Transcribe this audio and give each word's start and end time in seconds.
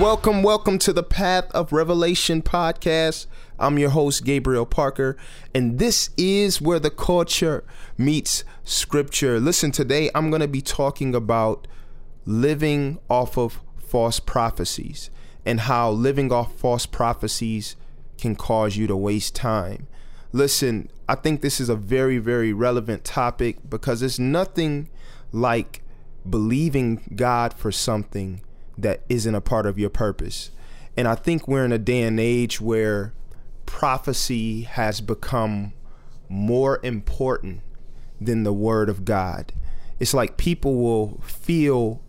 Welcome, 0.00 0.42
welcome 0.42 0.78
to 0.80 0.92
the 0.92 1.02
Path 1.02 1.48
of 1.52 1.70
Revelation 1.70 2.40
podcast. 2.40 3.26
I'm 3.58 3.78
your 3.78 3.90
host, 3.90 4.24
Gabriel 4.24 4.64
Parker, 4.64 5.18
and 5.54 5.78
this 5.78 6.10
is 6.16 6.62
where 6.62 6.80
the 6.80 6.90
culture 6.90 7.62
meets 7.98 8.42
scripture. 8.64 9.38
Listen, 9.38 9.70
today 9.70 10.10
I'm 10.14 10.30
going 10.30 10.40
to 10.40 10.48
be 10.48 10.62
talking 10.62 11.14
about 11.14 11.68
living 12.24 12.98
off 13.10 13.36
of 13.36 13.60
false 13.76 14.18
prophecies 14.18 15.10
and 15.44 15.60
how 15.60 15.90
living 15.90 16.32
off 16.32 16.58
false 16.58 16.86
prophecies 16.86 17.76
can 18.16 18.34
cause 18.34 18.76
you 18.76 18.86
to 18.86 18.96
waste 18.96 19.36
time. 19.36 19.86
Listen, 20.32 20.90
I 21.06 21.16
think 21.16 21.42
this 21.42 21.60
is 21.60 21.68
a 21.68 21.76
very, 21.76 22.16
very 22.16 22.52
relevant 22.54 23.04
topic 23.04 23.58
because 23.68 24.02
it's 24.02 24.18
nothing 24.18 24.88
like 25.32 25.82
believing 26.28 27.12
God 27.14 27.52
for 27.52 27.70
something 27.70 28.40
that 28.78 29.02
isn't 29.08 29.34
a 29.34 29.40
part 29.40 29.66
of 29.66 29.78
your 29.78 29.90
purpose. 29.90 30.50
And 30.96 31.06
I 31.08 31.14
think 31.14 31.48
we're 31.48 31.64
in 31.64 31.72
a 31.72 31.78
day 31.78 32.02
and 32.02 32.20
age 32.20 32.60
where 32.60 33.12
prophecy 33.66 34.62
has 34.62 35.00
become 35.00 35.72
more 36.28 36.80
important 36.82 37.60
than 38.20 38.42
the 38.42 38.52
word 38.52 38.88
of 38.88 39.04
God. 39.04 39.52
It's 39.98 40.14
like 40.14 40.36
people 40.36 40.76
will 40.76 41.20
feel 41.22 42.02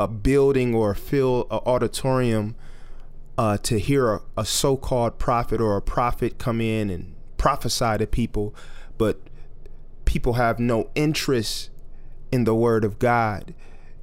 a 0.00 0.08
building 0.08 0.74
or 0.74 0.94
fill 0.94 1.42
an 1.50 1.60
auditorium 1.66 2.54
uh, 3.36 3.56
to 3.58 3.78
hear 3.78 4.14
a, 4.14 4.22
a, 4.36 4.44
so-called 4.44 5.18
prophet 5.18 5.60
or 5.60 5.76
a 5.76 5.82
prophet 5.82 6.38
come 6.38 6.60
in 6.60 6.90
and 6.90 7.14
prophesy 7.36 7.98
to 7.98 8.06
people, 8.06 8.52
but 8.96 9.20
people 10.04 10.34
have 10.34 10.58
no 10.58 10.90
interest 10.96 11.70
in 12.32 12.42
the 12.44 12.54
Word 12.54 12.84
of 12.84 12.98
God. 12.98 13.54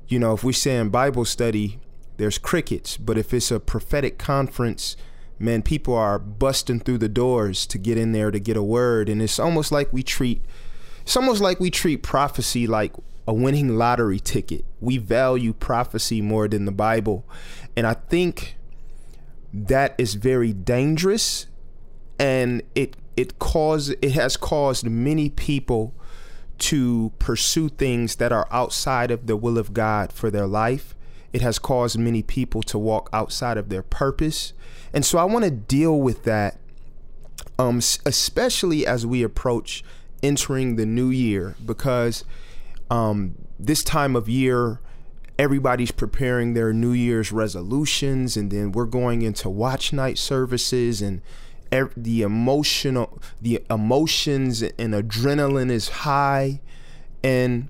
You 0.08 0.20
know, 0.20 0.34
if 0.34 0.44
we're 0.46 0.54
saying 0.54 0.90
Bible 0.90 1.26
study, 1.26 1.80
there's 2.18 2.38
crickets. 2.38 2.98
But 2.98 3.18
if 3.18 3.34
it's 3.34 3.52
a 3.52 3.60
prophetic 3.60 4.18
conference, 4.18 4.96
man, 5.40 5.62
people 5.62 5.96
are 5.96 6.20
busting 6.20 6.82
through 6.82 7.00
the 7.00 7.10
doors 7.10 7.66
to 7.68 7.78
get 7.78 7.98
in 7.98 8.12
there 8.12 8.32
to 8.32 8.40
get 8.40 8.58
a 8.58 8.64
word. 8.64 9.10
And 9.10 9.22
it's 9.22 9.40
almost 9.40 9.72
like 9.72 9.92
we 9.92 10.04
treat 10.04 10.42
it's 11.02 11.16
almost 11.16 11.40
like 11.42 11.60
we 11.60 11.70
treat 11.70 12.02
prophecy 12.02 12.66
like 12.66 12.92
a 13.28 13.34
winning 13.34 13.76
lottery 13.78 14.20
ticket. 14.20 14.66
We 14.82 14.98
value 14.98 15.54
prophecy 15.54 16.20
more 16.22 16.48
than 16.48 16.66
the 16.66 16.72
Bible. 16.72 17.26
And 17.78 17.86
I 17.86 17.94
think 17.94 18.58
that 19.54 19.94
is 20.00 20.16
very 20.16 20.52
dangerous 20.52 21.48
and 22.20 22.62
it 22.76 22.98
it 23.16 23.40
cause 23.40 23.90
it 24.02 24.12
has 24.12 24.36
caused 24.36 24.86
many 24.90 25.30
people 25.30 25.94
to 26.58 27.14
pursue 27.20 27.70
things 27.70 28.16
that 28.18 28.32
are 28.32 28.48
outside 28.52 29.12
of 29.12 29.28
the 29.28 29.38
will 29.38 29.58
of 29.58 29.74
God 29.74 30.12
for 30.12 30.30
their 30.30 30.48
life 30.48 30.96
it 31.36 31.42
has 31.42 31.60
caused 31.60 31.98
many 32.00 32.24
people 32.24 32.64
to 32.64 32.80
walk 32.80 33.10
outside 33.12 33.58
of 33.58 33.68
their 33.68 33.84
purpose. 33.84 34.54
And 34.94 35.04
so 35.06 35.18
I 35.18 35.26
want 35.26 35.44
to 35.44 35.52
deal 35.52 36.00
with 36.00 36.24
that, 36.24 36.58
um, 37.60 37.80
especially 38.06 38.88
as 38.88 39.06
we 39.06 39.22
approach 39.22 39.84
entering 40.24 40.78
the 40.78 40.86
new 40.86 41.10
year, 41.10 41.58
because 41.66 42.24
um, 42.90 43.36
this 43.60 43.84
time 43.84 44.16
of 44.16 44.30
year, 44.30 44.80
everybody's 45.38 45.92
preparing 45.92 46.54
their 46.54 46.72
New 46.72 46.94
Year's 46.94 47.34
resolutions, 47.34 48.38
and 48.38 48.50
then 48.50 48.72
we're 48.72 48.86
going 48.86 49.22
into 49.24 49.50
watch 49.50 49.92
night 49.92 50.18
services 50.18 51.02
and 51.02 51.22
the 51.98 52.22
emotional 52.22 53.22
the 53.42 53.62
emotions 53.70 54.62
and 54.64 54.94
adrenaline 54.94 55.70
is 55.70 55.90
high 55.90 56.62
and 57.22 57.68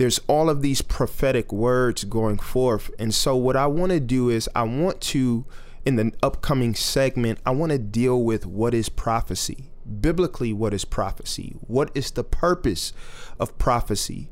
there's 0.00 0.18
all 0.28 0.48
of 0.48 0.62
these 0.62 0.80
prophetic 0.80 1.52
words 1.52 2.04
going 2.04 2.38
forth. 2.38 2.90
And 2.98 3.14
so, 3.14 3.36
what 3.36 3.54
I 3.54 3.66
want 3.66 3.92
to 3.92 4.00
do 4.00 4.30
is, 4.30 4.48
I 4.54 4.62
want 4.62 4.98
to, 5.12 5.44
in 5.84 5.96
the 5.96 6.10
upcoming 6.22 6.74
segment, 6.74 7.38
I 7.44 7.50
want 7.50 7.70
to 7.72 7.78
deal 7.78 8.20
with 8.22 8.46
what 8.46 8.72
is 8.72 8.88
prophecy. 8.88 9.68
Biblically, 10.00 10.54
what 10.54 10.72
is 10.72 10.86
prophecy? 10.86 11.54
What 11.60 11.90
is 11.94 12.12
the 12.12 12.24
purpose 12.24 12.94
of 13.38 13.58
prophecy? 13.58 14.30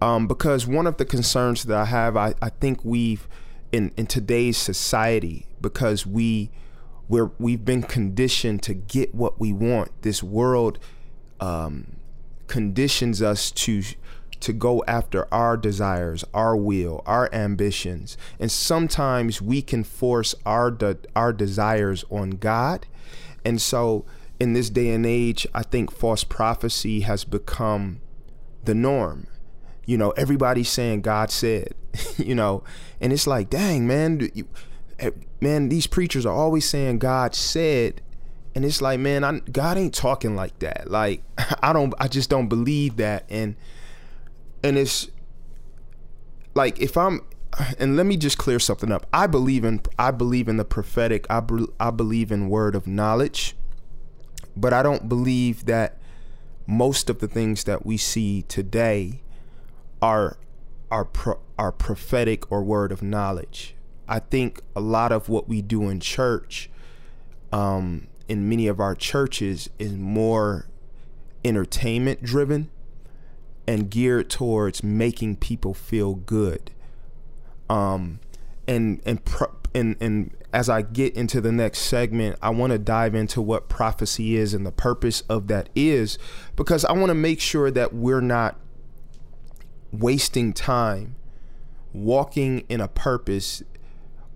Um, 0.00 0.28
because 0.28 0.68
one 0.68 0.86
of 0.86 0.98
the 0.98 1.04
concerns 1.04 1.64
that 1.64 1.76
I 1.76 1.86
have, 1.86 2.16
I, 2.16 2.34
I 2.40 2.50
think 2.50 2.84
we've, 2.84 3.26
in, 3.72 3.90
in 3.96 4.06
today's 4.06 4.56
society, 4.56 5.46
because 5.60 6.06
we, 6.06 6.52
we're, 7.08 7.32
we've 7.40 7.64
been 7.64 7.82
conditioned 7.82 8.62
to 8.62 8.74
get 8.74 9.16
what 9.16 9.40
we 9.40 9.52
want, 9.52 9.90
this 10.02 10.22
world 10.22 10.78
um, 11.40 11.96
conditions 12.46 13.20
us 13.20 13.50
to 13.50 13.82
to 14.40 14.52
go 14.52 14.82
after 14.86 15.26
our 15.32 15.56
desires, 15.56 16.24
our 16.32 16.56
will, 16.56 17.02
our 17.06 17.32
ambitions. 17.32 18.16
And 18.38 18.50
sometimes 18.50 19.42
we 19.42 19.62
can 19.62 19.84
force 19.84 20.34
our 20.46 20.70
de- 20.70 20.98
our 21.16 21.32
desires 21.32 22.04
on 22.10 22.30
God. 22.30 22.86
And 23.44 23.60
so 23.60 24.04
in 24.38 24.52
this 24.52 24.70
day 24.70 24.90
and 24.90 25.04
age, 25.06 25.46
I 25.54 25.62
think 25.62 25.90
false 25.90 26.24
prophecy 26.24 27.00
has 27.00 27.24
become 27.24 28.00
the 28.64 28.74
norm. 28.74 29.26
You 29.86 29.96
know, 29.98 30.10
everybody's 30.12 30.68
saying 30.68 31.00
God 31.02 31.30
said, 31.30 31.74
you 32.18 32.34
know, 32.34 32.62
and 33.00 33.12
it's 33.12 33.26
like, 33.26 33.50
dang, 33.50 33.86
man, 33.86 34.30
you, 34.34 34.46
eh, 35.00 35.10
man, 35.40 35.68
these 35.68 35.86
preachers 35.86 36.26
are 36.26 36.34
always 36.34 36.68
saying 36.68 36.98
God 36.98 37.34
said, 37.34 38.02
and 38.54 38.64
it's 38.64 38.82
like, 38.82 39.00
man, 39.00 39.24
I, 39.24 39.38
God 39.40 39.78
ain't 39.78 39.94
talking 39.94 40.36
like 40.36 40.58
that. 40.58 40.90
Like, 40.90 41.22
I 41.62 41.72
don't, 41.72 41.92
I 41.98 42.06
just 42.06 42.28
don't 42.30 42.48
believe 42.48 42.96
that. 42.96 43.24
And 43.30 43.56
and 44.62 44.76
it's 44.76 45.08
like 46.54 46.80
if 46.80 46.96
I'm 46.96 47.20
and 47.78 47.96
let 47.96 48.06
me 48.06 48.16
just 48.16 48.38
clear 48.38 48.58
something 48.60 48.92
up. 48.92 49.06
I 49.12 49.26
believe 49.26 49.64
in 49.64 49.80
I 49.98 50.10
believe 50.10 50.48
in 50.48 50.56
the 50.58 50.64
prophetic. 50.64 51.26
I 51.30 51.42
I 51.80 51.90
believe 51.90 52.30
in 52.32 52.48
word 52.48 52.74
of 52.74 52.86
knowledge, 52.86 53.56
but 54.56 54.72
I 54.72 54.82
don't 54.82 55.08
believe 55.08 55.64
that 55.66 55.98
most 56.66 57.08
of 57.08 57.20
the 57.20 57.28
things 57.28 57.64
that 57.64 57.86
we 57.86 57.96
see 57.96 58.42
today 58.42 59.22
are 60.02 60.36
are 60.90 61.04
pro, 61.06 61.38
are 61.58 61.72
prophetic 61.72 62.50
or 62.50 62.62
word 62.62 62.92
of 62.92 63.02
knowledge. 63.02 63.74
I 64.08 64.20
think 64.20 64.60
a 64.76 64.80
lot 64.80 65.10
of 65.12 65.28
what 65.28 65.48
we 65.48 65.60
do 65.60 65.88
in 65.90 66.00
church, 66.00 66.70
um, 67.52 68.08
in 68.26 68.48
many 68.48 68.66
of 68.66 68.78
our 68.80 68.94
churches, 68.94 69.68
is 69.78 69.92
more 69.96 70.66
entertainment 71.44 72.22
driven 72.22 72.70
and 73.68 73.90
geared 73.90 74.30
towards 74.30 74.82
making 74.82 75.36
people 75.36 75.74
feel 75.74 76.14
good. 76.14 76.70
Um, 77.68 78.18
and 78.66 79.02
and 79.04 79.22
pro- 79.24 79.54
and 79.74 79.94
and 80.00 80.30
as 80.54 80.70
I 80.70 80.80
get 80.80 81.14
into 81.14 81.42
the 81.42 81.52
next 81.52 81.80
segment, 81.80 82.38
I 82.40 82.48
want 82.48 82.72
to 82.72 82.78
dive 82.78 83.14
into 83.14 83.42
what 83.42 83.68
prophecy 83.68 84.36
is 84.38 84.54
and 84.54 84.64
the 84.64 84.72
purpose 84.72 85.20
of 85.28 85.48
that 85.48 85.68
is, 85.76 86.18
because 86.56 86.86
I 86.86 86.92
want 86.92 87.08
to 87.10 87.14
make 87.14 87.42
sure 87.42 87.70
that 87.70 87.92
we're 87.94 88.22
not 88.22 88.58
wasting 89.92 90.54
time 90.54 91.14
walking 91.92 92.60
in 92.70 92.80
a 92.80 92.88
purpose 92.88 93.62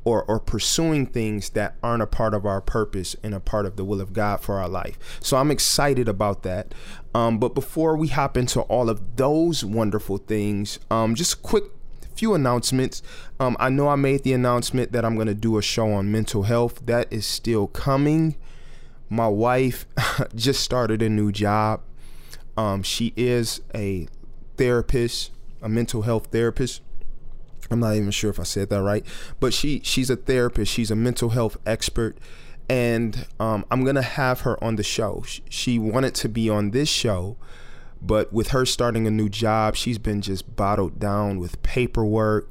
or, 0.04 0.24
or 0.24 0.40
pursuing 0.40 1.06
things 1.06 1.50
that 1.50 1.76
aren't 1.82 2.02
a 2.02 2.06
part 2.06 2.34
of 2.34 2.44
our 2.44 2.60
purpose 2.60 3.14
and 3.22 3.34
a 3.34 3.40
part 3.40 3.66
of 3.66 3.76
the 3.76 3.84
will 3.84 4.00
of 4.00 4.12
God 4.12 4.40
for 4.40 4.58
our 4.58 4.68
life. 4.68 4.98
So 5.20 5.36
I'm 5.36 5.50
excited 5.50 6.08
about 6.08 6.42
that. 6.42 6.74
Um, 7.14 7.38
but 7.38 7.54
before 7.54 7.96
we 7.96 8.08
hop 8.08 8.36
into 8.36 8.60
all 8.62 8.88
of 8.90 9.16
those 9.16 9.64
wonderful 9.64 10.18
things, 10.18 10.78
um, 10.90 11.14
just 11.14 11.34
a 11.34 11.36
quick 11.38 11.64
few 12.14 12.34
announcements. 12.34 13.02
Um, 13.40 13.56
I 13.60 13.68
know 13.70 13.88
I 13.88 13.96
made 13.96 14.22
the 14.22 14.32
announcement 14.34 14.92
that 14.92 15.04
I'm 15.04 15.14
going 15.14 15.28
to 15.28 15.34
do 15.34 15.56
a 15.56 15.62
show 15.62 15.92
on 15.92 16.10
mental 16.12 16.42
health. 16.44 16.80
That 16.84 17.10
is 17.12 17.24
still 17.26 17.66
coming. 17.68 18.36
My 19.08 19.28
wife 19.28 19.86
just 20.34 20.60
started 20.62 21.00
a 21.02 21.08
new 21.08 21.32
job. 21.32 21.80
Um, 22.56 22.82
she 22.82 23.12
is 23.16 23.60
a 23.74 24.08
therapist, 24.58 25.30
a 25.62 25.68
mental 25.68 26.02
health 26.02 26.28
therapist 26.30 26.82
I'm 27.70 27.80
not 27.80 27.94
even 27.96 28.10
sure 28.10 28.30
if 28.30 28.40
I 28.40 28.44
said 28.44 28.68
that 28.70 28.82
right, 28.82 29.04
but 29.40 29.54
she 29.54 29.80
she's 29.84 30.10
a 30.10 30.16
therapist. 30.16 30.72
She's 30.72 30.90
a 30.90 30.96
mental 30.96 31.30
health 31.30 31.56
expert, 31.66 32.18
and 32.68 33.26
um, 33.38 33.64
I'm 33.70 33.84
gonna 33.84 34.02
have 34.02 34.40
her 34.40 34.62
on 34.62 34.76
the 34.76 34.82
show. 34.82 35.24
She 35.48 35.78
wanted 35.78 36.14
to 36.16 36.28
be 36.28 36.50
on 36.50 36.72
this 36.72 36.88
show, 36.88 37.36
but 38.00 38.32
with 38.32 38.48
her 38.48 38.66
starting 38.66 39.06
a 39.06 39.10
new 39.10 39.28
job, 39.28 39.76
she's 39.76 39.98
been 39.98 40.20
just 40.22 40.56
bottled 40.56 40.98
down 40.98 41.38
with 41.38 41.62
paperwork, 41.62 42.50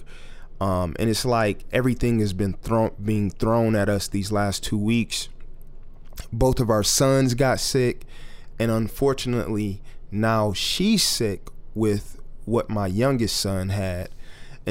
um, 0.59 0.95
and 0.99 1.09
it's 1.09 1.25
like 1.25 1.65
everything 1.71 2.19
has 2.19 2.33
been 2.33 2.53
thrown 2.53 2.91
being 3.03 3.29
thrown 3.29 3.75
at 3.75 3.89
us 3.89 4.07
these 4.07 4.31
last 4.31 4.63
two 4.63 4.77
weeks. 4.77 5.29
Both 6.31 6.59
of 6.59 6.69
our 6.69 6.83
sons 6.83 7.33
got 7.33 7.59
sick, 7.59 8.05
and 8.59 8.71
unfortunately, 8.71 9.81
now 10.11 10.53
she's 10.53 11.03
sick 11.03 11.47
with 11.73 12.17
what 12.45 12.69
my 12.69 12.87
youngest 12.87 13.37
son 13.39 13.69
had 13.69 14.09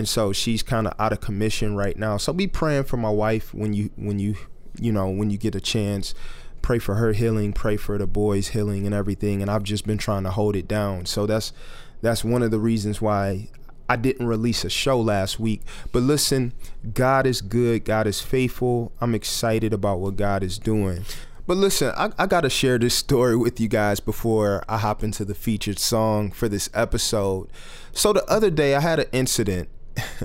and 0.00 0.08
so 0.08 0.32
she's 0.32 0.62
kind 0.62 0.86
of 0.88 0.94
out 0.98 1.12
of 1.12 1.20
commission 1.20 1.76
right 1.76 1.94
now. 1.98 2.16
So 2.16 2.32
be 2.32 2.46
praying 2.46 2.84
for 2.84 2.96
my 2.96 3.10
wife 3.10 3.52
when 3.52 3.74
you 3.74 3.90
when 3.96 4.18
you 4.18 4.34
you 4.80 4.90
know 4.92 5.10
when 5.10 5.28
you 5.30 5.36
get 5.36 5.54
a 5.54 5.60
chance. 5.60 6.14
Pray 6.62 6.78
for 6.78 6.94
her 6.94 7.12
healing. 7.12 7.52
Pray 7.52 7.76
for 7.76 7.98
the 7.98 8.06
boys' 8.06 8.48
healing 8.48 8.86
and 8.86 8.94
everything. 8.94 9.42
And 9.42 9.50
I've 9.50 9.62
just 9.62 9.86
been 9.86 9.98
trying 9.98 10.24
to 10.24 10.30
hold 10.30 10.56
it 10.56 10.66
down. 10.66 11.04
So 11.04 11.26
that's 11.26 11.52
that's 12.00 12.24
one 12.24 12.42
of 12.42 12.50
the 12.50 12.58
reasons 12.58 13.02
why 13.02 13.48
I 13.90 13.96
didn't 13.96 14.26
release 14.26 14.64
a 14.64 14.70
show 14.70 14.98
last 14.98 15.38
week. 15.38 15.60
But 15.92 16.00
listen, 16.00 16.54
God 16.94 17.26
is 17.26 17.42
good. 17.42 17.84
God 17.84 18.06
is 18.06 18.22
faithful. 18.22 18.92
I'm 19.02 19.14
excited 19.14 19.74
about 19.74 20.00
what 20.00 20.16
God 20.16 20.42
is 20.42 20.58
doing. 20.58 21.04
But 21.46 21.58
listen, 21.58 21.92
I, 21.94 22.10
I 22.18 22.26
got 22.26 22.40
to 22.42 22.50
share 22.50 22.78
this 22.78 22.94
story 22.94 23.36
with 23.36 23.60
you 23.60 23.68
guys 23.68 24.00
before 24.00 24.64
I 24.66 24.78
hop 24.78 25.04
into 25.04 25.26
the 25.26 25.34
featured 25.34 25.78
song 25.78 26.30
for 26.30 26.48
this 26.48 26.70
episode. 26.72 27.50
So 27.92 28.14
the 28.14 28.24
other 28.30 28.48
day, 28.48 28.74
I 28.74 28.80
had 28.80 28.98
an 28.98 29.06
incident 29.12 29.68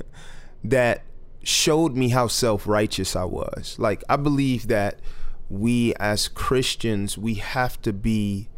that 0.63 1.03
showed 1.43 1.95
me 1.95 2.09
how 2.09 2.27
self-righteous 2.27 3.15
I 3.15 3.25
was. 3.25 3.75
Like 3.77 4.03
I 4.09 4.15
believe 4.15 4.67
that 4.67 4.99
we 5.49 5.93
as 5.95 6.27
Christians, 6.27 7.17
we 7.17 7.35
have 7.35 7.81
to 7.83 7.93
be 7.93 8.49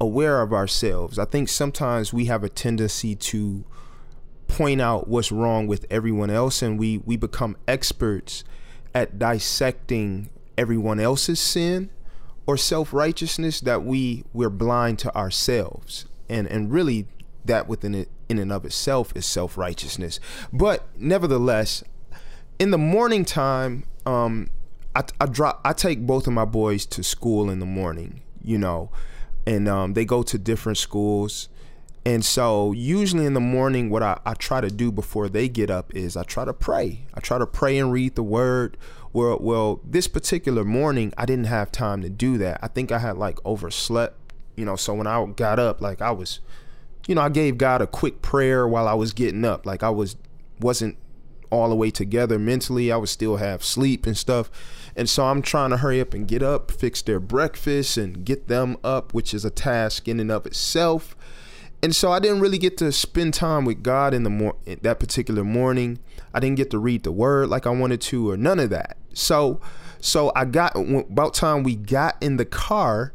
aware 0.00 0.40
of 0.42 0.52
ourselves. 0.52 1.18
I 1.18 1.24
think 1.24 1.48
sometimes 1.48 2.12
we 2.12 2.26
have 2.26 2.44
a 2.44 2.48
tendency 2.48 3.16
to 3.16 3.64
point 4.46 4.80
out 4.80 5.08
what's 5.08 5.32
wrong 5.32 5.66
with 5.66 5.84
everyone 5.90 6.30
else 6.30 6.62
and 6.62 6.78
we 6.78 6.98
we 6.98 7.16
become 7.18 7.54
experts 7.66 8.44
at 8.94 9.18
dissecting 9.18 10.30
everyone 10.56 10.98
else's 10.98 11.38
sin 11.38 11.90
or 12.46 12.56
self-righteousness 12.56 13.60
that 13.60 13.84
we 13.84 14.24
we're 14.32 14.48
blind 14.48 14.98
to 14.98 15.14
ourselves 15.14 16.06
and 16.30 16.46
and 16.46 16.72
really 16.72 17.06
that 17.44 17.68
within 17.68 17.94
it 17.94 18.08
in 18.28 18.38
and 18.38 18.52
of 18.52 18.64
itself 18.64 19.12
is 19.14 19.26
self 19.26 19.56
righteousness. 19.58 20.20
But 20.52 20.84
nevertheless, 20.96 21.82
in 22.58 22.70
the 22.70 22.78
morning 22.78 23.24
time, 23.24 23.84
um, 24.06 24.50
I, 24.94 25.02
I 25.20 25.26
drop 25.26 25.60
I 25.64 25.72
take 25.72 26.00
both 26.06 26.26
of 26.26 26.32
my 26.32 26.44
boys 26.44 26.86
to 26.86 27.02
school 27.02 27.50
in 27.50 27.58
the 27.58 27.66
morning, 27.66 28.22
you 28.42 28.58
know, 28.58 28.90
and 29.46 29.68
um, 29.68 29.94
they 29.94 30.04
go 30.04 30.22
to 30.22 30.38
different 30.38 30.78
schools. 30.78 31.48
And 32.04 32.24
so, 32.24 32.72
usually 32.72 33.26
in 33.26 33.34
the 33.34 33.40
morning, 33.40 33.90
what 33.90 34.02
I, 34.02 34.18
I, 34.24 34.32
try 34.34 34.62
to 34.62 34.70
do 34.70 34.90
before 34.90 35.28
they 35.28 35.46
get 35.48 35.68
up 35.70 35.94
is 35.94 36.16
I 36.16 36.22
try 36.22 36.44
to 36.46 36.54
pray. 36.54 37.00
I 37.12 37.20
try 37.20 37.36
to 37.38 37.46
pray 37.46 37.76
and 37.76 37.92
read 37.92 38.14
the 38.14 38.22
word. 38.22 38.78
Well, 39.12 39.36
well, 39.40 39.80
this 39.84 40.06
particular 40.08 40.64
morning, 40.64 41.12
I 41.18 41.26
didn't 41.26 41.46
have 41.46 41.70
time 41.72 42.00
to 42.02 42.08
do 42.08 42.38
that. 42.38 42.60
I 42.62 42.68
think 42.68 42.92
I 42.92 42.98
had 42.98 43.18
like 43.18 43.44
overslept, 43.44 44.16
you 44.56 44.64
know. 44.64 44.76
So 44.76 44.94
when 44.94 45.06
I 45.06 45.22
got 45.36 45.58
up, 45.58 45.80
like 45.82 46.00
I 46.00 46.10
was, 46.12 46.40
you 47.08 47.14
know, 47.14 47.22
I 47.22 47.30
gave 47.30 47.56
God 47.58 47.80
a 47.80 47.86
quick 47.86 48.20
prayer 48.22 48.68
while 48.68 48.86
I 48.86 48.92
was 48.94 49.12
getting 49.14 49.44
up. 49.44 49.66
Like 49.66 49.82
I 49.82 49.90
was 49.90 50.14
wasn't 50.60 50.96
all 51.50 51.70
the 51.70 51.74
way 51.74 51.90
together 51.90 52.38
mentally. 52.38 52.92
I 52.92 52.98
would 52.98 53.08
still 53.08 53.38
have 53.38 53.64
sleep 53.64 54.06
and 54.06 54.16
stuff. 54.16 54.50
And 54.94 55.08
so 55.08 55.24
I'm 55.24 55.40
trying 55.40 55.70
to 55.70 55.78
hurry 55.78 56.00
up 56.00 56.12
and 56.12 56.28
get 56.28 56.42
up, 56.42 56.70
fix 56.70 57.00
their 57.00 57.18
breakfast 57.18 57.96
and 57.96 58.24
get 58.26 58.48
them 58.48 58.76
up, 58.84 59.14
which 59.14 59.32
is 59.32 59.44
a 59.46 59.50
task 59.50 60.06
in 60.06 60.20
and 60.20 60.30
of 60.30 60.44
itself. 60.46 61.16
And 61.82 61.96
so 61.96 62.12
I 62.12 62.18
didn't 62.18 62.40
really 62.40 62.58
get 62.58 62.76
to 62.78 62.92
spend 62.92 63.32
time 63.34 63.64
with 63.64 63.82
God 63.82 64.12
in 64.12 64.24
the 64.24 64.30
mor- 64.30 64.56
that 64.82 65.00
particular 65.00 65.44
morning. 65.44 66.00
I 66.34 66.40
didn't 66.40 66.56
get 66.56 66.70
to 66.72 66.78
read 66.78 67.04
the 67.04 67.12
word 67.12 67.48
like 67.48 67.66
I 67.66 67.70
wanted 67.70 68.00
to 68.02 68.30
or 68.30 68.36
none 68.36 68.58
of 68.60 68.68
that. 68.70 68.98
So 69.14 69.62
so 69.98 70.30
I 70.36 70.44
got 70.44 70.76
about 70.76 71.32
time 71.32 71.62
we 71.62 71.74
got 71.74 72.22
in 72.22 72.36
the 72.36 72.44
car 72.44 73.14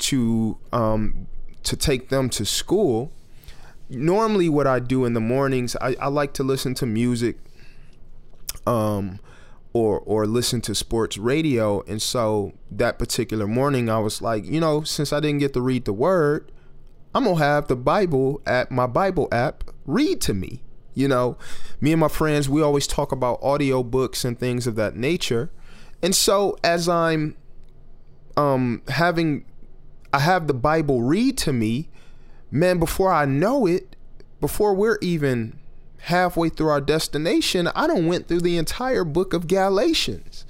to 0.00 0.58
um 0.70 1.26
to 1.62 1.76
take 1.76 2.10
them 2.10 2.28
to 2.28 2.44
school 2.44 3.10
normally 3.94 4.48
what 4.48 4.66
I 4.66 4.78
do 4.80 5.04
in 5.04 5.14
the 5.14 5.20
mornings, 5.20 5.76
I, 5.80 5.96
I 6.00 6.08
like 6.08 6.32
to 6.34 6.42
listen 6.42 6.74
to 6.74 6.86
music 6.86 7.38
um 8.66 9.18
or 9.72 9.98
or 10.00 10.26
listen 10.26 10.60
to 10.62 10.74
sports 10.74 11.18
radio. 11.18 11.82
And 11.82 12.00
so 12.00 12.52
that 12.70 12.98
particular 12.98 13.46
morning 13.46 13.88
I 13.88 13.98
was 13.98 14.20
like, 14.22 14.44
you 14.46 14.60
know, 14.60 14.82
since 14.82 15.12
I 15.12 15.20
didn't 15.20 15.38
get 15.38 15.54
to 15.54 15.60
read 15.60 15.84
the 15.84 15.92
word, 15.92 16.50
I'm 17.14 17.24
gonna 17.24 17.38
have 17.38 17.68
the 17.68 17.76
Bible 17.76 18.40
at 18.46 18.70
my 18.70 18.86
Bible 18.86 19.28
app 19.32 19.64
read 19.86 20.20
to 20.22 20.34
me. 20.34 20.62
You 20.94 21.08
know, 21.08 21.38
me 21.80 21.92
and 21.92 22.00
my 22.00 22.08
friends, 22.08 22.48
we 22.50 22.60
always 22.62 22.86
talk 22.86 23.12
about 23.12 23.42
audio 23.42 23.82
books 23.82 24.24
and 24.24 24.38
things 24.38 24.66
of 24.66 24.76
that 24.76 24.94
nature. 24.94 25.50
And 26.02 26.14
so 26.14 26.56
as 26.62 26.88
I'm 26.88 27.36
um 28.36 28.82
having 28.88 29.44
I 30.12 30.18
have 30.20 30.46
the 30.46 30.54
Bible 30.54 31.00
read 31.02 31.38
to 31.38 31.52
me, 31.54 31.88
man, 32.52 32.78
before 32.78 33.10
I 33.12 33.24
know 33.24 33.66
it, 33.66 33.96
before 34.40 34.74
we're 34.74 34.98
even 35.00 35.58
halfway 36.02 36.50
through 36.50 36.68
our 36.68 36.80
destination, 36.80 37.68
I 37.74 37.86
don't 37.88 38.06
went 38.06 38.28
through 38.28 38.42
the 38.42 38.58
entire 38.58 39.02
book 39.04 39.32
of 39.32 39.48
Galatians. 39.48 40.44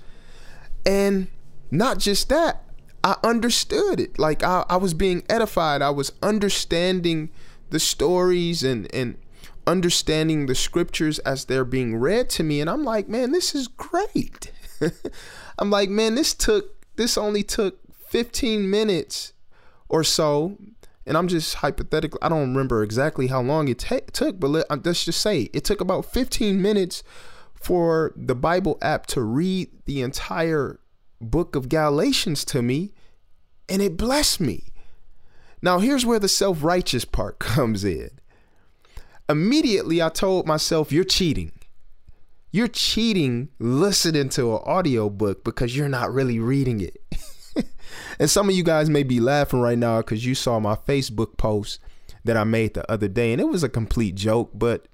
And 0.84 1.28
not 1.70 1.98
just 1.98 2.28
that, 2.28 2.64
I 3.04 3.16
understood 3.22 4.00
it. 4.00 4.18
Like 4.18 4.42
I, 4.42 4.66
I 4.68 4.76
was 4.76 4.92
being 4.92 5.22
edified. 5.30 5.80
I 5.80 5.90
was 5.90 6.12
understanding 6.22 7.30
the 7.70 7.80
stories 7.80 8.62
and 8.62 8.92
and 8.94 9.16
understanding 9.66 10.46
the 10.46 10.54
scriptures 10.56 11.20
as 11.20 11.44
they're 11.44 11.64
being 11.64 11.96
read 11.96 12.28
to 12.30 12.42
me. 12.42 12.60
And 12.60 12.68
I'm 12.68 12.82
like, 12.82 13.08
man, 13.08 13.30
this 13.30 13.54
is 13.54 13.68
great. 13.68 14.50
I'm 15.58 15.70
like, 15.70 15.88
man, 15.88 16.16
this 16.16 16.34
took 16.34 16.84
this 16.96 17.16
only 17.16 17.42
took 17.44 17.78
15 18.08 18.68
minutes 18.68 19.32
or 19.88 20.02
so 20.04 20.58
and 21.06 21.16
I'm 21.16 21.28
just 21.28 21.56
hypothetically, 21.56 22.18
I 22.22 22.28
don't 22.28 22.50
remember 22.52 22.82
exactly 22.82 23.26
how 23.26 23.40
long 23.42 23.68
it 23.68 23.78
t- 23.80 24.00
took, 24.12 24.38
but 24.38 24.48
let, 24.50 24.70
us 24.70 24.70
uh, 24.78 24.92
just 24.92 25.20
say 25.20 25.48
it 25.52 25.64
took 25.64 25.80
about 25.80 26.04
15 26.06 26.62
minutes 26.62 27.02
for 27.54 28.12
the 28.16 28.34
Bible 28.34 28.78
app 28.80 29.06
to 29.06 29.20
read 29.20 29.70
the 29.84 30.00
entire 30.02 30.78
book 31.20 31.56
of 31.56 31.68
Galatians 31.68 32.44
to 32.46 32.62
me, 32.62 32.92
and 33.68 33.80
it 33.82 33.96
blessed 33.96 34.40
me. 34.40 34.64
Now, 35.60 35.78
here's 35.78 36.04
where 36.06 36.18
the 36.18 36.28
self 36.28 36.62
righteous 36.62 37.04
part 37.04 37.38
comes 37.38 37.84
in. 37.84 38.10
Immediately, 39.28 40.02
I 40.02 40.08
told 40.08 40.46
myself, 40.46 40.92
You're 40.92 41.04
cheating. 41.04 41.52
You're 42.54 42.68
cheating 42.68 43.48
listening 43.58 44.28
to 44.30 44.50
an 44.54 44.62
audiobook 44.64 45.42
because 45.42 45.74
you're 45.74 45.88
not 45.88 46.12
really 46.12 46.38
reading 46.38 46.80
it. 46.82 46.98
and 48.18 48.30
some 48.30 48.48
of 48.48 48.54
you 48.54 48.62
guys 48.62 48.88
may 48.90 49.02
be 49.02 49.20
laughing 49.20 49.60
right 49.60 49.78
now 49.78 49.98
because 49.98 50.24
you 50.24 50.34
saw 50.34 50.58
my 50.58 50.74
Facebook 50.74 51.36
post 51.36 51.80
that 52.24 52.36
I 52.36 52.44
made 52.44 52.74
the 52.74 52.90
other 52.90 53.08
day, 53.08 53.32
and 53.32 53.40
it 53.40 53.48
was 53.48 53.62
a 53.62 53.68
complete 53.68 54.14
joke, 54.14 54.50
but 54.54 54.86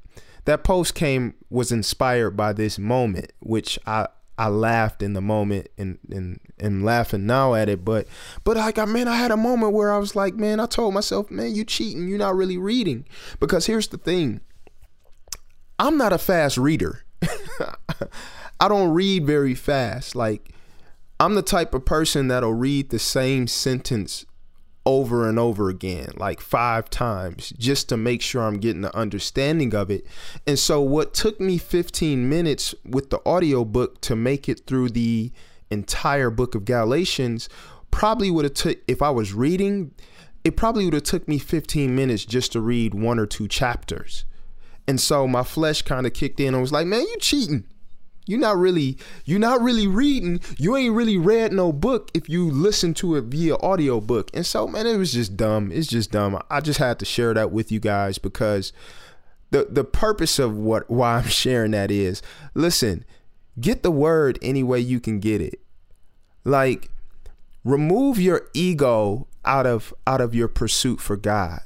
that 0.46 0.64
post 0.64 0.94
came 0.94 1.34
was 1.50 1.70
inspired 1.70 2.30
by 2.36 2.52
this 2.52 2.78
moment, 2.78 3.32
which 3.40 3.78
I 3.86 4.08
I 4.40 4.48
laughed 4.48 5.02
in 5.02 5.12
the 5.14 5.20
moment 5.20 5.68
and 5.76 5.98
and 6.10 6.40
and 6.58 6.84
laughing 6.84 7.26
now 7.26 7.54
at 7.54 7.68
it, 7.68 7.84
but 7.84 8.06
but 8.44 8.56
like 8.56 8.78
I 8.78 8.84
man, 8.86 9.08
I 9.08 9.16
had 9.16 9.30
a 9.32 9.36
moment 9.36 9.74
where 9.74 9.92
I 9.92 9.98
was 9.98 10.16
like, 10.16 10.34
man, 10.34 10.58
I 10.60 10.66
told 10.66 10.94
myself, 10.94 11.30
man, 11.30 11.54
you 11.54 11.64
cheating, 11.64 12.08
you're 12.08 12.18
not 12.18 12.34
really 12.36 12.56
reading. 12.56 13.04
Because 13.40 13.66
here's 13.66 13.88
the 13.88 13.98
thing. 13.98 14.40
I'm 15.78 15.98
not 15.98 16.12
a 16.12 16.18
fast 16.18 16.56
reader. 16.56 17.04
I 18.60 18.68
don't 18.68 18.90
read 18.90 19.26
very 19.26 19.54
fast. 19.54 20.14
Like 20.16 20.52
I'm 21.20 21.34
the 21.34 21.42
type 21.42 21.74
of 21.74 21.84
person 21.84 22.28
that'll 22.28 22.54
read 22.54 22.90
the 22.90 22.98
same 23.00 23.48
sentence 23.48 24.24
over 24.86 25.28
and 25.28 25.36
over 25.38 25.68
again, 25.68 26.10
like 26.16 26.40
five 26.40 26.88
times, 26.88 27.52
just 27.58 27.88
to 27.88 27.96
make 27.96 28.22
sure 28.22 28.42
I'm 28.42 28.58
getting 28.58 28.82
the 28.82 28.96
understanding 28.96 29.74
of 29.74 29.90
it. 29.90 30.06
And 30.46 30.58
so, 30.58 30.80
what 30.80 31.12
took 31.14 31.40
me 31.40 31.58
15 31.58 32.28
minutes 32.28 32.74
with 32.84 33.10
the 33.10 33.18
audiobook 33.26 34.00
to 34.02 34.14
make 34.14 34.48
it 34.48 34.62
through 34.66 34.90
the 34.90 35.32
entire 35.70 36.30
book 36.30 36.54
of 36.54 36.64
Galatians 36.64 37.48
probably 37.90 38.30
would 38.30 38.44
have 38.44 38.54
took 38.54 38.78
if 38.86 39.02
I 39.02 39.10
was 39.10 39.32
reading 39.34 39.92
it 40.44 40.56
probably 40.56 40.84
would 40.84 40.94
have 40.94 41.02
took 41.02 41.26
me 41.28 41.36
15 41.38 41.94
minutes 41.94 42.24
just 42.24 42.52
to 42.52 42.60
read 42.60 42.94
one 42.94 43.18
or 43.18 43.26
two 43.26 43.48
chapters. 43.48 44.24
And 44.86 44.98
so 45.00 45.26
my 45.26 45.42
flesh 45.42 45.82
kind 45.82 46.06
of 46.06 46.14
kicked 46.14 46.38
in 46.40 46.54
and 46.54 46.60
was 46.62 46.72
like, 46.72 46.86
"Man, 46.86 47.00
you 47.00 47.16
cheating. 47.20 47.64
You're 48.28 48.38
not 48.38 48.58
really 48.58 48.98
you're 49.24 49.38
not 49.40 49.62
really 49.62 49.86
reading. 49.86 50.40
You 50.58 50.76
ain't 50.76 50.94
really 50.94 51.16
read 51.16 51.50
no 51.52 51.72
book 51.72 52.10
if 52.12 52.28
you 52.28 52.50
listen 52.50 52.92
to 52.94 53.16
it 53.16 53.24
via 53.24 53.56
audiobook. 53.56 54.30
And 54.34 54.44
so 54.44 54.68
man, 54.68 54.86
it 54.86 54.98
was 54.98 55.14
just 55.14 55.36
dumb. 55.36 55.72
It's 55.72 55.88
just 55.88 56.10
dumb. 56.10 56.38
I 56.50 56.60
just 56.60 56.78
had 56.78 56.98
to 56.98 57.06
share 57.06 57.32
that 57.32 57.50
with 57.50 57.72
you 57.72 57.80
guys 57.80 58.18
because 58.18 58.70
the 59.50 59.68
the 59.70 59.82
purpose 59.82 60.38
of 60.38 60.54
what 60.58 60.88
why 60.90 61.14
I'm 61.16 61.28
sharing 61.28 61.70
that 61.70 61.90
is 61.90 62.20
listen, 62.54 63.06
get 63.58 63.82
the 63.82 63.90
word 63.90 64.38
any 64.42 64.62
way 64.62 64.78
you 64.80 65.00
can 65.00 65.20
get 65.20 65.40
it. 65.40 65.58
Like 66.44 66.90
remove 67.64 68.20
your 68.20 68.46
ego 68.52 69.26
out 69.46 69.66
of 69.66 69.94
out 70.06 70.20
of 70.20 70.34
your 70.34 70.48
pursuit 70.48 71.00
for 71.00 71.16
God 71.16 71.62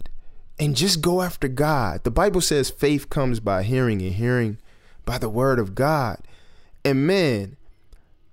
and 0.61 0.77
just 0.77 1.01
go 1.01 1.23
after 1.23 1.49
God. 1.49 2.05
The 2.05 2.11
Bible 2.13 2.41
says 2.41 2.71
faith 2.71 3.11
comes 3.11 3.41
by 3.41 3.65
hearing 3.65 4.01
and 4.01 4.15
hearing 4.15 4.59
by 5.05 5.19
the 5.19 5.29
word 5.29 5.59
of 5.59 5.75
God. 5.75 6.21
And 6.85 7.07
man, 7.07 7.57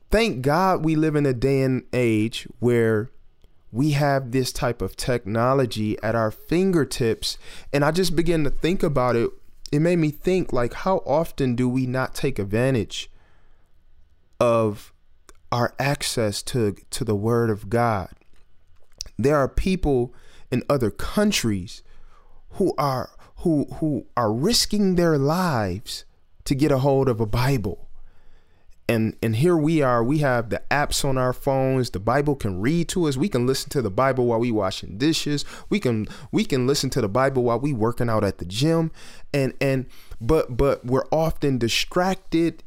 thank 0.10 0.42
God 0.42 0.84
we 0.84 0.96
live 0.96 1.16
in 1.16 1.26
a 1.26 1.34
day 1.34 1.62
and 1.62 1.84
age 1.94 2.48
where 2.60 3.12
we 3.72 3.92
have 3.92 4.32
this 4.32 4.52
type 4.52 4.82
of 4.82 4.96
technology 4.96 6.02
at 6.02 6.16
our 6.16 6.32
fingertips. 6.32 7.38
And 7.72 7.86
I 7.86 7.92
just 7.92 8.16
began 8.16 8.44
to 8.44 8.50
think 8.50 8.82
about 8.82 9.16
it. 9.16 9.30
It 9.72 9.80
made 9.80 9.98
me 9.98 10.10
think 10.10 10.52
like 10.52 10.74
how 10.74 10.98
often 11.06 11.56
do 11.56 11.70
we 11.70 11.86
not 11.86 12.16
take 12.16 12.40
advantage 12.40 13.12
of 14.40 14.94
our 15.52 15.74
access 15.80 16.42
to 16.44 16.76
to 16.90 17.04
the 17.04 17.16
word 17.16 17.52
of 17.52 17.70
God? 17.70 18.10
There 19.20 19.36
are 19.36 19.48
people 19.48 20.12
in 20.50 20.64
other 20.68 20.90
countries 20.90 21.84
who 22.52 22.74
are 22.80 23.12
who 23.38 23.66
who 23.76 24.08
are 24.18 24.34
risking 24.34 24.96
their 24.96 25.20
lives 25.20 26.04
to 26.46 26.56
get 26.56 26.72
a 26.72 26.80
hold 26.80 27.08
of 27.08 27.20
a 27.20 27.28
Bible 27.28 27.89
and 28.90 29.16
and 29.22 29.36
here 29.36 29.56
we 29.56 29.84
are 29.84 30.04
we 30.04 30.18
have 30.18 30.50
the 30.50 30.62
apps 30.72 31.06
on 31.06 31.16
our 31.18 31.32
phones 31.32 31.92
the 31.92 32.00
bible 32.00 32.36
can 32.36 32.60
read 32.60 32.90
to 32.90 33.06
us 33.08 33.16
we 33.16 33.30
can 33.30 33.46
listen 33.46 33.70
to 33.70 33.84
the 33.84 33.90
bible 33.92 34.26
while 34.26 34.40
we 34.40 34.52
washing 34.52 34.98
dishes 34.98 35.46
we 35.70 35.80
can 35.80 36.08
we 36.32 36.44
can 36.44 36.66
listen 36.66 36.90
to 36.90 37.00
the 37.00 37.08
bible 37.08 37.44
while 37.44 37.60
we 37.60 37.72
working 37.72 38.10
out 38.10 38.24
at 38.24 38.40
the 38.40 38.46
gym 38.46 38.92
and 39.32 39.54
and 39.62 39.86
but 40.20 40.58
but 40.58 40.84
we're 40.84 41.06
often 41.12 41.60
distracted 41.60 42.64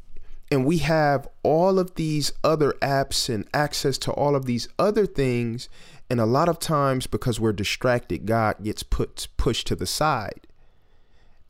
and 0.53 0.65
we 0.65 0.79
have 0.79 1.27
all 1.43 1.79
of 1.81 1.97
these 1.97 2.33
other 2.45 2.73
apps 2.81 3.33
and 3.33 3.45
access 3.53 3.99
to 3.99 4.13
all 4.13 4.37
of 4.37 4.45
these 4.47 4.69
other 4.79 5.07
things 5.07 5.69
and 6.09 6.21
a 6.21 6.27
lot 6.27 6.49
of 6.49 6.61
times 6.61 7.09
because 7.09 7.41
we're 7.41 7.53
distracted 7.53 8.27
god 8.27 8.55
gets 8.63 8.85
put 8.85 9.27
pushed 9.37 9.67
to 9.67 9.75
the 9.75 9.87
side 9.87 10.47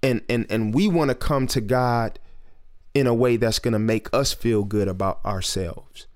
and 0.03 0.23
and 0.31 0.47
and 0.49 0.73
we 0.73 0.89
want 0.89 1.11
to 1.11 1.15
come 1.15 1.47
to 1.47 1.61
god 1.61 2.19
in 2.95 3.07
a 3.07 3.15
way 3.15 3.37
that's 3.37 3.59
going 3.59 3.73
to 3.73 3.79
make 3.79 4.09
us 4.13 4.33
feel 4.33 4.65
good 4.65 4.89
about 4.89 5.21
ourselves. 5.25 6.07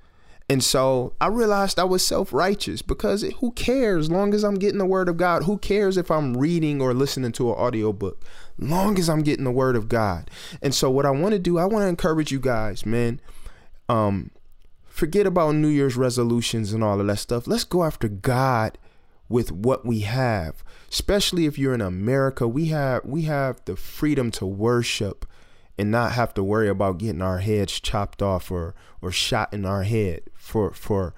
And 0.48 0.62
so 0.62 1.14
I 1.20 1.26
realized 1.26 1.78
I 1.78 1.84
was 1.84 2.06
self 2.06 2.32
righteous 2.32 2.80
because 2.80 3.22
who 3.40 3.50
cares? 3.52 4.06
As 4.06 4.10
long 4.12 4.32
as 4.32 4.44
I'm 4.44 4.54
getting 4.54 4.78
the 4.78 4.86
word 4.86 5.08
of 5.08 5.16
God, 5.16 5.42
who 5.42 5.58
cares 5.58 5.96
if 5.96 6.08
I'm 6.10 6.36
reading 6.36 6.80
or 6.80 6.94
listening 6.94 7.32
to 7.32 7.48
an 7.50 7.56
audiobook? 7.58 8.22
Long 8.58 8.96
as 8.98 9.10
I'm 9.10 9.22
getting 9.22 9.42
the 9.44 9.50
word 9.50 9.74
of 9.74 9.88
God. 9.88 10.30
And 10.62 10.72
so, 10.74 10.88
what 10.88 11.04
I 11.04 11.10
want 11.10 11.32
to 11.32 11.38
do, 11.40 11.58
I 11.58 11.64
want 11.64 11.82
to 11.82 11.88
encourage 11.88 12.30
you 12.30 12.38
guys, 12.38 12.86
man. 12.86 13.20
Um, 13.88 14.30
forget 14.86 15.26
about 15.26 15.56
New 15.56 15.66
Year's 15.68 15.96
resolutions 15.96 16.72
and 16.72 16.82
all 16.84 17.00
of 17.00 17.06
that 17.08 17.16
stuff. 17.16 17.46
Let's 17.48 17.64
go 17.64 17.82
after 17.84 18.06
God 18.08 18.78
with 19.28 19.50
what 19.50 19.84
we 19.84 20.00
have, 20.00 20.62
especially 20.90 21.46
if 21.46 21.58
you're 21.58 21.74
in 21.74 21.80
America. 21.80 22.46
We 22.46 22.66
have 22.66 23.04
we 23.04 23.22
have 23.22 23.60
the 23.64 23.74
freedom 23.74 24.30
to 24.32 24.46
worship 24.46 25.26
and 25.78 25.90
not 25.90 26.12
have 26.12 26.32
to 26.34 26.42
worry 26.42 26.68
about 26.68 26.98
getting 26.98 27.22
our 27.22 27.38
heads 27.38 27.80
chopped 27.80 28.22
off 28.22 28.50
or 28.50 28.74
or 29.02 29.10
shot 29.10 29.52
in 29.52 29.64
our 29.64 29.82
head 29.82 30.22
for 30.34 30.72
for 30.72 31.14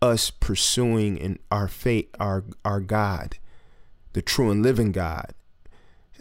us 0.00 0.30
pursuing 0.30 1.16
in 1.16 1.38
our 1.50 1.68
fate 1.68 2.14
our 2.20 2.44
our 2.64 2.80
God, 2.80 3.36
the 4.12 4.22
true 4.22 4.50
and 4.50 4.62
living 4.62 4.92
God. 4.92 5.32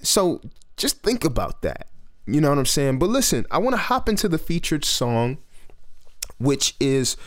So 0.03 0.41
just 0.77 1.01
think 1.03 1.25
about 1.25 1.62
that. 1.63 1.88
You 2.25 2.39
know 2.39 2.50
what 2.50 2.57
I'm 2.60 2.65
saying? 2.65 3.00
But 3.00 3.10
listen, 3.10 3.45
I 3.51 3.57
want 3.57 3.74
to 3.74 3.77
hop 3.81 4.07
into 4.07 4.27
the 4.29 4.38
featured 4.38 4.86
song, 4.86 5.39
which 6.38 6.75
is 6.79 7.17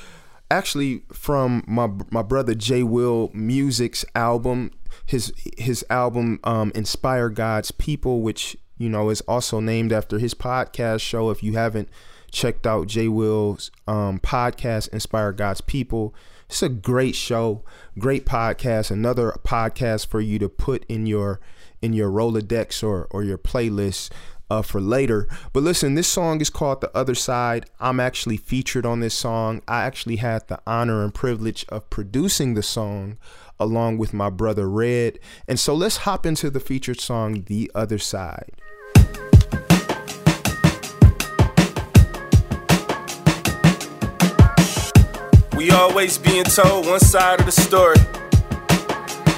actually 0.50 1.02
from 1.12 1.62
my 1.66 1.90
my 2.10 2.22
brother 2.22 2.54
Jay 2.54 2.82
Will 2.82 3.30
Music's 3.34 4.04
album, 4.14 4.70
his 5.04 5.32
his 5.58 5.84
album 5.90 6.40
um, 6.44 6.72
Inspire 6.74 7.28
God's 7.28 7.72
People, 7.72 8.22
which 8.22 8.56
you 8.76 8.88
know, 8.88 9.08
it's 9.10 9.20
also 9.22 9.60
named 9.60 9.92
after 9.92 10.18
his 10.18 10.34
podcast 10.34 11.00
show. 11.00 11.30
If 11.30 11.42
you 11.42 11.52
haven't 11.54 11.88
checked 12.32 12.66
out 12.66 12.88
J 12.88 13.08
Will's 13.08 13.70
um, 13.86 14.18
podcast, 14.18 14.88
Inspire 14.88 15.32
God's 15.32 15.60
People, 15.60 16.14
it's 16.48 16.62
a 16.62 16.68
great 16.68 17.14
show, 17.14 17.64
great 17.98 18.26
podcast. 18.26 18.90
Another 18.90 19.32
podcast 19.44 20.06
for 20.06 20.20
you 20.20 20.38
to 20.40 20.48
put 20.48 20.84
in 20.88 21.06
your 21.06 21.40
in 21.80 21.92
your 21.92 22.10
Rolodex 22.10 22.82
or 22.82 23.06
or 23.10 23.22
your 23.22 23.38
playlist 23.38 24.10
uh, 24.50 24.62
for 24.62 24.80
later. 24.80 25.28
But 25.52 25.62
listen, 25.62 25.94
this 25.94 26.08
song 26.08 26.40
is 26.40 26.50
called 26.50 26.80
The 26.80 26.94
Other 26.96 27.14
Side. 27.14 27.66
I'm 27.78 28.00
actually 28.00 28.36
featured 28.38 28.84
on 28.84 28.98
this 28.98 29.14
song. 29.14 29.62
I 29.68 29.82
actually 29.84 30.16
had 30.16 30.48
the 30.48 30.60
honor 30.66 31.04
and 31.04 31.14
privilege 31.14 31.64
of 31.68 31.88
producing 31.90 32.54
the 32.54 32.62
song 32.62 33.18
along 33.58 33.98
with 33.98 34.12
my 34.12 34.30
brother 34.30 34.68
Red. 34.68 35.18
And 35.46 35.58
so 35.58 35.74
let's 35.74 35.98
hop 35.98 36.26
into 36.26 36.50
the 36.50 36.60
featured 36.60 37.00
song, 37.00 37.42
The 37.46 37.70
Other 37.74 37.98
Side. 37.98 38.52
We 45.56 45.70
always 45.70 46.18
being 46.18 46.44
told 46.44 46.86
one 46.86 47.00
side 47.00 47.40
of 47.40 47.46
the 47.46 47.52
story. 47.52 47.96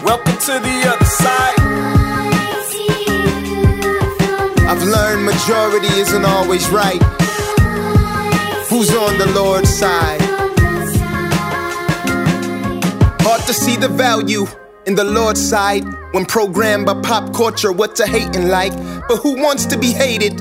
Welcome 0.05 0.37
to 0.39 0.53
the 0.53 0.91
other 0.91 1.05
side. 1.05 1.93
I've 4.69 4.83
learned 4.83 5.25
majority 5.25 5.87
isn't 6.01 6.25
always 6.25 6.69
right. 6.71 7.01
Who's 8.69 8.91
on 8.91 9.17
the 9.19 9.31
Lord's 9.37 9.73
side? 9.73 10.46
Hard 13.29 13.45
to 13.49 13.53
see 13.53 13.75
the 13.75 13.89
value 13.89 14.47
in 14.87 14.95
the 14.95 15.03
Lord's 15.03 15.41
side 15.43 15.83
when 16.13 16.25
programmed 16.27 16.87
by 16.87 16.95
pop 17.03 17.35
culture 17.35 17.73
what 17.73 17.97
to 17.97 18.07
hating 18.07 18.47
like. 18.47 18.73
But 19.09 19.17
who 19.17 19.35
wants 19.43 19.67
to 19.67 19.77
be 19.77 19.91
hated? 19.91 20.41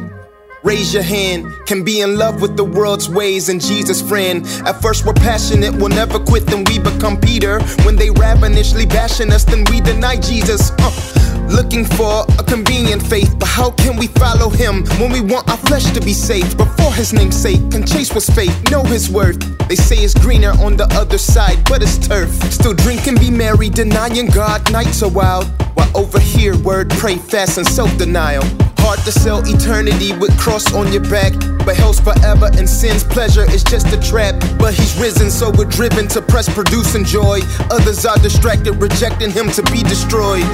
Raise 0.64 0.94
your 0.94 1.02
hand, 1.02 1.52
can 1.66 1.84
be 1.84 2.02
in 2.02 2.16
love 2.16 2.42
with 2.44 2.56
the 2.58 2.64
world's 2.64 3.10
ways 3.10 3.50
and 3.50 3.60
Jesus' 3.60 4.08
friend. 4.08 4.46
At 4.68 4.84
first, 4.84 5.04
we're 5.04 5.14
passionate, 5.16 5.74
we'll 5.74 5.90
never 6.04 6.20
quit, 6.20 6.46
then 6.46 6.64
we 6.66 6.78
become 6.78 7.20
Peter. 7.20 7.60
When 7.88 7.96
they 7.96 8.10
initially 8.46 8.86
bashing 8.86 9.32
us, 9.32 9.46
then 9.46 9.64
we 9.72 9.82
deny 9.82 10.18
Jesus. 10.18 10.70
Uh 10.80 11.24
looking 11.48 11.86
for 11.86 12.26
a 12.40 12.44
convenient 12.44 13.02
faith. 13.06 13.36
But 13.40 13.48
how 13.50 13.72
can 13.72 13.98
we 13.98 14.08
follow 14.08 14.50
him 14.50 14.86
when 15.00 15.12
we 15.12 15.22
want 15.22 15.50
our 15.50 15.58
flesh 15.58 15.90
to 15.92 16.02
be 16.02 16.14
saved? 16.14 16.58
Before 16.58 16.94
his 16.94 17.14
name's 17.14 17.36
sake, 17.36 17.60
can 17.72 17.86
chase 17.86 18.12
what's 18.14 18.30
fake, 18.30 18.54
know 18.72 18.84
his 18.84 19.10
worth. 19.10 19.40
They 19.68 19.76
say 19.76 19.98
it's 19.98 20.14
greener 20.14 20.52
on 20.62 20.78
the 20.78 20.88
other 20.94 21.18
side, 21.18 21.64
but 21.70 21.82
it's 21.82 21.98
turf. 22.08 22.30
Still 22.52 22.74
drink 22.74 23.08
and 23.08 23.20
be 23.20 23.30
merry, 23.32 23.70
denying 23.70 24.28
God, 24.28 24.72
nights 24.72 25.04
are 25.04 25.10
wild. 25.10 25.46
While 25.76 25.92
over 25.98 26.20
here, 26.20 26.58
word, 26.60 26.90
pray, 26.92 27.18
fast, 27.18 27.58
and 27.58 27.68
self 27.68 27.96
denial. 27.98 28.44
Hard 28.86 29.02
to 29.10 29.12
sell 29.12 29.42
eternity 29.42 30.14
with 30.14 30.30
cross 30.38 30.72
on 30.76 30.94
your 30.94 31.02
back. 31.10 31.34
But 31.66 31.74
hell's 31.76 32.00
forever 32.00 32.52
and 32.54 32.70
sin's 32.70 33.04
pleasure 33.04 33.42
is 33.50 33.64
just 33.64 33.88
a 33.90 33.98
trap. 34.00 34.36
But 34.60 34.76
he's 34.76 34.94
risen, 35.02 35.32
so 35.32 35.50
we're 35.50 35.66
driven 35.66 36.08
to 36.10 36.22
press, 36.22 36.46
produce, 36.54 36.94
and 36.94 37.04
joy. 37.04 37.40
Others 37.74 38.06
are 38.06 38.20
distracted, 38.20 38.74
rejecting 38.74 39.32
him 39.32 39.50
to 39.58 39.64
be 39.74 39.82
destroyed. 39.82 40.46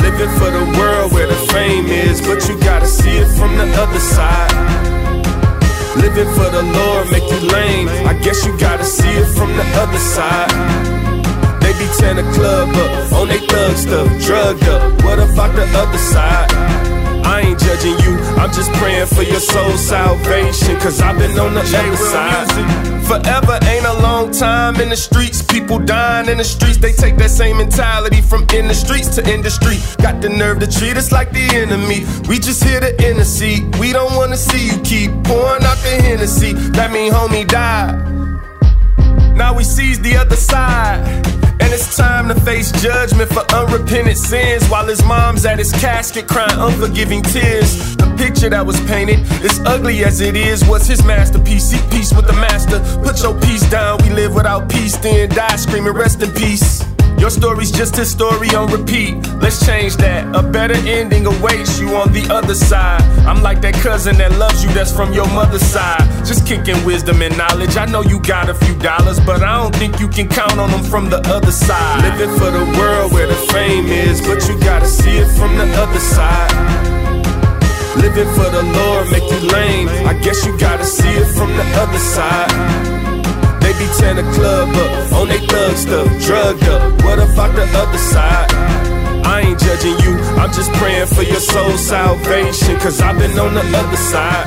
Living 0.00 0.32
for 0.40 0.48
the 0.48 0.64
world 0.80 1.12
where 1.12 1.26
the 1.28 1.36
fame 1.52 1.88
is, 1.92 2.22
but 2.24 2.40
you 2.48 2.58
gotta 2.60 2.86
see 2.88 3.12
it 3.20 3.28
from 3.36 3.52
the 3.60 3.68
other 3.76 4.00
side. 4.00 4.52
Living 6.00 6.32
for 6.40 6.48
the 6.48 6.62
Lord 6.64 7.12
make 7.12 7.28
you 7.28 7.52
lame. 7.52 7.88
I 8.08 8.14
guess 8.16 8.46
you 8.46 8.58
gotta 8.58 8.84
see 8.86 9.12
it 9.20 9.28
from 9.36 9.52
the 9.60 9.64
other 9.84 9.98
side. 10.16 10.48
They 11.60 11.74
be 11.76 11.84
tearing 12.00 12.16
the 12.16 12.32
club 12.32 12.70
up 12.80 13.12
on 13.12 13.28
they 13.28 13.44
thug 13.46 13.76
stuff, 13.76 14.08
drugged 14.24 14.64
up. 14.64 15.04
What 15.04 15.18
about 15.18 15.54
the 15.54 15.68
other 15.76 15.98
side? 15.98 16.77
I 17.28 17.40
ain't 17.42 17.60
judging 17.60 17.98
you. 18.06 18.16
I'm 18.40 18.50
just 18.54 18.72
praying 18.80 19.06
for 19.06 19.22
your 19.22 19.38
soul 19.38 19.76
salvation. 19.76 20.76
Cause 20.80 21.02
I've 21.02 21.18
been 21.18 21.38
on 21.38 21.52
the 21.52 21.60
other 21.60 21.96
side. 21.96 22.48
Forever 23.04 23.58
ain't 23.64 23.84
a 23.84 23.92
long 24.00 24.30
time 24.32 24.76
in 24.80 24.88
the 24.88 24.96
streets. 24.96 25.42
People 25.42 25.78
dying 25.78 26.30
in 26.30 26.38
the 26.38 26.44
streets. 26.44 26.78
They 26.78 26.92
take 26.92 27.18
that 27.18 27.28
same 27.30 27.58
mentality 27.58 28.22
from 28.22 28.44
in 28.54 28.66
the 28.66 28.72
streets 28.74 29.14
to 29.16 29.30
industry. 29.30 29.76
Got 30.02 30.22
the 30.22 30.30
nerve 30.30 30.58
to 30.60 30.66
treat 30.66 30.96
us 30.96 31.12
like 31.12 31.30
the 31.32 31.44
enemy. 31.54 32.00
We 32.30 32.38
just 32.38 32.60
the 32.68 32.94
inner 33.06 33.24
seat 33.24 33.62
We 33.80 33.92
don't 33.92 34.14
wanna 34.16 34.36
see 34.36 34.64
you 34.68 34.78
keep 34.82 35.10
pouring 35.24 35.64
out 35.64 35.78
the 35.84 35.92
Hennessy. 36.00 36.54
That 36.78 36.90
mean 36.92 37.12
homie 37.12 37.46
died. 37.46 37.96
Now 39.36 39.54
we 39.54 39.64
seize 39.64 40.00
the 40.00 40.16
other 40.16 40.34
side. 40.36 41.27
And 41.68 41.74
it's 41.74 41.98
time 41.98 42.28
to 42.28 42.34
face 42.46 42.72
judgment 42.80 43.30
for 43.30 43.40
unrepentant 43.54 44.16
sins 44.16 44.66
while 44.68 44.86
his 44.86 45.04
mom's 45.04 45.44
at 45.44 45.58
his 45.58 45.70
casket 45.70 46.26
crying 46.26 46.58
unforgiving 46.58 47.20
tears. 47.22 47.94
The 47.96 48.06
picture 48.16 48.48
that 48.48 48.64
was 48.64 48.80
painted, 48.86 49.18
as 49.44 49.60
ugly 49.66 50.02
as 50.02 50.22
it 50.22 50.34
is, 50.34 50.66
was 50.66 50.86
his 50.86 51.04
masterpiece. 51.04 51.68
Seek 51.68 51.90
peace 51.90 52.10
with 52.14 52.26
the 52.26 52.32
master. 52.32 52.80
Put 53.04 53.22
your 53.22 53.38
peace 53.42 53.68
down, 53.68 53.98
we 54.02 54.08
live 54.08 54.34
without 54.34 54.70
peace, 54.70 54.96
then 54.96 55.28
die 55.28 55.56
screaming, 55.56 55.92
rest 55.92 56.22
in 56.22 56.30
peace. 56.30 56.88
Your 57.18 57.30
story's 57.30 57.72
just 57.72 57.98
a 57.98 58.04
story 58.06 58.50
on 58.54 58.70
repeat. 58.70 59.16
Let's 59.42 59.64
change 59.66 59.96
that. 59.96 60.22
A 60.36 60.42
better 60.42 60.76
ending 60.88 61.26
awaits 61.26 61.80
you 61.80 61.96
on 61.96 62.12
the 62.12 62.22
other 62.32 62.54
side. 62.54 63.02
I'm 63.26 63.42
like 63.42 63.60
that 63.62 63.74
cousin 63.74 64.16
that 64.18 64.32
loves 64.38 64.62
you 64.62 64.70
that's 64.72 64.92
from 64.94 65.12
your 65.12 65.26
mother's 65.30 65.62
side. 65.66 66.00
Just 66.24 66.46
kicking 66.46 66.82
wisdom 66.84 67.20
and 67.22 67.36
knowledge. 67.36 67.76
I 67.76 67.86
know 67.86 68.02
you 68.02 68.20
got 68.20 68.48
a 68.48 68.54
few 68.54 68.74
dollars, 68.78 69.18
but 69.18 69.42
I 69.42 69.56
don't 69.56 69.74
think 69.74 69.98
you 69.98 70.06
can 70.08 70.28
count 70.28 70.58
on 70.58 70.70
them 70.70 70.82
from 70.84 71.10
the 71.10 71.18
other 71.28 71.50
side. 71.52 72.04
Living 72.04 72.32
for 72.38 72.52
the 72.52 72.64
world 72.78 73.12
where 73.12 73.26
the 73.26 73.36
fame 73.52 73.86
is, 73.86 74.20
but 74.20 74.46
you 74.48 74.58
gotta 74.60 74.86
see 74.86 75.18
it 75.18 75.28
from 75.36 75.56
the 75.56 75.66
other 75.74 75.98
side. 75.98 76.54
Living 77.96 78.30
for 78.38 78.48
the 78.48 78.62
Lord 78.62 79.10
make 79.10 79.28
you 79.28 79.40
lame. 79.50 79.88
I 80.06 80.14
guess 80.22 80.46
you 80.46 80.56
gotta 80.56 80.84
see 80.84 81.08
it 81.10 81.26
from 81.36 81.50
the 81.56 81.64
other 81.82 81.98
side 81.98 82.97
be 83.78 83.86
ten 83.96 84.16
the 84.16 84.26
club 84.34 84.68
up 84.84 85.12
on 85.14 85.28
they 85.28 85.38
thug 85.46 85.74
stuff, 85.76 86.06
drugged 86.26 86.64
up. 86.64 86.84
What 87.04 87.18
about 87.18 87.54
the 87.54 87.66
other 87.82 87.98
side? 88.14 88.50
I 89.24 89.40
ain't 89.46 89.60
judging 89.60 89.96
you, 90.04 90.12
I'm 90.40 90.50
just 90.52 90.72
praying 90.74 91.06
for 91.06 91.22
your 91.22 91.40
soul 91.52 91.70
salvation, 91.78 92.76
cause 92.78 93.00
I've 93.00 93.18
been 93.18 93.38
on 93.38 93.54
the 93.54 93.64
other 93.82 93.96
side. 94.14 94.46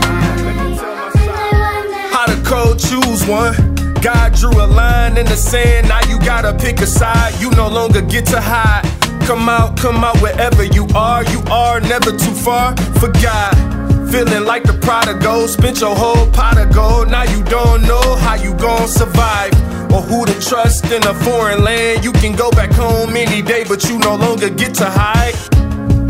How 2.13 2.25
the 2.27 2.37
cold 2.45 2.77
choose 2.77 3.21
one? 3.27 3.55
God 4.01 4.33
drew 4.33 4.51
a 4.51 4.67
line 4.67 5.17
in 5.17 5.25
the 5.25 5.35
sand, 5.37 5.87
now 5.87 6.01
you 6.09 6.19
gotta 6.19 6.53
pick 6.57 6.79
a 6.79 6.87
side, 6.87 7.33
you 7.41 7.49
no 7.51 7.67
longer 7.69 8.01
get 8.01 8.25
to 8.27 8.41
hide. 8.41 8.83
Come 9.27 9.47
out, 9.47 9.77
come 9.77 10.03
out 10.03 10.17
wherever 10.21 10.63
you 10.63 10.85
are, 10.95 11.23
you 11.31 11.39
are 11.49 11.79
never 11.79 12.11
too 12.11 12.35
far 12.47 12.75
for 12.99 13.11
God. 13.21 13.80
Feeling 14.11 14.43
like 14.43 14.63
the 14.63 14.73
prodigal, 14.73 15.47
spent 15.47 15.79
your 15.79 15.95
whole 15.95 16.29
pot 16.31 16.57
of 16.57 16.73
gold. 16.75 17.09
Now 17.09 17.23
you 17.23 17.41
don't 17.45 17.81
know 17.83 18.17
how 18.17 18.33
you 18.33 18.53
gon' 18.55 18.85
survive 18.89 19.53
or 19.89 20.01
who 20.01 20.25
to 20.25 20.33
trust 20.41 20.83
in 20.91 21.01
a 21.07 21.13
foreign 21.13 21.63
land. 21.63 22.03
You 22.03 22.11
can 22.11 22.35
go 22.35 22.51
back 22.51 22.73
home 22.73 23.15
any 23.15 23.41
day, 23.41 23.63
but 23.63 23.85
you 23.85 23.97
no 23.99 24.17
longer 24.17 24.49
get 24.49 24.73
to 24.75 24.85
hide. 24.89 25.33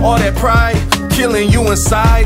All 0.02 0.18
that 0.18 0.34
pride 0.36 0.82
killing 1.12 1.52
you 1.52 1.70
inside. 1.70 2.26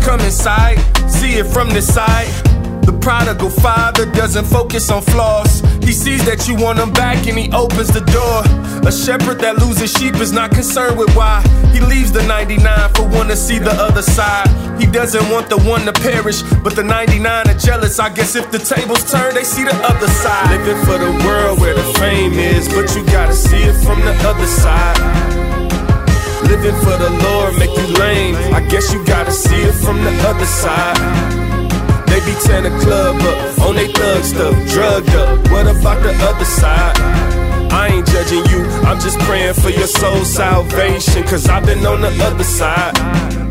Come 0.00 0.20
inside, 0.20 0.78
see 1.10 1.32
it 1.34 1.46
from 1.52 1.68
the 1.68 1.82
side. 1.82 2.53
The 2.84 2.92
prodigal 2.92 3.48
father 3.48 4.04
doesn't 4.12 4.44
focus 4.44 4.90
on 4.90 5.00
flaws. 5.00 5.60
He 5.82 5.92
sees 5.92 6.22
that 6.26 6.46
you 6.46 6.54
want 6.54 6.78
him 6.78 6.92
back 6.92 7.26
and 7.26 7.38
he 7.38 7.50
opens 7.52 7.88
the 7.88 8.04
door. 8.12 8.44
A 8.86 8.92
shepherd 8.92 9.40
that 9.40 9.56
loses 9.56 9.90
sheep 9.90 10.16
is 10.16 10.32
not 10.32 10.50
concerned 10.50 10.98
with 10.98 11.08
why. 11.16 11.40
He 11.72 11.80
leaves 11.80 12.12
the 12.12 12.22
99 12.24 12.92
for 12.92 13.08
one 13.08 13.28
to 13.28 13.36
see 13.36 13.58
the 13.58 13.70
other 13.72 14.02
side. 14.02 14.48
He 14.78 14.86
doesn't 14.86 15.30
want 15.30 15.48
the 15.48 15.56
one 15.60 15.86
to 15.88 15.92
perish, 15.94 16.42
but 16.62 16.76
the 16.76 16.82
99 16.84 17.24
are 17.24 17.56
jealous. 17.58 17.98
I 17.98 18.12
guess 18.12 18.36
if 18.36 18.50
the 18.50 18.58
tables 18.58 19.10
turn, 19.10 19.34
they 19.34 19.44
see 19.44 19.64
the 19.64 19.76
other 19.82 20.08
side. 20.08 20.50
Living 20.52 20.84
for 20.84 20.98
the 21.00 21.12
world 21.26 21.60
where 21.60 21.72
the 21.74 21.84
fame 21.98 22.34
is, 22.34 22.68
but 22.68 22.92
you 22.94 23.02
gotta 23.06 23.32
see 23.32 23.62
it 23.64 23.80
from 23.82 24.00
the 24.04 24.12
other 24.28 24.46
side. 24.46 25.00
Living 26.44 26.74
for 26.84 26.98
the 27.00 27.08
Lord 27.24 27.56
make 27.58 27.70
you 27.72 27.86
lame. 27.98 28.36
I 28.52 28.60
guess 28.68 28.92
you 28.92 29.02
gotta 29.06 29.32
see 29.32 29.56
it 29.62 29.72
from 29.72 30.04
the 30.04 30.12
other 30.28 30.44
side 30.44 31.43
be 32.24 32.32
club 32.80 33.16
up 33.20 33.58
on 33.60 33.74
they 33.76 33.90
thug 33.92 34.24
stuff, 34.24 34.54
up. 34.78 35.50
What 35.50 35.66
about 35.68 36.02
the 36.02 36.12
other 36.22 36.44
side? 36.44 36.96
I 37.72 37.88
ain't 37.88 38.06
judging 38.06 38.44
you, 38.46 38.64
I'm 38.86 39.00
just 39.00 39.18
praying 39.20 39.54
for 39.54 39.70
your 39.70 39.86
soul 39.86 40.24
salvation. 40.24 41.22
Cause 41.24 41.48
I've 41.48 41.66
been 41.66 41.84
on 41.84 42.00
the 42.02 42.10
other 42.24 42.44
side. 42.44 42.96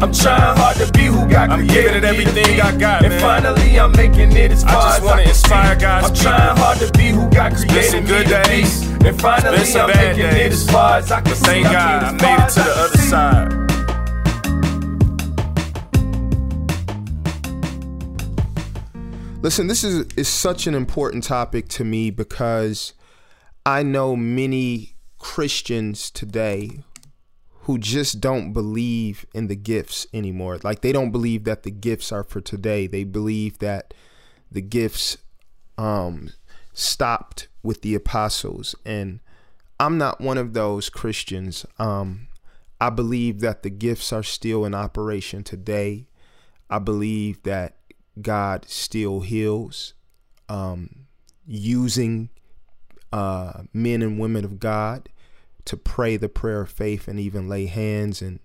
I'm 0.01 0.12
trying 0.12 0.58
hard 0.58 0.77
to 0.77 0.92
be 0.92 1.06
who 1.06 1.27
God 1.30 1.50
I'm 1.51 1.65
giving 1.68 1.96
it 1.96 2.03
everything 2.03 2.60
I 2.60 2.75
got, 2.77 3.06
And 3.06 3.13
finally, 3.22 3.80
I'm 3.80 3.92
making 3.94 4.32
it 4.34 4.51
as 4.51 4.63
far 4.63 4.75
I 4.77 4.82
just 4.92 5.03
wanna 5.03 5.22
as 5.22 5.27
I 5.27 5.30
inspire 5.30 5.75
God's 5.80 6.08
I'm 6.08 6.13
people. 6.13 6.30
trying 6.38 6.58
hard 6.58 6.77
to 6.80 6.92
be 6.98 7.08
who 7.10 7.30
God 7.30 7.53
created 7.56 7.74
been 7.74 7.92
some 7.92 8.06
good 8.06 8.25
me 8.27 8.44
days. 8.44 8.88
And 9.06 9.22
finally, 9.22 9.60
I'm 9.60 9.88
making 9.89 10.24
days. 10.32 10.36
it 10.46 10.51
as 10.51 10.70
far 10.70 10.98
as 10.98 11.12
I 11.12 11.22
can. 11.22 11.36
Thank 11.36 11.63
God, 11.65 12.03
I 12.03 12.12
made 12.12 12.46
it 12.46 12.50
to 12.53 12.60
the 12.60 12.74
other 12.77 12.98
side. 12.98 13.62
Listen, 19.43 19.67
this 19.67 19.84
is 19.84 20.06
is 20.15 20.29
such 20.29 20.67
an 20.67 20.73
important 20.73 21.25
topic 21.25 21.67
to 21.67 21.84
me 21.84 22.10
because 22.12 22.93
I 23.65 23.84
know 23.84 24.15
many 24.15 24.95
Christians 25.19 26.10
today 26.10 26.84
who 27.65 27.77
just 27.77 28.21
don't 28.21 28.53
believe 28.53 29.25
in 29.34 29.47
the 29.47 29.58
gifts 29.58 30.08
anymore. 30.13 30.60
Like 30.63 30.79
they 30.79 30.93
don't 30.93 31.12
believe 31.12 31.43
that 31.43 31.63
the 31.63 31.71
gifts 31.71 32.10
are 32.13 32.23
for 32.23 32.39
today. 32.39 32.88
They 32.88 33.03
believe 33.03 33.60
that 33.60 33.93
the 34.49 34.62
gifts 34.62 35.17
um, 35.77 36.29
stopped 36.73 37.49
with 37.63 37.82
the 37.82 37.95
apostles, 37.95 38.75
and 38.86 39.19
I'm 39.77 39.97
not 39.97 40.21
one 40.21 40.38
of 40.38 40.53
those 40.53 40.89
Christians. 40.89 41.65
Um, 41.77 42.29
I 42.79 42.89
believe 42.89 43.41
that 43.41 43.62
the 43.62 43.69
gifts 43.69 44.13
are 44.13 44.23
still 44.23 44.63
in 44.63 44.73
operation 44.73 45.43
today. 45.43 46.08
I 46.69 46.79
believe 46.79 47.43
that 47.43 47.75
God 48.21 48.65
still 48.69 49.21
heals, 49.21 49.93
um, 50.49 51.08
using 51.47 52.30
uh, 53.12 53.63
men 53.73 54.02
and 54.02 54.19
women 54.19 54.45
of 54.45 54.60
God 54.60 55.10
to 55.65 55.78
pray 55.78 56.17
the 56.17 56.30
prayer 56.30 56.62
of 56.62 56.69
faith 56.71 57.08
and 57.08 57.19
even 57.19 57.47
lay 57.49 57.65
hands. 57.65 58.21
And 58.21 58.39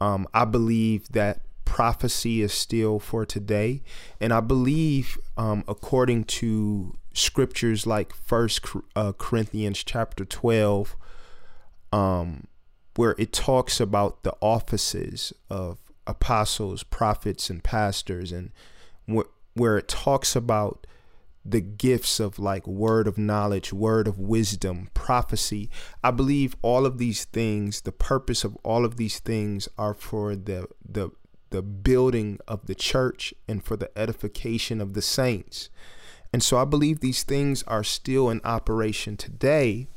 um, 0.00 0.26
I 0.34 0.44
believe 0.44 1.08
that 1.10 1.42
prophecy 1.64 2.42
is 2.42 2.52
still 2.52 2.98
for 2.98 3.24
today. 3.24 3.82
And 4.20 4.32
I 4.32 4.40
believe, 4.40 5.18
um, 5.36 5.64
according 5.68 6.24
to 6.24 6.96
scriptures 7.14 7.86
like 7.86 8.14
First 8.14 8.60
uh, 8.96 9.12
Corinthians 9.12 9.84
chapter 9.84 10.24
12, 10.24 10.96
um, 11.92 12.46
where 12.96 13.14
it 13.18 13.32
talks 13.32 13.80
about 13.80 14.22
the 14.22 14.34
offices 14.40 15.32
of 15.48 15.78
apostles, 16.06 16.82
prophets, 16.82 17.48
and 17.48 17.62
pastors, 17.62 18.32
and 18.32 18.50
where, 19.06 19.26
where 19.54 19.78
it 19.78 19.88
talks 19.88 20.36
about 20.36 20.86
the 21.44 21.60
gifts 21.60 22.20
of 22.20 22.38
like 22.38 22.66
word 22.66 23.08
of 23.08 23.18
knowledge, 23.18 23.72
word 23.72 24.06
of 24.06 24.18
wisdom, 24.18 24.88
prophecy. 24.94 25.68
I 26.02 26.12
believe 26.12 26.54
all 26.62 26.86
of 26.86 26.98
these 26.98 27.24
things, 27.24 27.80
the 27.80 27.90
purpose 27.92 28.44
of 28.44 28.56
all 28.62 28.84
of 28.84 28.96
these 28.96 29.18
things 29.18 29.68
are 29.76 29.94
for 29.94 30.36
the 30.36 30.68
the 30.88 31.10
the 31.50 31.62
building 31.62 32.38
of 32.48 32.64
the 32.66 32.74
church 32.74 33.34
and 33.46 33.62
for 33.62 33.76
the 33.76 33.90
edification 33.98 34.80
of 34.80 34.94
the 34.94 35.02
saints. 35.02 35.68
And 36.32 36.42
so 36.42 36.56
I 36.56 36.64
believe 36.64 37.00
these 37.00 37.24
things 37.24 37.62
are 37.64 37.84
still 37.84 38.30
in 38.30 38.40
operation 38.42 39.18
today, 39.18 39.88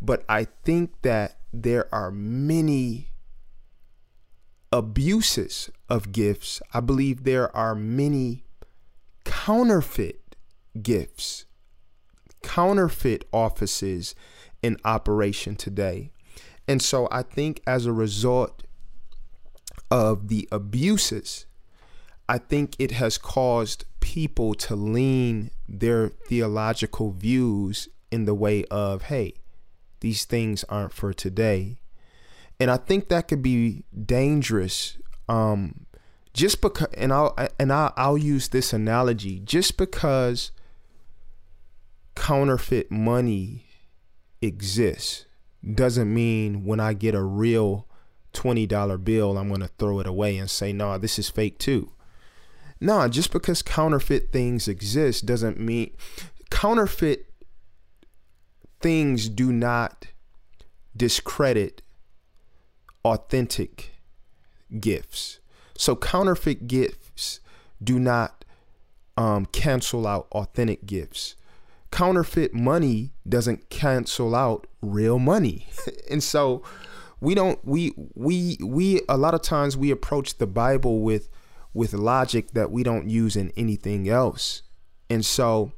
but 0.00 0.22
I 0.28 0.46
think 0.62 0.92
that 1.02 1.38
there 1.52 1.92
are 1.92 2.12
many 2.12 3.11
abuses 4.72 5.70
of 5.88 6.12
gifts, 6.12 6.60
I 6.72 6.80
believe 6.80 7.22
there 7.24 7.54
are 7.54 7.74
many 7.74 8.42
counterfeit 9.24 10.34
gifts, 10.80 11.44
counterfeit 12.42 13.26
offices 13.32 14.14
in 14.62 14.78
operation 14.84 15.54
today. 15.56 16.10
And 16.66 16.80
so 16.80 17.06
I 17.10 17.22
think 17.22 17.60
as 17.66 17.84
a 17.84 17.92
result 17.92 18.62
of 19.90 20.28
the 20.28 20.48
abuses, 20.50 21.44
I 22.28 22.38
think 22.38 22.74
it 22.78 22.92
has 22.92 23.18
caused 23.18 23.84
people 24.00 24.54
to 24.54 24.74
lean 24.74 25.50
their 25.68 26.08
theological 26.08 27.10
views 27.12 27.88
in 28.10 28.24
the 28.24 28.34
way 28.34 28.64
of, 28.66 29.02
hey, 29.02 29.34
these 30.00 30.24
things 30.24 30.64
aren't 30.70 30.92
for 30.94 31.12
today 31.12 31.76
and 32.62 32.70
I 32.70 32.76
think 32.76 33.08
that 33.08 33.26
could 33.26 33.42
be 33.42 33.82
dangerous. 34.06 34.96
Um, 35.28 35.86
just 36.32 36.60
because, 36.60 36.86
and 36.94 37.12
I'll 37.12 37.34
and 37.58 37.72
I'll, 37.72 37.92
I'll 37.96 38.16
use 38.18 38.48
this 38.48 38.72
analogy. 38.72 39.40
Just 39.40 39.76
because 39.76 40.52
counterfeit 42.14 42.90
money 42.92 43.66
exists 44.40 45.26
doesn't 45.74 46.12
mean 46.14 46.64
when 46.64 46.78
I 46.78 46.92
get 46.94 47.16
a 47.16 47.22
real 47.22 47.88
twenty 48.32 48.68
dollar 48.68 48.96
bill, 48.96 49.36
I'm 49.36 49.48
gonna 49.48 49.66
throw 49.76 49.98
it 49.98 50.06
away 50.06 50.38
and 50.38 50.48
say, 50.48 50.72
"No, 50.72 50.90
nah, 50.90 50.98
this 50.98 51.18
is 51.18 51.28
fake 51.28 51.58
too." 51.58 51.90
No, 52.80 52.98
nah, 52.98 53.08
just 53.08 53.32
because 53.32 53.60
counterfeit 53.62 54.30
things 54.30 54.68
exist 54.68 55.26
doesn't 55.26 55.58
mean 55.58 55.90
counterfeit 56.50 57.26
things 58.80 59.28
do 59.28 59.52
not 59.52 60.06
discredit 60.96 61.82
authentic 63.04 63.94
gifts. 64.80 65.40
So 65.76 65.96
counterfeit 65.96 66.66
gifts 66.66 67.40
do 67.82 67.98
not 67.98 68.44
um, 69.16 69.46
cancel 69.46 70.06
out 70.06 70.28
authentic 70.32 70.86
gifts. 70.86 71.34
Counterfeit 71.90 72.54
money 72.54 73.12
doesn't 73.28 73.68
cancel 73.70 74.34
out 74.34 74.66
real 74.80 75.18
money. 75.18 75.66
and 76.10 76.22
so 76.22 76.62
we 77.20 77.34
don't 77.34 77.58
we 77.64 77.92
we 78.14 78.56
we 78.64 79.00
a 79.08 79.16
lot 79.16 79.34
of 79.34 79.42
times 79.42 79.76
we 79.76 79.90
approach 79.90 80.38
the 80.38 80.46
Bible 80.46 81.00
with 81.00 81.28
with 81.74 81.92
logic 81.92 82.52
that 82.52 82.70
we 82.70 82.82
don't 82.82 83.08
use 83.08 83.36
in 83.36 83.52
anything 83.56 84.08
else. 84.08 84.62
And 85.10 85.24
so 85.24 85.72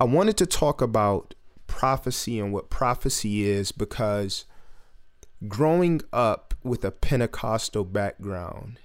I 0.00 0.04
wanted 0.04 0.36
to 0.38 0.46
talk 0.46 0.82
about 0.82 1.34
prophecy 1.66 2.40
and 2.40 2.52
what 2.52 2.70
prophecy 2.70 3.48
is 3.48 3.70
because 3.70 4.44
growing 5.48 6.00
up 6.12 6.54
with 6.62 6.84
a 6.84 6.90
Pentecostal 6.90 7.84
background, 7.84 8.78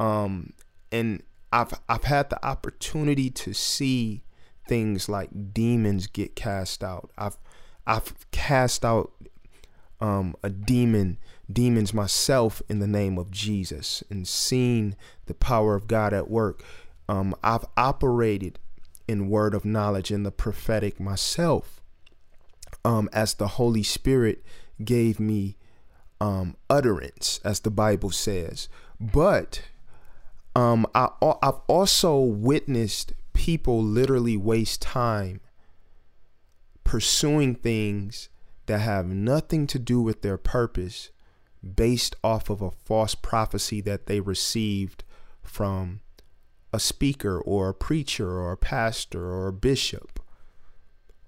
um, 0.00 0.52
and 0.90 1.22
I've 1.52 1.74
I've 1.88 2.04
had 2.04 2.30
the 2.30 2.44
opportunity 2.44 3.30
to 3.30 3.52
see 3.52 4.24
things 4.66 5.08
like 5.08 5.52
demons 5.52 6.06
get 6.06 6.36
cast 6.36 6.82
out. 6.82 7.10
I've 7.18 7.36
I've 7.86 8.14
cast 8.30 8.84
out 8.84 9.12
um, 10.00 10.34
a 10.42 10.50
demon 10.50 11.18
demons 11.52 11.92
myself 11.92 12.62
in 12.68 12.78
the 12.78 12.86
name 12.86 13.18
of 13.18 13.30
Jesus 13.30 14.02
and 14.08 14.26
seen 14.26 14.96
the 15.26 15.34
power 15.34 15.74
of 15.74 15.86
God 15.86 16.12
at 16.12 16.30
work. 16.30 16.62
Um, 17.08 17.34
I've 17.42 17.64
operated 17.76 18.58
in 19.06 19.28
word 19.28 19.52
of 19.54 19.64
knowledge 19.64 20.10
in 20.10 20.22
the 20.22 20.30
prophetic 20.30 20.98
myself 20.98 21.82
um, 22.84 23.10
as 23.12 23.34
the 23.34 23.46
Holy 23.48 23.82
Spirit 23.82 24.42
gave 24.84 25.20
me 25.20 25.56
um, 26.20 26.56
utterance, 26.70 27.40
as 27.44 27.60
the 27.60 27.70
Bible 27.70 28.10
says. 28.10 28.68
But 29.00 29.62
um, 30.54 30.86
I, 30.94 31.08
I've 31.42 31.60
also 31.66 32.18
witnessed 32.20 33.12
people 33.32 33.82
literally 33.82 34.36
waste 34.36 34.82
time 34.82 35.40
pursuing 36.84 37.54
things 37.54 38.28
that 38.66 38.80
have 38.80 39.06
nothing 39.06 39.66
to 39.66 39.78
do 39.78 40.00
with 40.00 40.22
their 40.22 40.36
purpose 40.36 41.10
based 41.76 42.14
off 42.22 42.50
of 42.50 42.60
a 42.60 42.70
false 42.70 43.14
prophecy 43.14 43.80
that 43.80 44.06
they 44.06 44.20
received 44.20 45.04
from 45.42 46.00
a 46.72 46.80
speaker 46.80 47.40
or 47.40 47.70
a 47.70 47.74
preacher 47.74 48.30
or 48.38 48.52
a 48.52 48.56
pastor 48.56 49.30
or 49.30 49.48
a 49.48 49.52
bishop 49.52 50.20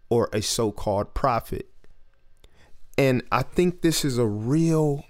or 0.08 0.28
a 0.32 0.42
so 0.42 0.70
called 0.72 1.14
prophet. 1.14 1.66
And 2.96 3.22
I 3.32 3.42
think 3.42 3.80
this 3.80 4.04
is 4.04 4.18
a 4.18 4.26
real 4.26 5.04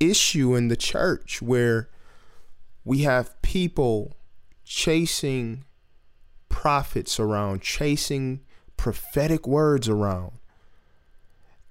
issue 0.00 0.54
in 0.54 0.68
the 0.68 0.76
church 0.76 1.40
where 1.40 1.88
we 2.84 2.98
have 3.00 3.40
people 3.42 4.16
chasing 4.64 5.64
prophets 6.48 7.18
around, 7.20 7.62
chasing 7.62 8.40
prophetic 8.76 9.46
words 9.46 9.88
around. 9.88 10.32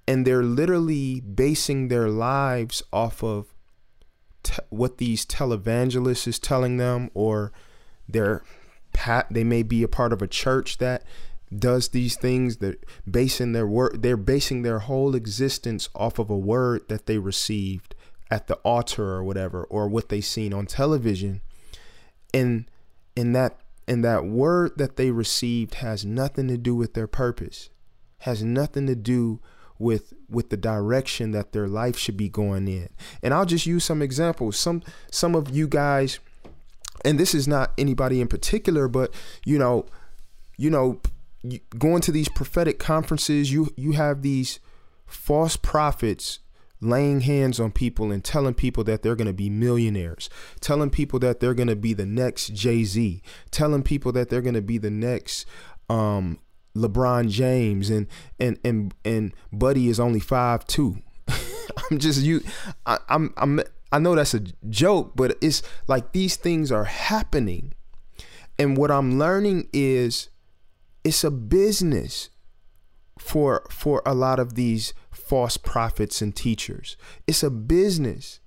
And 0.08 0.26
they're 0.26 0.42
literally 0.42 1.20
basing 1.20 1.88
their 1.88 2.08
lives 2.08 2.82
off 2.92 3.22
of 3.22 3.52
what 4.68 4.98
these 4.98 5.26
televangelists 5.26 6.28
is 6.28 6.38
telling 6.38 6.76
them, 6.76 7.10
or 7.14 7.50
their 8.08 8.44
pat. 8.92 9.26
They 9.28 9.42
may 9.42 9.64
be 9.64 9.82
a 9.82 9.88
part 9.88 10.12
of 10.12 10.22
a 10.22 10.28
church 10.28 10.78
that 10.78 11.02
does 11.56 11.88
these 11.88 12.16
things 12.16 12.56
that 12.56 12.84
basing 13.08 13.52
their 13.52 13.66
work 13.66 13.96
they're 14.02 14.16
basing 14.16 14.62
their 14.62 14.80
whole 14.80 15.14
existence 15.14 15.88
off 15.94 16.18
of 16.18 16.28
a 16.28 16.36
word 16.36 16.82
that 16.88 17.06
they 17.06 17.18
received 17.18 17.94
at 18.30 18.48
the 18.48 18.56
altar 18.56 19.10
or 19.10 19.22
whatever 19.22 19.64
or 19.64 19.88
what 19.88 20.08
they 20.08 20.20
seen 20.20 20.52
on 20.52 20.66
television 20.66 21.40
and 22.34 22.68
and 23.16 23.34
that 23.34 23.60
and 23.86 24.04
that 24.04 24.24
word 24.24 24.72
that 24.76 24.96
they 24.96 25.10
received 25.12 25.74
has 25.76 26.04
nothing 26.04 26.48
to 26.48 26.58
do 26.58 26.74
with 26.74 26.94
their 26.94 27.06
purpose 27.06 27.70
has 28.20 28.42
nothing 28.42 28.86
to 28.88 28.96
do 28.96 29.38
with 29.78 30.14
with 30.28 30.50
the 30.50 30.56
direction 30.56 31.30
that 31.30 31.52
their 31.52 31.68
life 31.68 31.96
should 31.96 32.16
be 32.16 32.28
going 32.28 32.66
in 32.66 32.88
and 33.22 33.32
i'll 33.32 33.44
just 33.46 33.66
use 33.66 33.84
some 33.84 34.02
examples 34.02 34.56
some 34.58 34.82
some 35.12 35.36
of 35.36 35.54
you 35.54 35.68
guys 35.68 36.18
and 37.04 37.20
this 37.20 37.34
is 37.34 37.46
not 37.46 37.72
anybody 37.78 38.20
in 38.20 38.26
particular 38.26 38.88
but 38.88 39.14
you 39.44 39.56
know 39.58 39.86
you 40.56 40.68
know 40.70 40.98
going 41.78 42.00
to 42.02 42.12
these 42.12 42.28
prophetic 42.28 42.78
conferences, 42.78 43.52
you 43.52 43.72
you 43.76 43.92
have 43.92 44.22
these 44.22 44.58
false 45.06 45.56
prophets 45.56 46.40
laying 46.80 47.20
hands 47.20 47.58
on 47.58 47.70
people 47.72 48.10
and 48.12 48.22
telling 48.22 48.52
people 48.52 48.84
that 48.84 49.02
they're 49.02 49.16
going 49.16 49.26
to 49.28 49.32
be 49.32 49.48
millionaires, 49.48 50.28
telling 50.60 50.90
people 50.90 51.18
that 51.18 51.40
they're 51.40 51.54
going 51.54 51.68
to 51.68 51.76
be 51.76 51.94
the 51.94 52.06
next 52.06 52.48
Jay 52.54 52.84
Z, 52.84 53.22
telling 53.50 53.82
people 53.82 54.12
that 54.12 54.28
they're 54.28 54.42
going 54.42 54.54
to 54.54 54.62
be 54.62 54.78
the 54.78 54.90
next 54.90 55.46
um, 55.88 56.38
LeBron 56.76 57.28
James, 57.30 57.90
and 57.90 58.06
and 58.40 58.58
and 58.64 58.94
and 59.04 59.32
Buddy 59.52 59.88
is 59.88 60.00
only 60.00 60.20
five 60.20 60.66
two. 60.66 60.98
I'm 61.90 61.98
just 61.98 62.22
you. 62.22 62.40
I, 62.86 62.98
I'm 63.08 63.32
I'm 63.36 63.60
I 63.92 63.98
know 63.98 64.14
that's 64.16 64.34
a 64.34 64.40
joke, 64.68 65.12
but 65.14 65.36
it's 65.40 65.62
like 65.86 66.12
these 66.12 66.34
things 66.36 66.72
are 66.72 66.84
happening, 66.84 67.72
and 68.58 68.76
what 68.76 68.90
I'm 68.90 69.18
learning 69.18 69.68
is 69.72 70.28
it's 71.06 71.22
a 71.22 71.30
business 71.30 72.30
for 73.16 73.64
for 73.70 74.02
a 74.04 74.12
lot 74.12 74.40
of 74.40 74.56
these 74.56 74.92
false 75.12 75.56
prophets 75.56 76.20
and 76.20 76.34
teachers. 76.36 76.96
It's 77.28 77.44
a 77.44 77.48
business. 77.50 78.40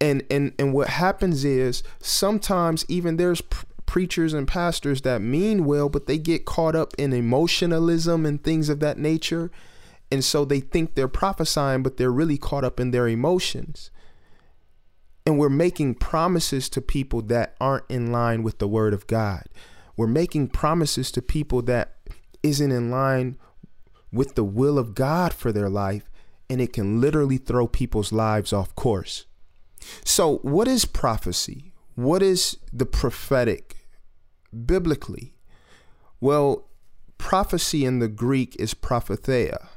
And 0.00 0.22
and 0.30 0.52
and 0.58 0.72
what 0.72 0.88
happens 0.88 1.44
is 1.44 1.82
sometimes 2.00 2.84
even 2.88 3.16
there's 3.16 3.42
preachers 3.84 4.32
and 4.32 4.46
pastors 4.48 5.02
that 5.02 5.20
mean 5.20 5.64
well, 5.64 5.88
but 5.88 6.06
they 6.06 6.16
get 6.16 6.44
caught 6.44 6.76
up 6.76 6.94
in 6.96 7.12
emotionalism 7.12 8.24
and 8.24 8.42
things 8.42 8.68
of 8.68 8.78
that 8.80 8.96
nature. 8.98 9.50
And 10.12 10.24
so 10.24 10.44
they 10.44 10.60
think 10.60 10.94
they're 10.94 11.08
prophesying, 11.08 11.82
but 11.82 11.96
they're 11.96 12.12
really 12.12 12.38
caught 12.38 12.62
up 12.64 12.78
in 12.78 12.90
their 12.92 13.08
emotions. 13.08 13.90
And 15.26 15.38
we're 15.38 15.48
making 15.48 15.96
promises 15.96 16.68
to 16.70 16.80
people 16.80 17.20
that 17.22 17.54
aren't 17.60 17.84
in 17.88 18.12
line 18.12 18.42
with 18.44 18.58
the 18.58 18.68
word 18.68 18.94
of 18.94 19.06
God 19.08 19.44
we're 19.96 20.06
making 20.06 20.48
promises 20.48 21.10
to 21.12 21.22
people 21.22 21.62
that 21.62 21.96
isn't 22.42 22.72
in 22.72 22.90
line 22.90 23.36
with 24.12 24.34
the 24.34 24.44
will 24.44 24.78
of 24.78 24.94
God 24.94 25.32
for 25.32 25.52
their 25.52 25.68
life, 25.68 26.10
and 26.50 26.60
it 26.60 26.72
can 26.72 27.00
literally 27.00 27.38
throw 27.38 27.66
people's 27.66 28.12
lives 28.12 28.52
off 28.52 28.74
course. 28.74 29.26
So, 30.04 30.38
what 30.38 30.68
is 30.68 30.84
prophecy? 30.84 31.74
What 31.94 32.22
is 32.22 32.56
the 32.72 32.86
prophetic 32.86 33.88
biblically? 34.66 35.34
Well, 36.20 36.68
prophecy 37.18 37.84
in 37.84 37.98
the 37.98 38.08
Greek 38.08 38.54
is 38.58 38.74
propheteia, 38.74 39.68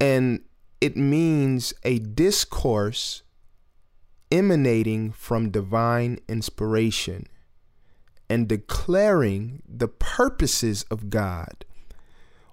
and 0.00 0.40
it 0.80 0.96
means 0.96 1.72
a 1.84 1.98
discourse 1.98 3.22
emanating 4.30 5.12
from 5.12 5.50
divine 5.50 6.18
inspiration 6.28 7.26
and 8.32 8.48
declaring 8.48 9.62
the 9.68 9.86
purposes 9.88 10.86
of 10.90 11.10
God, 11.10 11.66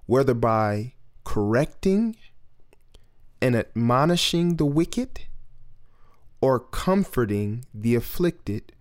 whether 0.07 0.33
by 0.33 0.91
correcting 1.23 2.17
and 3.41 3.55
admonishing 3.55 4.57
the 4.57 4.65
wicked, 4.65 5.21
or 6.41 6.59
comforting 6.59 7.63
the 7.73 7.95
afflicted, 7.95 8.73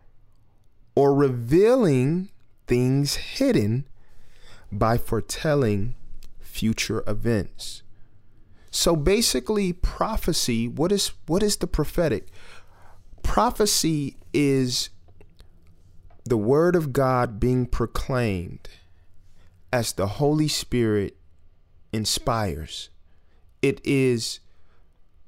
or 0.97 1.15
revealing 1.15 2.31
things 2.67 3.15
hidden 3.15 3.87
by 4.73 4.99
foretelling 4.99 5.95
future 6.41 7.05
events. 7.07 7.85
So 8.73 8.97
basically 8.97 9.73
prophecy, 9.73 10.67
what 10.67 10.91
is 10.91 11.13
what 11.27 11.45
is 11.45 11.59
the 11.59 11.69
prophetic? 11.69 12.27
Prophecy 13.23 14.17
is 14.35 14.91
the 16.29 16.37
word 16.37 16.77
of 16.77 16.93
God 16.93 17.41
being 17.41 17.64
proclaimed 17.67 18.69
as 19.73 19.93
the 19.93 20.07
Holy 20.07 20.49
Spirit 20.49 21.17
inspires. 21.93 22.91
It 23.62 23.81
is 23.85 24.41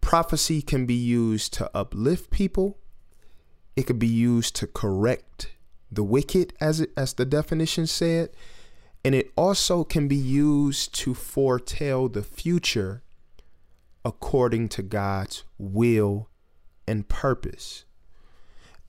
prophecy 0.03 0.61
can 0.61 0.85
be 0.85 0.95
used 0.95 1.55
to 1.55 1.71
uplift 1.75 2.31
people. 2.31 2.79
It 3.77 3.85
could 3.87 3.99
be 3.99 4.07
used 4.07 4.55
to 4.57 4.67
correct 4.67 5.51
the 5.91 6.05
wicked 6.05 6.53
as 6.61 6.81
it, 6.81 6.91
as 6.97 7.15
the 7.15 7.25
definition 7.25 7.87
said, 7.87 8.31
and 9.05 9.15
it 9.15 9.31
also 9.37 9.83
can 9.85 10.07
be 10.07 10.17
used 10.17 10.95
to 11.01 11.15
foretell 11.15 12.09
the 12.09 12.23
future 12.23 13.03
according 14.05 14.69
to 14.71 14.83
God's 14.83 15.45
will 15.59 16.29
and 16.87 17.09
purpose. 17.09 17.85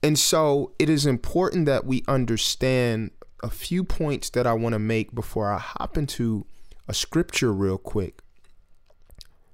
And 0.02 0.18
so 0.18 0.72
it 0.78 0.88
is 0.88 1.06
important 1.06 1.66
that 1.66 1.86
we 1.86 2.02
understand 2.08 3.12
a 3.42 3.50
few 3.50 3.84
points 3.84 4.30
that 4.30 4.46
I 4.46 4.52
want 4.52 4.72
to 4.72 4.78
make 4.78 5.14
before 5.14 5.50
I 5.52 5.58
hop 5.58 5.96
into 5.96 6.46
a 6.88 6.94
scripture 6.94 7.52
real 7.52 7.78
quick. 7.78 8.18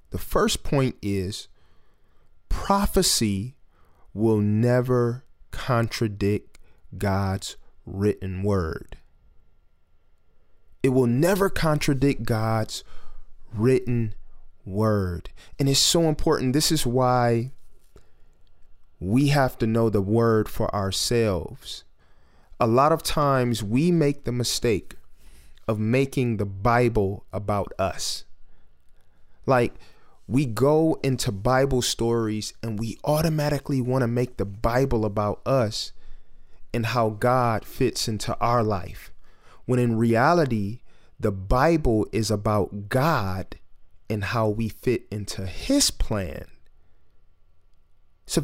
The 0.09 0.17
first 0.17 0.63
point 0.63 0.95
is 1.03 1.47
prophecy 2.49 3.55
will 4.13 4.39
never 4.39 5.23
contradict 5.51 6.57
God's 6.97 7.55
written 7.85 8.41
word. 8.41 8.97
It 10.81 10.89
will 10.89 11.07
never 11.07 11.49
contradict 11.51 12.23
God's 12.23 12.83
written 13.53 14.15
word. 14.65 15.29
And 15.59 15.69
it's 15.69 15.77
so 15.79 16.03
important. 16.03 16.53
This 16.53 16.71
is 16.71 16.87
why 16.87 17.51
we 18.99 19.29
have 19.29 19.57
to 19.57 19.65
know 19.65 19.89
the 19.89 20.01
word 20.01 20.49
for 20.49 20.73
ourselves. 20.75 21.83
A 22.59 22.67
lot 22.67 22.91
of 22.91 23.01
times 23.03 23.63
we 23.63 23.91
make 23.91 24.25
the 24.25 24.31
mistake 24.31 24.95
of 25.69 25.79
making 25.79 26.35
the 26.37 26.45
Bible 26.45 27.25
about 27.31 27.71
us. 27.79 28.25
Like, 29.45 29.73
we 30.27 30.45
go 30.45 30.99
into 31.01 31.31
Bible 31.31 31.81
stories 31.81 32.53
and 32.61 32.77
we 32.77 32.99
automatically 33.05 33.81
want 33.81 34.01
to 34.01 34.07
make 34.07 34.35
the 34.37 34.45
Bible 34.45 35.05
about 35.05 35.41
us 35.45 35.91
and 36.73 36.87
how 36.87 37.09
God 37.11 37.63
fits 37.65 38.07
into 38.07 38.37
our 38.37 38.61
life. 38.63 39.11
When 39.65 39.79
in 39.79 39.97
reality, 39.97 40.81
the 41.19 41.31
Bible 41.31 42.05
is 42.11 42.29
about 42.29 42.89
God 42.89 43.55
and 44.09 44.25
how 44.25 44.49
we 44.49 44.67
fit 44.69 45.05
into 45.09 45.45
His 45.47 45.89
plan 45.89 46.45
so 48.29 48.43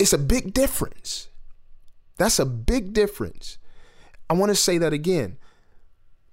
it's 0.00 0.14
a 0.14 0.18
big 0.18 0.54
difference. 0.54 1.28
That's 2.16 2.38
a 2.38 2.46
big 2.46 2.94
difference. 2.94 3.58
I 4.30 4.32
want 4.32 4.48
to 4.48 4.56
say 4.56 4.78
that 4.78 4.94
again. 4.94 5.36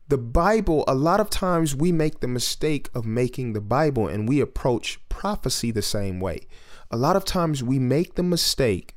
The 0.07 0.17
Bible, 0.17 0.85
a 0.87 0.95
lot 0.95 1.19
of 1.19 1.29
times 1.29 1.75
we 1.75 1.91
make 1.91 2.21
the 2.21 2.29
mistake 2.29 2.89
of 2.95 3.05
making 3.05 3.51
the 3.51 3.59
Bible 3.59 4.07
and 4.07 4.25
we 4.25 4.39
approach 4.39 5.01
prophecy 5.09 5.69
the 5.69 5.81
same 5.81 6.21
way. 6.21 6.47
A 6.91 6.95
lot 6.95 7.17
of 7.17 7.25
times 7.25 7.61
we 7.61 7.77
make 7.77 8.15
the 8.15 8.23
mistake 8.23 8.95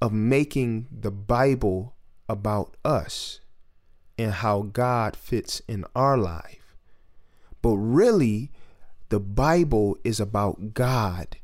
of 0.00 0.10
making 0.14 0.86
the 0.90 1.10
Bible 1.10 1.96
about 2.30 2.78
us 2.82 3.40
and 4.16 4.32
how 4.32 4.62
God 4.62 5.14
fits 5.16 5.60
in 5.68 5.84
our 5.94 6.16
life. 6.16 6.74
But 7.60 7.76
really, 7.76 8.52
the 9.10 9.20
Bible 9.20 9.98
is 10.02 10.18
about 10.18 10.72
God 10.72 11.36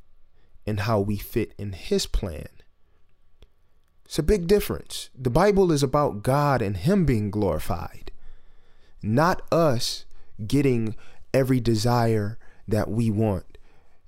and 0.66 0.80
how 0.80 1.00
we 1.00 1.16
fit 1.16 1.52
in 1.58 1.72
His 1.72 2.06
plan. 2.06 2.46
It's 4.04 4.18
a 4.18 4.22
big 4.22 4.46
difference. 4.46 5.08
The 5.18 5.30
Bible 5.30 5.72
is 5.72 5.82
about 5.82 6.22
God 6.22 6.60
and 6.62 6.76
Him 6.76 7.04
being 7.04 7.30
glorified, 7.30 8.10
not 9.02 9.42
us 9.52 10.04
getting 10.46 10.96
every 11.34 11.60
desire 11.60 12.38
that 12.68 12.88
we 12.90 13.10
want. 13.10 13.58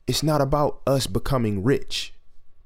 It's 0.07 0.23
not 0.23 0.41
about 0.41 0.83
us 0.87 1.07
becoming 1.07 1.63
rich. 1.63 2.13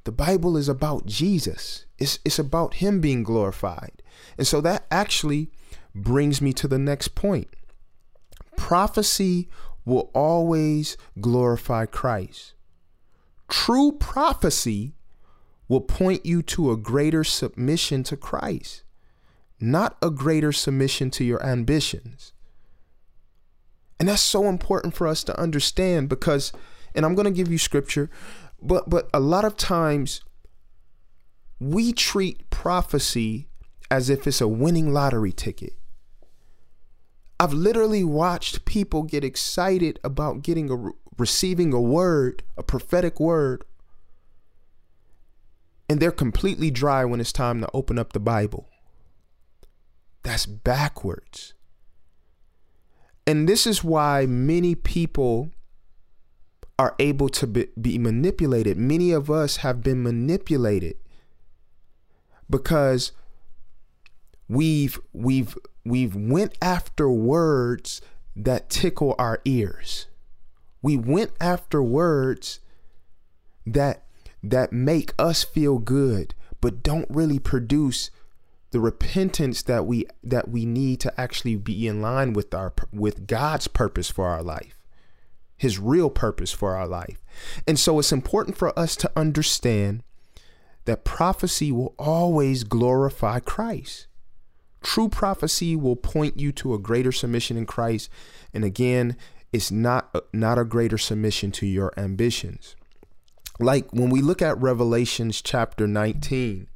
The 0.05 0.13
Bible 0.13 0.57
is 0.57 0.69
about 0.69 1.07
Jesus, 1.07 1.85
it's, 1.99 2.19
it's 2.25 2.39
about 2.39 2.75
Him 2.75 3.01
being 3.01 3.23
glorified. 3.23 4.03
And 4.37 4.47
so 4.47 4.61
that 4.63 4.87
actually 4.91 5.49
brings 5.95 6.41
me 6.41 6.53
to 6.55 6.69
the 6.69 6.79
next 6.79 7.09
point 7.15 7.49
prophecy 8.57 9.49
will 9.85 10.11
always 10.15 10.97
glorify 11.21 11.87
Christ. 11.87 12.55
True 13.49 13.93
prophecy 13.93 14.95
will 15.69 15.81
point 15.81 16.25
you 16.25 16.43
to 16.43 16.71
a 16.71 16.77
greater 16.77 17.25
submission 17.25 18.03
to 18.05 18.17
Christ, 18.17 18.83
not 19.59 19.97
a 20.03 20.11
greater 20.11 20.53
submission 20.53 21.11
to 21.13 21.25
your 21.25 21.45
ambitions. 21.45 22.33
And 23.99 24.09
that's 24.09 24.23
so 24.23 24.45
important 24.45 24.95
for 24.95 25.07
us 25.09 25.25
to 25.25 25.41
understand 25.41 26.09
because, 26.09 26.53
and 26.95 27.05
I'm 27.05 27.15
going 27.15 27.25
to 27.25 27.31
give 27.31 27.51
you 27.51 27.59
scripture, 27.59 28.11
but 28.63 28.89
but 28.89 29.09
a 29.15 29.21
lot 29.21 29.45
of 29.45 29.57
times 29.57 30.21
we 31.59 31.93
treat 31.93 32.49
prophecy 32.51 33.49
as 33.91 34.09
if 34.11 34.27
it's 34.27 34.41
a 34.41 34.49
winning 34.49 34.93
lottery 34.93 35.33
ticket. 35.33 35.73
I've 37.41 37.53
literally 37.53 38.05
watched 38.05 38.65
people 38.65 39.03
get 39.05 39.25
excited 39.25 39.99
about 40.05 40.43
getting 40.43 40.71
a 40.71 40.91
receiving 41.19 41.73
a 41.73 41.81
word, 41.81 42.43
a 42.57 42.63
prophetic 42.63 43.19
word, 43.21 43.65
and 45.91 46.01
they're 46.01 46.11
completely 46.13 46.71
dry 46.71 47.05
when 47.05 47.21
it's 47.21 47.33
time 47.33 47.61
to 47.61 47.69
open 47.75 47.99
up 47.99 48.13
the 48.13 48.21
Bible. 48.21 48.69
That's 50.23 50.47
backwards. 50.47 51.55
And 53.27 53.49
this 53.49 53.67
is 53.67 53.83
why 53.83 54.27
many 54.27 54.75
people 54.75 55.51
are 56.79 56.95
able 56.99 57.29
to 57.29 57.47
be, 57.47 57.69
be, 57.81 57.99
manipulated. 57.99 58.77
Many 58.77 59.13
of 59.13 59.31
us 59.31 59.59
have 59.59 59.83
been 59.83 60.03
manipulated 60.03 60.97
because 62.49 63.13
we've 64.49 64.99
we've 65.13 65.59
we've 65.85 66.15
went 66.15 66.57
after 66.63 67.11
words 67.11 68.01
that 68.37 68.71
tickle 68.71 69.15
our 69.19 69.41
ears 69.45 70.08
we 70.83 70.97
went 70.97 71.33
after 71.41 71.83
words 71.83 72.61
that 73.67 74.05
that 74.43 74.73
make 74.73 75.13
us 75.19 75.43
feel 75.45 75.79
good 75.79 76.35
but 76.61 76.83
don't 76.83 77.07
really 77.11 77.39
produce 77.39 78.11
the 78.71 78.81
repentance 78.81 79.63
that 79.63 79.87
we 79.87 80.07
that 80.23 80.49
we 80.49 80.65
need 80.65 81.01
to 81.01 81.21
actually 81.21 81.57
be 81.57 81.87
in 81.87 82.01
line 82.01 82.33
with 82.33 82.55
our 82.55 82.73
with 82.93 83.27
God's 83.27 83.67
purpose 83.69 84.11
for 84.11 84.27
our 84.27 84.43
life 84.43 84.75
his 85.57 85.79
real 85.79 86.09
purpose 86.11 86.53
for 86.53 86.77
our 86.77 86.87
life 86.87 87.23
and 87.67 87.79
so 87.79 87.99
it's 87.99 88.13
important 88.13 88.57
for 88.57 88.77
us 88.79 88.95
to 88.97 89.11
understand 89.17 90.03
that 90.85 91.05
prophecy 91.05 91.73
will 91.73 91.95
always 91.99 92.65
glorify 92.65 93.41
Christ 93.41 94.07
true 94.83 95.09
prophecy 95.09 95.75
will 95.75 95.97
point 95.97 96.39
you 96.39 96.53
to 96.53 96.75
a 96.75 96.79
greater 96.79 97.11
submission 97.11 97.57
in 97.57 97.67
Christ 97.67 98.09
and 98.55 98.65
again 98.65 99.17
it's 99.53 99.71
not 99.71 100.15
not 100.33 100.59
a 100.59 100.65
greater 100.65 100.99
submission 100.99 101.51
to 101.53 101.67
your 101.67 101.93
ambitions. 101.99 102.77
Like 103.59 103.93
when 103.93 104.11
we 104.11 104.21
look 104.21 104.43
at 104.43 104.59
Revelations 104.59 105.43
chapter 105.43 105.87
19, 105.89 106.69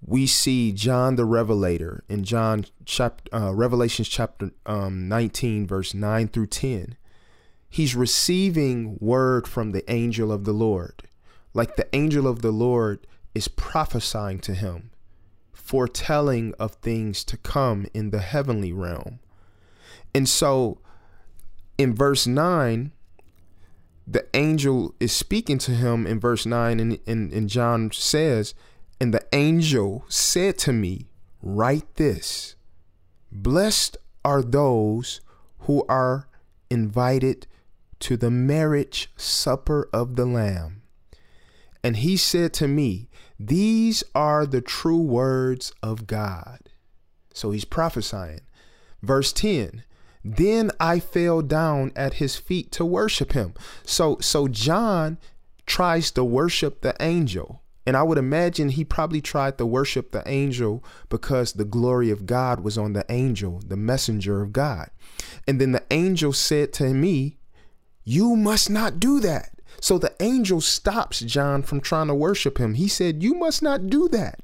we 0.00 0.26
see 0.26 0.72
John 0.72 1.16
the 1.16 1.24
Revelator 1.24 2.04
in 2.08 2.24
John 2.24 2.64
chapter 2.84 3.34
uh, 3.34 3.52
Revelations 3.52 4.08
chapter 4.08 4.50
um, 4.66 5.08
19 5.08 5.66
verse 5.66 5.94
9 5.94 6.28
through 6.28 6.46
10. 6.46 6.96
He's 7.68 7.96
receiving 7.96 8.96
word 9.00 9.48
from 9.48 9.72
the 9.72 9.90
angel 9.92 10.30
of 10.32 10.44
the 10.44 10.52
Lord. 10.52 11.02
Like 11.52 11.76
the 11.76 11.88
angel 11.94 12.26
of 12.28 12.40
the 12.42 12.52
Lord 12.52 13.06
is 13.34 13.48
prophesying 13.48 14.38
to 14.40 14.54
him, 14.54 14.90
foretelling 15.52 16.54
of 16.58 16.74
things 16.76 17.24
to 17.24 17.36
come 17.36 17.86
in 17.92 18.10
the 18.10 18.20
heavenly 18.20 18.72
realm. 18.72 19.18
And 20.14 20.28
so 20.28 20.78
in 21.78 21.94
verse 21.94 22.26
9, 22.26 22.92
the 24.06 24.26
angel 24.34 24.94
is 25.00 25.12
speaking 25.12 25.58
to 25.58 25.72
him 25.72 26.06
in 26.06 26.20
verse 26.20 26.46
9, 26.46 26.80
and, 26.80 26.98
and, 27.06 27.32
and 27.32 27.48
John 27.50 27.90
says, 27.92 28.54
And 29.00 29.12
the 29.12 29.24
angel 29.32 30.04
said 30.08 30.58
to 30.58 30.72
me, 30.72 31.08
Write 31.42 31.96
this 31.96 32.54
Blessed 33.30 33.96
are 34.24 34.42
those 34.42 35.20
who 35.60 35.84
are 35.88 36.28
invited 36.70 37.46
to 38.00 38.16
the 38.16 38.30
marriage 38.30 39.10
supper 39.16 39.88
of 39.92 40.16
the 40.16 40.26
Lamb. 40.26 40.82
And 41.82 41.98
he 41.98 42.16
said 42.16 42.52
to 42.54 42.68
me, 42.68 43.08
These 43.38 44.02
are 44.14 44.46
the 44.46 44.60
true 44.62 45.02
words 45.02 45.72
of 45.82 46.06
God. 46.06 46.60
So 47.34 47.50
he's 47.50 47.64
prophesying. 47.66 48.40
Verse 49.02 49.32
10 49.32 49.82
then 50.34 50.72
I 50.80 50.98
fell 50.98 51.40
down 51.40 51.92
at 51.94 52.14
his 52.14 52.34
feet 52.34 52.72
to 52.72 52.84
worship 52.84 53.32
him. 53.32 53.54
So 53.84 54.18
so 54.20 54.48
John 54.48 55.18
tries 55.66 56.10
to 56.12 56.24
worship 56.24 56.80
the 56.80 56.96
angel. 56.98 57.62
And 57.86 57.96
I 57.96 58.02
would 58.02 58.18
imagine 58.18 58.70
he 58.70 58.82
probably 58.84 59.20
tried 59.20 59.56
to 59.58 59.64
worship 59.66 60.10
the 60.10 60.24
angel 60.26 60.82
because 61.08 61.52
the 61.52 61.64
glory 61.64 62.10
of 62.10 62.26
God 62.26 62.58
was 62.64 62.76
on 62.76 62.92
the 62.92 63.04
angel, 63.08 63.62
the 63.64 63.76
messenger 63.76 64.42
of 64.42 64.52
God. 64.52 64.90
And 65.46 65.60
then 65.60 65.70
the 65.70 65.84
angel 65.92 66.32
said 66.32 66.72
to 66.74 66.92
me, 66.92 67.38
You 68.02 68.34
must 68.34 68.68
not 68.68 68.98
do 68.98 69.20
that. 69.20 69.52
So 69.80 69.96
the 69.96 70.12
angel 70.18 70.60
stops 70.60 71.20
John 71.20 71.62
from 71.62 71.80
trying 71.80 72.08
to 72.08 72.14
worship 72.16 72.58
him. 72.58 72.74
He 72.74 72.88
said, 72.88 73.22
You 73.22 73.34
must 73.34 73.62
not 73.62 73.86
do 73.88 74.08
that. 74.08 74.40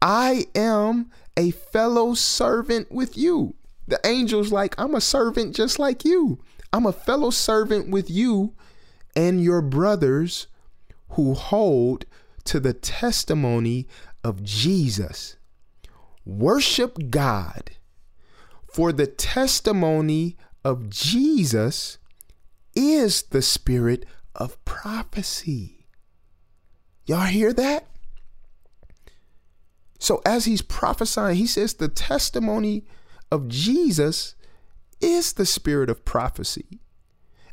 I 0.00 0.46
am 0.54 1.10
a 1.36 1.50
fellow 1.50 2.14
servant 2.14 2.92
with 2.92 3.18
you. 3.18 3.56
The 3.88 4.04
angel's 4.06 4.52
like, 4.52 4.78
I'm 4.78 4.94
a 4.94 5.00
servant 5.00 5.56
just 5.56 5.78
like 5.78 6.04
you. 6.04 6.40
I'm 6.74 6.84
a 6.84 6.92
fellow 6.92 7.30
servant 7.30 7.88
with 7.90 8.10
you 8.10 8.52
and 9.16 9.42
your 9.42 9.62
brothers 9.62 10.46
who 11.10 11.32
hold 11.32 12.04
to 12.44 12.60
the 12.60 12.74
testimony 12.74 13.88
of 14.22 14.42
Jesus. 14.44 15.36
Worship 16.26 16.98
God, 17.10 17.70
for 18.70 18.92
the 18.92 19.06
testimony 19.06 20.36
of 20.62 20.90
Jesus 20.90 21.96
is 22.76 23.22
the 23.22 23.40
spirit 23.40 24.04
of 24.34 24.62
prophecy. 24.66 25.86
Y'all 27.06 27.24
hear 27.26 27.54
that? 27.54 27.86
So, 29.98 30.20
as 30.26 30.44
he's 30.44 30.60
prophesying, 30.60 31.36
he 31.36 31.46
says, 31.46 31.72
The 31.74 31.88
testimony 31.88 32.84
of 33.30 33.48
Jesus 33.48 34.34
is 35.00 35.32
the 35.34 35.46
spirit 35.46 35.90
of 35.90 36.04
prophecy. 36.04 36.80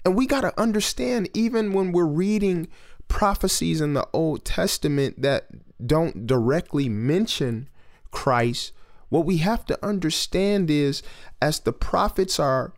And 0.04 0.16
we 0.16 0.26
got 0.28 0.42
to 0.42 0.58
understand, 0.60 1.30
even 1.34 1.74
when 1.74 1.92
we're 1.92 2.06
reading 2.06 2.68
prophecies 3.08 3.82
in 3.82 3.94
the 3.94 4.08
Old 4.14 4.46
Testament 4.46 5.22
that 5.22 5.48
don't 5.86 6.26
directly 6.26 6.90
mention 6.90 7.70
Christ, 8.12 8.72
what 9.10 9.26
we 9.26 9.38
have 9.38 9.66
to 9.68 9.86
understand 9.86 10.70
is 10.70 11.02
as 11.42 11.60
the 11.60 11.74
prophets 11.74 12.40
are, 12.40 12.74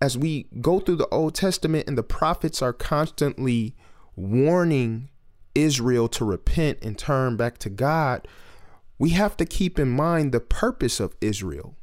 as 0.00 0.18
we 0.18 0.46
go 0.60 0.78
through 0.80 0.96
the 0.96 1.08
Old 1.08 1.34
Testament 1.34 1.84
and 1.88 1.96
the 1.96 2.02
prophets 2.02 2.60
are 2.62 2.72
constantly 2.72 3.74
warning 4.14 5.08
Israel 5.54 6.08
to 6.08 6.24
repent 6.24 6.78
and 6.82 6.98
turn 6.98 7.36
back 7.36 7.58
to 7.58 7.70
God, 7.70 8.28
we 8.98 9.10
have 9.10 9.36
to 9.38 9.44
keep 9.46 9.78
in 9.78 9.88
mind 9.88 10.32
the 10.32 10.40
purpose 10.40 11.00
of 11.00 11.16
Israel. 11.20 11.76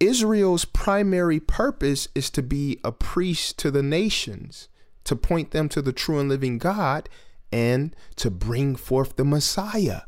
Israel's 0.00 0.64
primary 0.64 1.40
purpose 1.40 2.08
is 2.14 2.28
to 2.30 2.42
be 2.42 2.78
a 2.84 2.92
priest 2.92 3.58
to 3.60 3.70
the 3.70 3.82
nations, 3.82 4.68
to 5.04 5.16
point 5.16 5.50
them 5.52 5.68
to 5.70 5.80
the 5.82 5.92
true 5.92 6.18
and 6.20 6.28
living 6.28 6.58
God, 6.58 7.08
and 7.52 7.94
to 8.16 8.30
bring 8.30 8.76
forth 8.76 9.16
the 9.16 9.24
Messiah. 9.24 10.02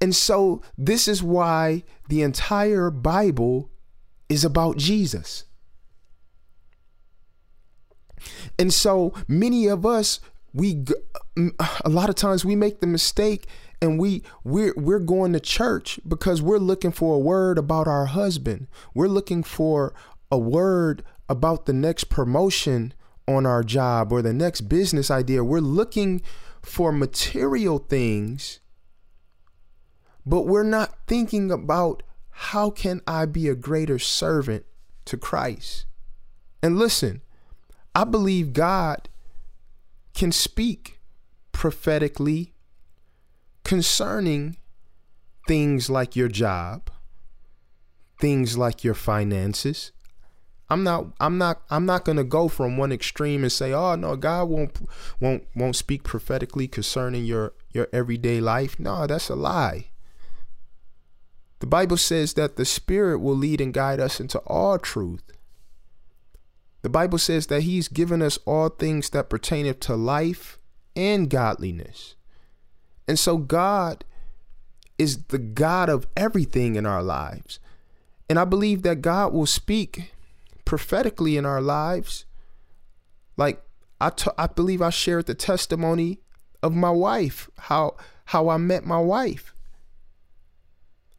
And 0.00 0.14
so, 0.14 0.60
this 0.76 1.08
is 1.08 1.22
why 1.22 1.84
the 2.08 2.20
entire 2.22 2.90
Bible 2.90 3.70
is 4.28 4.44
about 4.44 4.76
Jesus. 4.76 5.44
And 8.58 8.74
so, 8.74 9.14
many 9.26 9.68
of 9.68 9.86
us, 9.86 10.20
we, 10.52 10.84
a 11.84 11.88
lot 11.88 12.10
of 12.10 12.14
times, 12.14 12.44
we 12.44 12.54
make 12.56 12.80
the 12.80 12.86
mistake 12.86 13.46
and 13.80 13.98
we 13.98 14.22
we're 14.44 14.74
we're 14.76 14.98
going 14.98 15.32
to 15.32 15.40
church 15.40 16.00
because 16.06 16.40
we're 16.40 16.58
looking 16.58 16.92
for 16.92 17.14
a 17.14 17.18
word 17.18 17.58
about 17.58 17.86
our 17.86 18.06
husband. 18.06 18.68
We're 18.94 19.08
looking 19.08 19.42
for 19.42 19.94
a 20.30 20.38
word 20.38 21.02
about 21.28 21.66
the 21.66 21.72
next 21.72 22.04
promotion 22.04 22.94
on 23.28 23.44
our 23.44 23.62
job 23.62 24.12
or 24.12 24.22
the 24.22 24.32
next 24.32 24.62
business 24.62 25.10
idea. 25.10 25.44
We're 25.44 25.60
looking 25.60 26.22
for 26.62 26.90
material 26.90 27.78
things, 27.78 28.60
but 30.24 30.42
we're 30.42 30.62
not 30.62 30.94
thinking 31.06 31.50
about 31.50 32.02
how 32.30 32.70
can 32.70 33.00
I 33.06 33.26
be 33.26 33.48
a 33.48 33.54
greater 33.54 33.98
servant 33.98 34.64
to 35.06 35.16
Christ? 35.16 35.86
And 36.62 36.78
listen, 36.78 37.22
I 37.94 38.04
believe 38.04 38.52
God 38.52 39.08
can 40.14 40.32
speak 40.32 41.00
prophetically 41.52 42.54
concerning 43.66 44.56
things 45.48 45.90
like 45.90 46.14
your 46.16 46.28
job, 46.28 46.88
things 48.20 48.56
like 48.56 48.84
your 48.84 48.94
finances. 48.94 49.90
I'm 50.70 50.82
not 50.84 51.06
I'm 51.20 51.36
not 51.36 51.62
I'm 51.68 51.84
not 51.84 52.04
going 52.04 52.16
to 52.16 52.24
go 52.24 52.48
from 52.48 52.76
one 52.76 52.92
extreme 52.92 53.42
and 53.42 53.52
say, 53.52 53.72
"Oh, 53.72 53.94
no, 53.96 54.16
God 54.16 54.48
won't 54.48 54.80
won't 55.20 55.44
won't 55.54 55.76
speak 55.76 56.02
prophetically 56.04 56.66
concerning 56.68 57.24
your 57.24 57.52
your 57.72 57.88
everyday 57.92 58.40
life." 58.40 58.78
No, 58.80 59.06
that's 59.06 59.28
a 59.28 59.36
lie. 59.36 59.90
The 61.60 61.66
Bible 61.66 61.96
says 61.96 62.34
that 62.34 62.56
the 62.56 62.64
Spirit 62.64 63.18
will 63.18 63.36
lead 63.36 63.60
and 63.60 63.72
guide 63.74 64.00
us 64.00 64.20
into 64.20 64.38
all 64.46 64.78
truth. 64.78 65.22
The 66.82 66.88
Bible 66.90 67.18
says 67.18 67.46
that 67.48 67.62
he's 67.62 67.88
given 67.88 68.20
us 68.22 68.38
all 68.46 68.68
things 68.68 69.10
that 69.10 69.30
pertain 69.30 69.72
to 69.72 69.96
life 69.96 70.58
and 70.94 71.30
godliness. 71.30 72.15
And 73.08 73.18
so 73.18 73.36
God 73.38 74.04
is 74.98 75.24
the 75.24 75.38
God 75.38 75.88
of 75.88 76.06
everything 76.16 76.74
in 76.74 76.86
our 76.86 77.02
lives. 77.02 77.58
And 78.28 78.38
I 78.38 78.44
believe 78.44 78.82
that 78.82 79.02
God 79.02 79.32
will 79.32 79.46
speak 79.46 80.12
prophetically 80.64 81.36
in 81.36 81.46
our 81.46 81.60
lives. 81.60 82.24
Like 83.36 83.62
I, 84.00 84.10
t- 84.10 84.30
I 84.36 84.46
believe 84.46 84.82
I 84.82 84.90
shared 84.90 85.26
the 85.26 85.34
testimony 85.34 86.20
of 86.62 86.74
my 86.74 86.90
wife, 86.90 87.48
how 87.58 87.96
how 88.30 88.48
I 88.48 88.56
met 88.56 88.84
my 88.84 88.98
wife. 88.98 89.54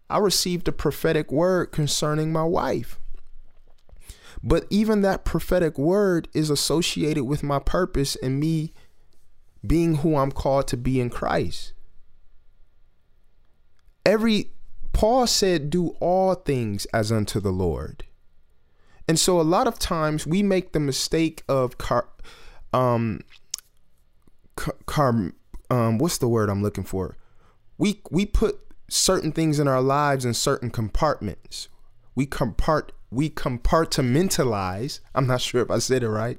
I 0.09 0.17
received 0.17 0.67
a 0.67 0.73
prophetic 0.73 1.31
word 1.31 1.67
concerning 1.71 2.33
my 2.33 2.43
wife. 2.43 2.99
But 4.43 4.65
even 4.69 5.01
that 5.01 5.23
prophetic 5.23 5.77
word 5.77 6.27
is 6.33 6.49
associated 6.49 7.23
with 7.23 7.43
my 7.43 7.59
purpose 7.59 8.15
and 8.17 8.39
me 8.41 8.73
being 9.65 9.95
who 9.95 10.17
I'm 10.17 10.31
called 10.31 10.67
to 10.69 10.77
be 10.77 10.99
in 10.99 11.09
Christ 11.09 11.73
every 14.07 14.51
Paul 14.93 15.27
said, 15.27 15.69
Do 15.69 15.89
all 15.99 16.33
things 16.33 16.85
as 16.87 17.11
unto 17.11 17.39
the 17.39 17.51
Lord. 17.51 18.05
And 19.07 19.19
so 19.19 19.39
a 19.39 19.43
lot 19.43 19.67
of 19.67 19.77
times 19.77 20.25
we 20.25 20.41
make 20.41 20.71
the 20.73 20.79
mistake 20.79 21.43
of 21.47 21.77
car, 21.77 22.09
um, 22.73 23.21
car, 24.85 25.31
um, 25.69 25.97
what's 25.97 26.17
the 26.17 26.27
word 26.27 26.49
I'm 26.49 26.63
looking 26.63 26.83
for? 26.85 27.15
We 27.77 28.01
we 28.09 28.25
put 28.25 28.59
certain 28.89 29.31
things 29.31 29.59
in 29.59 29.67
our 29.67 29.81
lives 29.81 30.25
in 30.25 30.33
certain 30.33 30.71
compartments. 30.71 31.67
We 32.15 32.25
compart 32.25 32.89
we 33.09 33.29
compartmentalize 33.29 34.99
i'm 35.15 35.27
not 35.27 35.39
sure 35.39 35.61
if 35.61 35.71
i 35.71 35.77
said 35.77 36.03
it 36.03 36.09
right 36.09 36.37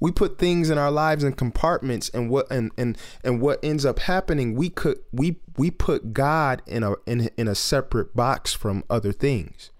we 0.00 0.10
put 0.10 0.38
things 0.38 0.68
in 0.70 0.76
our 0.78 0.90
lives 0.90 1.22
in 1.22 1.32
compartments 1.32 2.08
and 2.10 2.28
what 2.28 2.50
and 2.50 2.72
and 2.76 2.98
and 3.22 3.40
what 3.40 3.62
ends 3.64 3.86
up 3.86 4.00
happening 4.00 4.54
we 4.54 4.68
could 4.68 4.98
we 5.12 5.36
we 5.56 5.70
put 5.70 6.12
god 6.12 6.60
in 6.66 6.82
a 6.82 6.94
in, 7.06 7.28
in 7.36 7.46
a 7.46 7.54
separate 7.54 8.14
box 8.16 8.52
from 8.52 8.82
other 8.90 9.12
things 9.12 9.70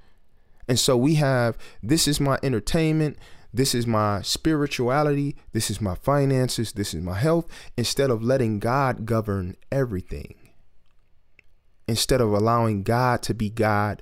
and 0.68 0.78
so 0.78 0.96
we 0.96 1.16
have 1.16 1.58
this 1.82 2.06
is 2.06 2.20
my 2.20 2.38
entertainment 2.42 3.16
this 3.54 3.74
is 3.74 3.84
my 3.86 4.22
spirituality 4.22 5.34
this 5.52 5.70
is 5.70 5.80
my 5.80 5.94
finances 5.96 6.72
this 6.72 6.94
is 6.94 7.02
my 7.02 7.18
health 7.18 7.46
instead 7.76 8.10
of 8.10 8.22
letting 8.22 8.60
god 8.60 9.04
govern 9.04 9.56
everything 9.72 10.36
instead 11.88 12.20
of 12.20 12.32
allowing 12.32 12.84
god 12.84 13.20
to 13.22 13.34
be 13.34 13.50
god 13.50 14.00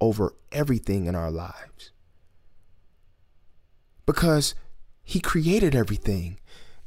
over 0.00 0.32
everything 0.52 1.06
in 1.06 1.14
our 1.14 1.30
lives. 1.30 1.90
Because 4.06 4.54
He 5.02 5.20
created 5.20 5.74
everything. 5.74 6.38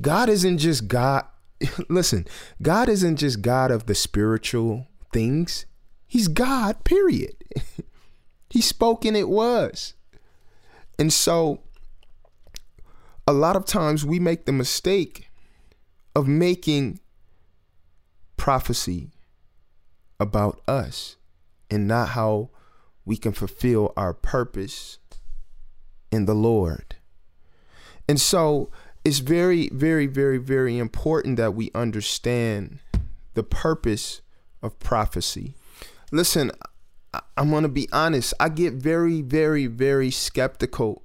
God 0.02 0.30
isn't 0.30 0.58
just 0.58 0.88
God. 0.88 1.26
Listen, 1.90 2.26
God 2.62 2.90
isn't 2.90 3.18
just 3.18 3.42
God 3.42 3.72
of 3.72 3.86
the 3.86 3.96
spiritual 3.96 4.88
things, 5.12 5.66
He's 6.08 6.28
God, 6.28 6.84
period. 6.84 7.36
he 8.50 8.62
spoke 8.62 9.04
and 9.06 9.16
it 9.18 9.28
was. 9.30 9.94
And 11.00 11.12
so, 11.12 11.62
a 13.26 13.34
lot 13.34 13.56
of 13.56 13.66
times 13.66 14.06
we 14.06 14.20
make 14.20 14.46
the 14.46 14.52
mistake 14.52 15.30
of 16.16 16.28
making 16.28 17.00
prophecy 18.38 19.10
about 20.20 20.62
us 20.68 21.16
and 21.72 21.88
not 21.88 22.10
how 22.10 22.50
we 23.06 23.18
can 23.18 23.32
fulfill 23.34 23.94
our 23.98 24.14
purpose 24.14 24.98
in 26.12 26.26
the 26.26 26.36
Lord. 26.36 26.96
And 28.08 28.20
so 28.20 28.70
it's 29.04 29.20
very, 29.20 29.70
very, 29.74 30.08
very, 30.08 30.38
very 30.38 30.78
important 30.78 31.38
that 31.38 31.54
we 31.54 31.72
understand 31.76 32.80
the 33.34 33.44
purpose 33.44 34.22
of 34.62 34.78
prophecy. 34.80 35.56
Listen, 36.12 36.52
I'm 37.38 37.50
going 37.50 37.64
to 37.64 37.70
be 37.70 37.90
honest. 37.92 38.34
I 38.40 38.50
get 38.50 38.74
very, 38.74 39.22
very, 39.22 39.68
very 39.68 40.12
skeptical 40.12 41.04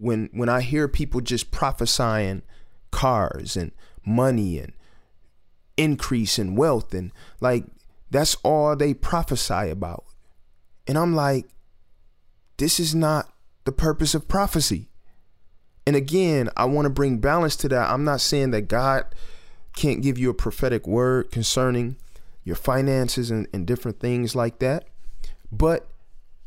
when 0.00 0.28
when 0.32 0.48
I 0.48 0.60
hear 0.60 0.86
people 0.86 1.20
just 1.20 1.50
prophesying 1.50 2.42
cars 2.92 3.56
and 3.56 3.72
money 4.06 4.58
and 4.58 4.72
increase 5.76 6.38
in 6.38 6.54
wealth 6.54 6.94
and 6.94 7.12
like 7.40 7.64
that's 8.10 8.36
all 8.44 8.76
they 8.76 8.94
prophesy 8.94 9.68
about. 9.70 10.04
And 10.88 10.96
I'm 10.98 11.14
like, 11.14 11.46
this 12.56 12.80
is 12.80 12.94
not 12.94 13.28
the 13.64 13.72
purpose 13.72 14.14
of 14.14 14.26
prophecy. 14.26 14.88
And 15.86 15.94
again, 15.94 16.48
I 16.56 16.64
want 16.64 16.86
to 16.86 16.90
bring 16.90 17.18
balance 17.18 17.54
to 17.56 17.68
that. 17.68 17.90
I'm 17.90 18.04
not 18.04 18.20
saying 18.22 18.50
that 18.52 18.62
God 18.62 19.04
can't 19.76 20.02
give 20.02 20.18
you 20.18 20.30
a 20.30 20.34
prophetic 20.34 20.86
word 20.88 21.30
concerning 21.30 21.96
your 22.42 22.56
finances 22.56 23.30
and, 23.30 23.46
and 23.52 23.66
different 23.66 24.00
things 24.00 24.34
like 24.34 24.58
that. 24.60 24.86
But 25.52 25.86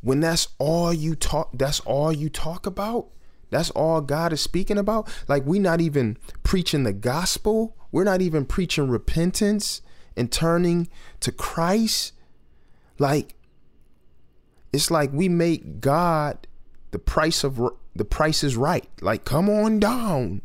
when 0.01 0.19
that's 0.19 0.47
all 0.57 0.91
you 0.91 1.15
talk, 1.15 1.51
that's 1.53 1.79
all 1.81 2.11
you 2.11 2.27
talk 2.29 2.65
about, 2.65 3.07
that's 3.51 3.69
all 3.71 4.01
God 4.01 4.33
is 4.33 4.41
speaking 4.41 4.77
about. 4.77 5.07
Like 5.27 5.43
we're 5.45 5.61
not 5.61 5.81
even 5.81 6.17
preaching 6.43 6.83
the 6.83 6.93
gospel. 6.93 7.77
We're 7.91 8.03
not 8.03 8.21
even 8.21 8.45
preaching 8.45 8.89
repentance 8.89 9.81
and 10.17 10.31
turning 10.31 10.87
to 11.19 11.31
Christ. 11.31 12.13
Like 12.99 13.35
it's 14.73 14.89
like 14.91 15.11
we 15.13 15.27
make 15.29 15.79
God 15.81 16.47
the 16.91 16.99
price 16.99 17.43
of 17.43 17.59
the 17.95 18.05
price 18.05 18.43
is 18.43 18.55
right. 18.57 18.87
Like, 19.01 19.25
come 19.25 19.49
on 19.49 19.79
down, 19.79 20.41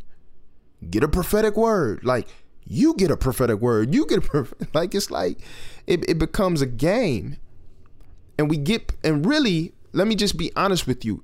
get 0.91 1.03
a 1.03 1.09
prophetic 1.09 1.57
word. 1.57 2.05
Like, 2.05 2.29
you 2.65 2.95
get 2.95 3.11
a 3.11 3.17
prophetic 3.17 3.61
word. 3.61 3.95
You 3.95 4.07
get 4.07 4.19
a 4.19 4.23
prophetic. 4.23 4.69
Like, 4.75 4.95
it's 4.95 5.11
like 5.11 5.39
it, 5.87 6.09
it 6.09 6.19
becomes 6.19 6.61
a 6.61 6.67
game, 6.67 7.37
and 8.39 8.51
we 8.51 8.57
get 8.57 8.93
and 9.05 9.25
really. 9.25 9.73
Let 9.93 10.07
me 10.07 10.15
just 10.15 10.37
be 10.37 10.53
honest 10.57 10.87
with 10.87 11.07
you. 11.07 11.23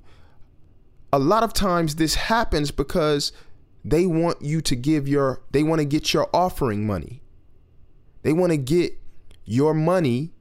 A 1.11 1.19
lot 1.19 1.43
of 1.43 1.53
times 1.53 1.97
this 1.97 2.15
happens 2.15 2.71
because 2.71 3.31
they 3.85 4.07
want 4.07 4.41
you 4.41 4.61
to 4.61 4.75
give 4.75 5.07
your 5.07 5.43
they 5.51 5.61
want 5.61 5.77
to 5.77 5.85
get 5.85 6.11
your 6.11 6.27
offering 6.33 6.87
money. 6.87 7.21
They 8.23 8.33
want 8.33 8.51
to 8.51 8.57
get 8.57 8.93
your 9.45 9.75
money 9.75 10.31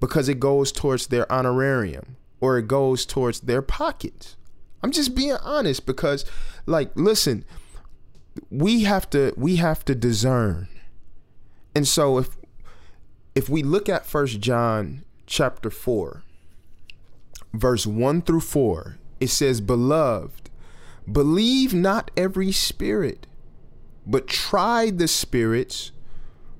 because 0.00 0.28
it 0.28 0.40
goes 0.40 0.72
towards 0.72 1.06
their 1.08 1.30
honorarium 1.30 2.16
or 2.40 2.58
it 2.58 2.66
goes 2.66 3.04
towards 3.04 3.40
their 3.40 3.62
pockets. 3.62 4.36
I'm 4.82 4.90
just 4.90 5.14
being 5.14 5.36
honest 5.44 5.84
because 5.86 6.24
like 6.66 6.90
listen, 6.96 7.44
we 8.50 8.84
have 8.84 9.08
to 9.10 9.32
we 9.36 9.56
have 9.56 9.84
to 9.84 9.94
discern. 9.94 10.68
And 11.74 11.86
so 11.86 12.18
if 12.18 12.30
if 13.34 13.48
we 13.48 13.62
look 13.62 13.88
at 13.88 14.06
first 14.06 14.40
John 14.40 15.04
chapter 15.26 15.70
4 15.70 16.24
verse 17.52 17.86
1 17.86 18.22
through 18.22 18.40
4, 18.40 18.96
it 19.20 19.28
says 19.28 19.60
beloved, 19.60 20.48
believe 21.10 21.74
not 21.74 22.10
every 22.16 22.52
spirit, 22.52 23.26
but 24.06 24.26
try 24.26 24.88
the 24.90 25.06
spirits 25.06 25.92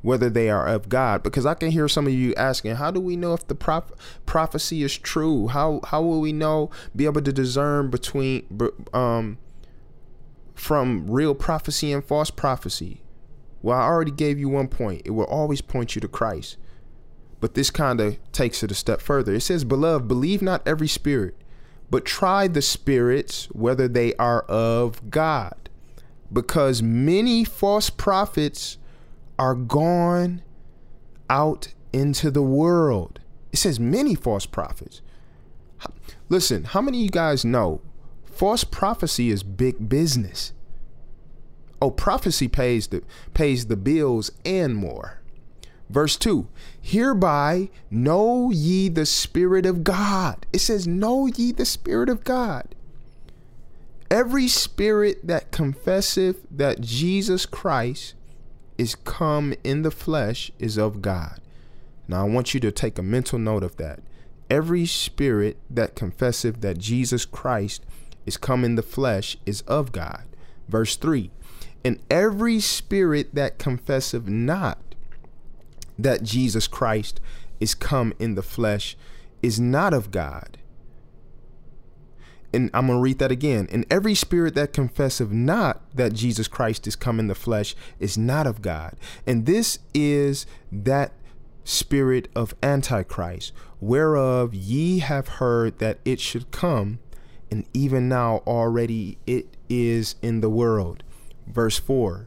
whether 0.03 0.30
they 0.30 0.48
are 0.48 0.66
of 0.66 0.88
God. 0.88 1.22
Because 1.22 1.46
I 1.46 1.55
can 1.55 1.70
hear 1.70 1.88
some 1.88 2.07
of 2.07 2.12
you 2.12 2.34
asking, 2.34 2.76
how 2.76 2.90
do 2.90 3.01
we 3.01 3.16
know 3.16 3.34
if 3.34 3.46
the 3.46 3.55
prop- 3.55 3.96
prophecy 4.26 4.82
is 4.82 4.96
true? 4.96 5.48
How 5.48 5.80
how 5.86 6.03
will 6.03 6.20
we 6.20 6.32
know 6.32 6.70
be 6.94 7.05
able 7.05 7.22
to 7.22 7.32
discern 7.32 7.90
between 7.90 8.44
um 8.92 9.38
from 10.55 11.09
real 11.11 11.34
prophecy 11.34 11.92
and 11.92 12.05
false 12.05 12.30
prophecy? 12.30 13.03
Well, 13.62 13.76
I 13.78 13.82
already 13.84 14.11
gave 14.12 14.38
you 14.38 14.48
one 14.48 14.68
point. 14.68 15.03
It 15.05 15.11
will 15.11 15.24
always 15.26 15.61
point 15.61 15.94
you 15.94 16.01
to 16.01 16.09
Christ. 16.09 16.57
But 17.40 17.55
this 17.55 17.70
kind 17.70 18.01
of 18.01 18.18
takes 18.32 18.62
it 18.62 18.70
a 18.70 18.74
step 18.74 19.01
further. 19.01 19.34
It 19.34 19.40
says, 19.40 19.64
"Beloved, 19.64 20.07
believe 20.09 20.42
not 20.42 20.66
every 20.66 20.88
spirit, 20.88 21.36
but 21.90 22.05
try 22.05 22.48
the 22.48 22.61
spirits 22.61 23.46
whether 23.53 23.88
they 23.88 24.14
are 24.16 24.42
of 24.42 25.11
God." 25.11 25.55
Because 26.32 26.82
many 26.82 27.44
false 27.44 27.88
prophets 27.90 28.76
are 29.41 29.55
gone 29.55 30.43
out 31.30 31.68
into 31.95 32.30
the 32.30 32.43
world. 32.43 33.20
It 33.53 33.57
says 33.57 33.80
many 33.80 34.14
false 34.14 34.45
prophets. 34.45 35.01
Listen, 36.28 36.64
how 36.64 36.82
many 36.82 36.99
of 36.99 37.05
you 37.05 37.09
guys 37.09 37.43
know 37.43 37.80
false 38.22 38.64
prophecy 38.64 39.30
is 39.30 39.43
big 39.43 39.88
business? 39.88 40.53
Oh, 41.80 41.91
prophecy 41.91 42.49
pays 42.49 42.88
the 42.88 43.03
pays 43.32 43.66
the 43.68 43.78
bills 43.78 44.30
and 44.45 44.76
more. 44.76 45.22
Verse 45.88 46.16
2 46.18 46.47
Hereby 46.78 47.70
know 47.91 48.51
ye 48.51 48.91
the 48.91 49.07
Spirit 49.07 49.64
of 49.64 49.82
God. 49.82 50.45
It 50.53 50.59
says, 50.59 50.86
Know 50.86 51.26
ye 51.26 51.51
the 51.51 51.64
Spirit 51.64 52.11
of 52.11 52.24
God. 52.24 52.74
Every 54.11 54.49
spirit 54.49 55.26
that 55.26 55.51
confesseth 55.51 56.45
that 56.51 56.82
Jesus 56.82 57.47
Christ 57.47 58.12
is 58.81 58.95
come 58.95 59.53
in 59.62 59.83
the 59.83 59.91
flesh 59.91 60.51
is 60.59 60.78
of 60.78 61.03
God. 61.03 61.39
Now, 62.09 62.22
I 62.24 62.28
want 62.31 62.55
you 62.55 62.61
to 62.61 62.72
take 62.72 62.99
a 62.99 63.03
mental 63.03 63.39
note 63.39 63.62
of 63.62 63.76
that. 63.76 64.01
Every 64.49 64.87
spirit 64.87 65.59
that 65.68 65.95
confesseth 65.95 66.62
that 66.62 66.78
Jesus 66.78 67.26
Christ 67.26 67.85
is 68.24 68.39
come 68.39 68.64
in 68.64 68.76
the 68.76 68.83
flesh 68.83 69.37
is 69.45 69.61
of 69.66 69.93
God. 69.93 70.22
Verse 70.66 70.97
3 70.97 71.31
And 71.85 72.01
every 72.11 72.59
spirit 72.59 73.35
that 73.35 73.59
confesseth 73.59 74.28
not 74.28 74.78
that 75.99 76.22
Jesus 76.22 76.66
Christ 76.66 77.20
is 77.61 77.74
come 77.74 78.14
in 78.18 78.35
the 78.35 78.43
flesh 78.43 78.97
is 79.43 79.61
not 79.61 79.93
of 79.93 80.11
God 80.11 80.57
and 82.53 82.70
I'm 82.74 82.86
going 82.86 82.98
to 82.98 83.03
read 83.03 83.18
that 83.18 83.30
again. 83.30 83.68
And 83.70 83.86
every 83.90 84.14
spirit 84.14 84.55
that 84.55 84.72
confesseth 84.72 85.30
not 85.30 85.82
that 85.94 86.12
Jesus 86.12 86.48
Christ 86.48 86.86
is 86.86 86.96
come 86.96 87.18
in 87.20 87.28
the 87.28 87.34
flesh 87.34 87.76
is 87.98 88.18
not 88.18 88.46
of 88.46 88.62
God. 88.62 88.94
And 89.26 89.46
this 89.46 89.78
is 89.94 90.46
that 90.72 91.12
spirit 91.64 92.28
of 92.34 92.55
Antichrist, 92.62 93.53
whereof 93.80 94.55
ye 94.55 94.98
have 94.98 95.28
heard 95.28 95.78
that 95.78 95.98
it 96.05 96.18
should 96.18 96.51
come, 96.51 96.98
and 97.51 97.66
even 97.72 98.09
now 98.09 98.42
already 98.46 99.18
it 99.26 99.46
is 99.68 100.16
in 100.22 100.40
the 100.40 100.51
world. 100.51 101.03
Verse 101.46 101.78
4 101.78 102.26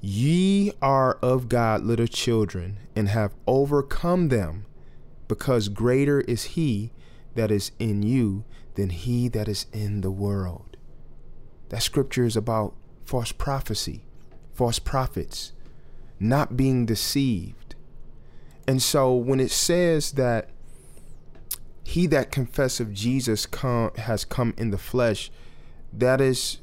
Ye 0.00 0.72
are 0.80 1.14
of 1.22 1.48
God 1.48 1.82
little 1.82 2.06
children, 2.06 2.78
and 2.96 3.08
have 3.08 3.34
overcome 3.46 4.28
them, 4.28 4.66
because 5.28 5.68
greater 5.68 6.20
is 6.22 6.44
he 6.44 6.92
that 7.34 7.50
is 7.50 7.70
in 7.78 8.02
you 8.02 8.44
than 8.76 8.90
he 8.90 9.26
that 9.28 9.48
is 9.48 9.66
in 9.72 10.02
the 10.02 10.10
world. 10.10 10.76
That 11.70 11.82
scripture 11.82 12.24
is 12.24 12.36
about 12.36 12.74
false 13.04 13.32
prophecy, 13.32 14.04
false 14.54 14.78
prophets, 14.78 15.52
not 16.20 16.56
being 16.56 16.86
deceived. 16.86 17.74
And 18.68 18.80
so 18.80 19.12
when 19.14 19.40
it 19.40 19.50
says 19.50 20.12
that 20.12 20.50
he 21.84 22.06
that 22.08 22.30
confesseth 22.30 22.92
Jesus 22.92 23.46
come, 23.46 23.92
has 23.96 24.24
come 24.24 24.54
in 24.56 24.70
the 24.70 24.78
flesh, 24.78 25.30
that 25.92 26.20
is 26.20 26.58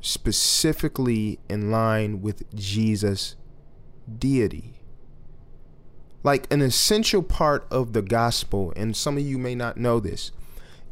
specifically 0.00 1.38
in 1.48 1.70
line 1.70 2.20
with 2.22 2.52
Jesus' 2.54 3.36
deity. 4.18 4.80
Like 6.24 6.52
an 6.52 6.62
essential 6.62 7.22
part 7.22 7.66
of 7.70 7.92
the 7.92 8.02
gospel, 8.02 8.72
and 8.74 8.96
some 8.96 9.16
of 9.18 9.22
you 9.24 9.38
may 9.38 9.54
not 9.54 9.76
know 9.76 10.00
this, 10.00 10.32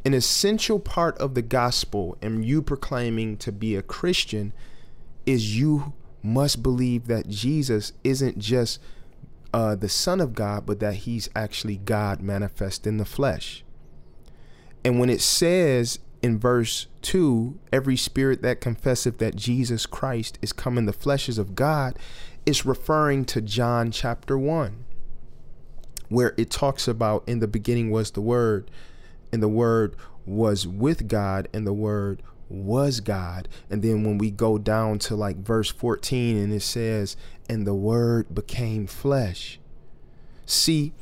an 0.03 0.13
essential 0.13 0.79
part 0.79 1.17
of 1.19 1.35
the 1.35 1.41
gospel 1.41 2.17
and 2.21 2.43
you 2.43 2.61
proclaiming 2.61 3.37
to 3.37 3.51
be 3.51 3.75
a 3.75 3.81
Christian 3.83 4.53
is 5.25 5.57
you 5.57 5.93
must 6.23 6.63
believe 6.63 7.07
that 7.07 7.27
Jesus 7.29 7.93
isn't 8.03 8.39
just 8.39 8.79
uh, 9.53 9.75
the 9.75 9.89
Son 9.89 10.19
of 10.19 10.33
God, 10.33 10.65
but 10.65 10.79
that 10.79 10.93
he's 10.95 11.29
actually 11.35 11.77
God 11.77 12.21
manifest 12.21 12.87
in 12.87 12.97
the 12.97 13.05
flesh. 13.05 13.63
And 14.83 14.99
when 14.99 15.09
it 15.09 15.21
says 15.21 15.99
in 16.23 16.39
verse 16.39 16.87
2, 17.03 17.59
every 17.71 17.97
spirit 17.97 18.41
that 18.41 18.61
confesseth 18.61 19.19
that 19.19 19.35
Jesus 19.35 19.85
Christ 19.85 20.39
is 20.41 20.53
come 20.53 20.77
in 20.77 20.85
the 20.85 20.93
fleshes 20.93 21.37
of 21.37 21.53
God, 21.53 21.97
it's 22.45 22.65
referring 22.65 23.25
to 23.25 23.41
John 23.41 23.91
chapter 23.91 24.35
1, 24.37 24.83
where 26.09 26.33
it 26.37 26.49
talks 26.49 26.87
about 26.87 27.23
in 27.27 27.39
the 27.39 27.47
beginning 27.47 27.91
was 27.91 28.11
the 28.11 28.21
Word 28.21 28.71
and 29.31 29.41
the 29.41 29.47
Word 29.47 29.95
was 30.25 30.67
with 30.67 31.07
God, 31.07 31.47
and 31.53 31.65
the 31.65 31.73
Word 31.73 32.21
was 32.49 32.99
God. 32.99 33.47
And 33.69 33.81
then 33.81 34.03
when 34.03 34.17
we 34.17 34.29
go 34.31 34.57
down 34.57 34.99
to 34.99 35.15
like 35.15 35.37
verse 35.37 35.69
14, 35.69 36.37
and 36.41 36.53
it 36.53 36.61
says, 36.61 37.15
And 37.49 37.65
the 37.65 37.73
Word 37.73 38.33
became 38.33 38.87
flesh. 38.87 39.59
See, 40.45 40.93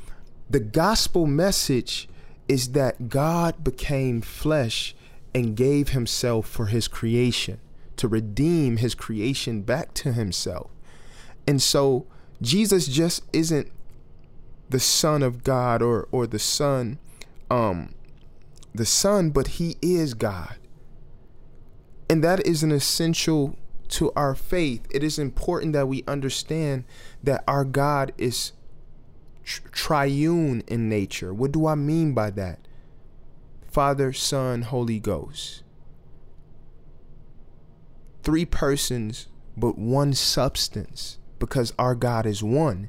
the 0.48 0.60
gospel 0.60 1.26
message 1.26 2.08
is 2.48 2.72
that 2.72 3.08
God 3.08 3.62
became 3.62 4.20
flesh 4.20 4.94
and 5.34 5.56
gave 5.56 5.90
himself 5.90 6.48
for 6.48 6.66
his 6.66 6.88
creation 6.88 7.60
to 7.96 8.08
redeem 8.08 8.78
his 8.78 8.94
creation 8.94 9.62
back 9.62 9.94
to 9.94 10.12
himself. 10.12 10.70
And 11.46 11.62
so 11.62 12.06
Jesus 12.42 12.88
just 12.88 13.22
isn't 13.32 13.70
the 14.68 14.80
son 14.80 15.22
of 15.22 15.44
God 15.44 15.82
or 15.82 16.08
or 16.10 16.26
the 16.26 16.38
son 16.38 16.98
um 17.50 17.94
the 18.74 18.86
Son, 18.86 19.30
but 19.30 19.48
He 19.58 19.76
is 19.82 20.14
God. 20.14 20.56
And 22.08 22.22
that 22.24 22.44
is 22.46 22.62
an 22.62 22.72
essential 22.72 23.56
to 23.88 24.12
our 24.16 24.34
faith. 24.34 24.82
It 24.90 25.02
is 25.02 25.18
important 25.18 25.72
that 25.72 25.88
we 25.88 26.04
understand 26.06 26.84
that 27.22 27.42
our 27.46 27.64
God 27.64 28.12
is 28.18 28.52
triune 29.44 30.62
in 30.68 30.88
nature. 30.88 31.32
What 31.34 31.52
do 31.52 31.66
I 31.66 31.74
mean 31.74 32.14
by 32.14 32.30
that? 32.30 32.60
Father, 33.68 34.12
Son, 34.12 34.62
Holy 34.62 34.98
Ghost. 34.98 35.62
Three 38.22 38.44
persons, 38.44 39.28
but 39.56 39.78
one 39.78 40.12
substance, 40.12 41.18
because 41.38 41.72
our 41.78 41.94
God 41.94 42.26
is 42.26 42.42
one. 42.42 42.88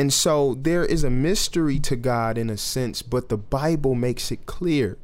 And 0.00 0.10
so 0.10 0.54
there 0.58 0.82
is 0.82 1.04
a 1.04 1.10
mystery 1.10 1.78
to 1.80 1.94
God 1.94 2.38
in 2.38 2.48
a 2.48 2.56
sense, 2.56 3.02
but 3.02 3.28
the 3.28 3.36
Bible 3.36 3.94
makes 3.94 4.32
it 4.32 4.46
clear 4.46 4.96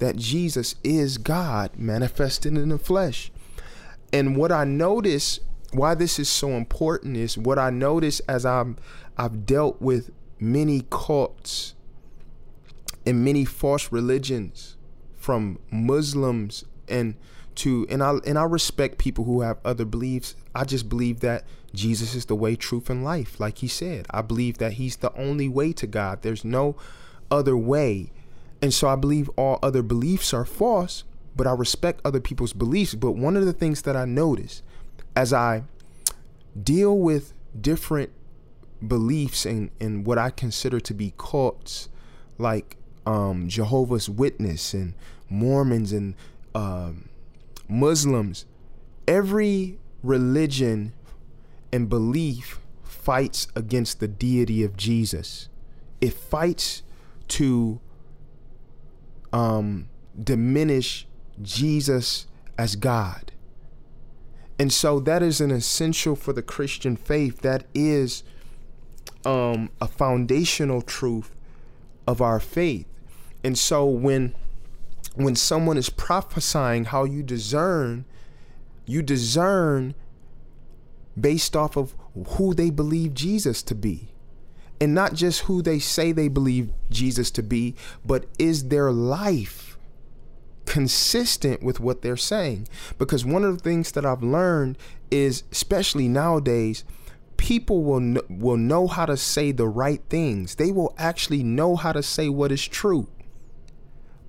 that 0.00 0.16
Jesus 0.16 0.74
is 0.84 1.16
God 1.16 1.78
manifested 1.78 2.58
in 2.58 2.68
the 2.68 2.76
flesh. 2.76 3.32
And 4.12 4.36
what 4.36 4.52
I 4.52 4.64
notice, 4.64 5.40
why 5.72 5.94
this 5.94 6.18
is 6.18 6.28
so 6.28 6.50
important, 6.50 7.16
is 7.16 7.38
what 7.38 7.58
I 7.58 7.70
notice 7.70 8.20
as 8.28 8.44
I'm 8.44 8.76
I've 9.16 9.46
dealt 9.46 9.80
with 9.80 10.10
many 10.38 10.84
cults 10.90 11.74
and 13.06 13.24
many 13.24 13.46
false 13.46 13.90
religions, 13.90 14.76
from 15.16 15.58
Muslims 15.70 16.66
and 16.86 17.14
to 17.54 17.86
and 17.88 18.02
I 18.02 18.18
and 18.26 18.38
I 18.38 18.44
respect 18.44 18.98
people 18.98 19.24
who 19.24 19.40
have 19.40 19.56
other 19.64 19.86
beliefs. 19.86 20.34
I 20.54 20.64
just 20.66 20.90
believe 20.90 21.20
that 21.20 21.44
Jesus 21.74 22.14
is 22.14 22.26
the 22.26 22.34
way, 22.36 22.54
truth, 22.54 22.90
and 22.90 23.02
life, 23.02 23.40
like 23.40 23.58
he 23.58 23.68
said. 23.68 24.06
I 24.10 24.22
believe 24.22 24.58
that 24.58 24.74
he's 24.74 24.96
the 24.96 25.12
only 25.16 25.48
way 25.48 25.72
to 25.74 25.86
God. 25.86 26.20
There's 26.22 26.44
no 26.44 26.76
other 27.30 27.56
way. 27.56 28.10
And 28.60 28.74
so 28.74 28.88
I 28.88 28.96
believe 28.96 29.30
all 29.36 29.58
other 29.62 29.82
beliefs 29.82 30.34
are 30.34 30.44
false, 30.44 31.04
but 31.34 31.46
I 31.46 31.52
respect 31.52 32.00
other 32.04 32.20
people's 32.20 32.52
beliefs. 32.52 32.94
But 32.94 33.12
one 33.12 33.36
of 33.36 33.44
the 33.46 33.52
things 33.52 33.82
that 33.82 33.96
I 33.96 34.04
notice 34.04 34.62
as 35.16 35.32
I 35.32 35.64
deal 36.62 36.96
with 36.96 37.32
different 37.58 38.10
beliefs 38.86 39.46
and, 39.46 39.70
and 39.80 40.06
what 40.06 40.18
I 40.18 40.30
consider 40.30 40.78
to 40.80 40.92
be 40.94 41.14
cults, 41.16 41.88
like 42.38 42.76
um, 43.06 43.48
Jehovah's 43.48 44.08
Witness 44.10 44.74
and 44.74 44.94
Mormons 45.30 45.92
and 45.92 46.14
um, 46.54 47.08
Muslims, 47.68 48.44
every 49.08 49.78
religion 50.02 50.92
and 51.72 51.88
belief 51.88 52.60
fights 52.82 53.48
against 53.56 53.98
the 53.98 54.08
deity 54.08 54.62
of 54.62 54.76
Jesus. 54.76 55.48
It 56.00 56.12
fights 56.12 56.82
to 57.28 57.80
um, 59.32 59.88
diminish 60.22 61.06
Jesus 61.40 62.26
as 62.58 62.76
God. 62.76 63.32
And 64.58 64.72
so 64.72 65.00
that 65.00 65.22
is 65.22 65.40
an 65.40 65.50
essential 65.50 66.14
for 66.14 66.32
the 66.32 66.42
Christian 66.42 66.94
faith. 66.96 67.40
That 67.40 67.64
is 67.74 68.22
um, 69.24 69.70
a 69.80 69.88
foundational 69.88 70.82
truth 70.82 71.34
of 72.06 72.20
our 72.20 72.38
faith. 72.38 72.86
And 73.42 73.58
so 73.58 73.86
when 73.86 74.34
when 75.14 75.36
someone 75.36 75.76
is 75.76 75.90
prophesying 75.90 76.86
how 76.86 77.04
you 77.04 77.22
discern, 77.22 78.06
you 78.86 79.02
discern 79.02 79.94
based 81.18 81.56
off 81.56 81.76
of 81.76 81.94
who 82.36 82.54
they 82.54 82.70
believe 82.70 83.14
Jesus 83.14 83.62
to 83.64 83.74
be. 83.74 84.08
And 84.80 84.94
not 84.94 85.14
just 85.14 85.42
who 85.42 85.62
they 85.62 85.78
say 85.78 86.12
they 86.12 86.28
believe 86.28 86.72
Jesus 86.90 87.30
to 87.32 87.42
be, 87.42 87.74
but 88.04 88.26
is 88.38 88.68
their 88.68 88.90
life 88.90 89.78
consistent 90.66 91.62
with 91.62 91.78
what 91.78 92.02
they're 92.02 92.16
saying? 92.16 92.66
Because 92.98 93.24
one 93.24 93.44
of 93.44 93.58
the 93.58 93.62
things 93.64 93.92
that 93.92 94.04
I've 94.04 94.22
learned 94.22 94.76
is, 95.10 95.44
especially 95.52 96.08
nowadays, 96.08 96.84
people 97.36 97.84
will 97.84 98.00
know, 98.00 98.22
will 98.28 98.56
know 98.56 98.88
how 98.88 99.06
to 99.06 99.16
say 99.16 99.52
the 99.52 99.68
right 99.68 100.02
things. 100.08 100.56
They 100.56 100.72
will 100.72 100.94
actually 100.98 101.44
know 101.44 101.76
how 101.76 101.92
to 101.92 102.02
say 102.02 102.28
what 102.28 102.50
is 102.50 102.66
true, 102.66 103.08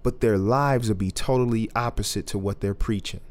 but 0.03 0.21
their 0.21 0.37
lives 0.37 0.87
will 0.87 0.95
be 0.95 1.11
totally 1.11 1.69
opposite 1.75 2.27
to 2.27 2.37
what 2.37 2.61
they're 2.61 2.73
preaching. 2.75 3.21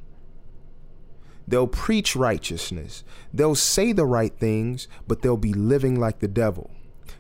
They'll 1.47 1.67
preach 1.67 2.15
righteousness. 2.15 3.05
They'll 3.33 3.55
say 3.55 3.93
the 3.93 4.07
right 4.07 4.33
things, 4.37 4.89
but 5.07 5.23
they'll 5.23 5.37
be 5.37 5.53
living 5.55 5.99
like 5.99 6.21
the 6.21 6.29
devil. 6.29 6.71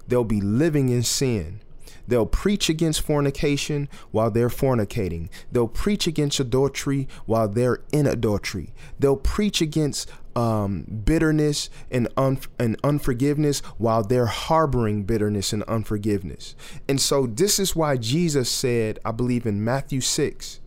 They'll 0.06 0.24
be 0.24 0.40
living 0.40 0.88
in 0.88 1.02
sin. 1.02 1.60
They'll 2.08 2.26
preach 2.26 2.68
against 2.68 3.02
fornication 3.02 3.88
while 4.10 4.30
they're 4.30 4.48
fornicating. 4.48 5.28
They'll 5.50 5.68
preach 5.68 6.06
against 6.06 6.40
adultery 6.40 7.06
while 7.26 7.48
they're 7.48 7.78
in 7.92 8.06
adultery. 8.06 8.74
They'll 8.98 9.16
preach 9.16 9.60
against 9.60 10.10
um, 10.34 10.82
bitterness 11.04 11.70
and, 11.90 12.08
un- 12.16 12.40
and 12.58 12.76
unforgiveness 12.82 13.60
while 13.78 14.02
they're 14.02 14.26
harboring 14.26 15.04
bitterness 15.04 15.52
and 15.52 15.62
unforgiveness. 15.64 16.56
And 16.88 17.00
so, 17.00 17.26
this 17.26 17.58
is 17.58 17.76
why 17.76 17.96
Jesus 17.98 18.50
said, 18.50 18.98
I 19.04 19.12
believe 19.12 19.46
in 19.46 19.62
Matthew 19.62 20.00
6, 20.00 20.60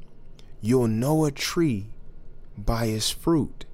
you'll 0.62 0.88
know 0.88 1.26
a 1.26 1.32
tree 1.32 1.90
by 2.58 2.88
his 2.88 3.10
fruit. 3.10 3.66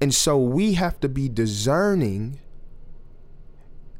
And 0.00 0.14
so 0.14 0.38
we 0.40 0.74
have 0.74 0.98
to 1.00 1.08
be 1.08 1.28
discerning. 1.28 2.40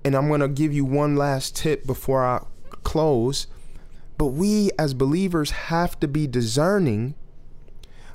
And 0.05 0.15
I'm 0.15 0.29
going 0.29 0.41
to 0.41 0.49
give 0.49 0.73
you 0.73 0.85
one 0.85 1.17
last 1.17 1.57
tip 1.57 1.87
before 1.87 2.25
I 2.25 2.45
close. 2.83 3.47
But 4.19 4.27
we 4.27 4.71
as 4.79 4.95
believers 4.95 5.51
have 5.53 5.99
to 6.01 6.09
be 6.09 6.27
discerning. 6.27 7.15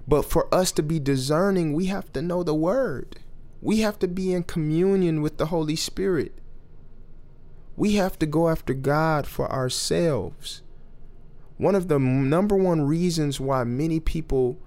But 0.08 0.24
for 0.24 0.54
us 0.54 0.72
to 0.74 0.84
be 0.84 1.00
discerning, 1.00 1.74
we 1.74 1.86
have 1.86 2.12
to 2.14 2.22
know 2.22 2.43
the 2.43 2.56
word. 2.56 3.18
We 3.62 3.80
have 3.80 3.98
to 4.00 4.08
be 4.08 4.34
in 4.34 4.43
communion 4.43 5.22
with 5.22 5.38
the 5.38 5.48
Holy 5.48 5.76
Spirit. 5.76 6.36
We 7.76 7.93
have 7.95 8.18
to 8.20 8.26
go 8.26 8.50
after 8.50 8.74
God 8.74 9.28
for 9.28 9.52
ourselves. 9.52 10.62
One 11.58 11.76
of 11.76 11.88
the 11.88 12.00
number 12.00 12.56
one 12.56 12.82
reasons 12.82 13.39
why 13.39 13.64
many 13.64 14.00
people 14.00 14.60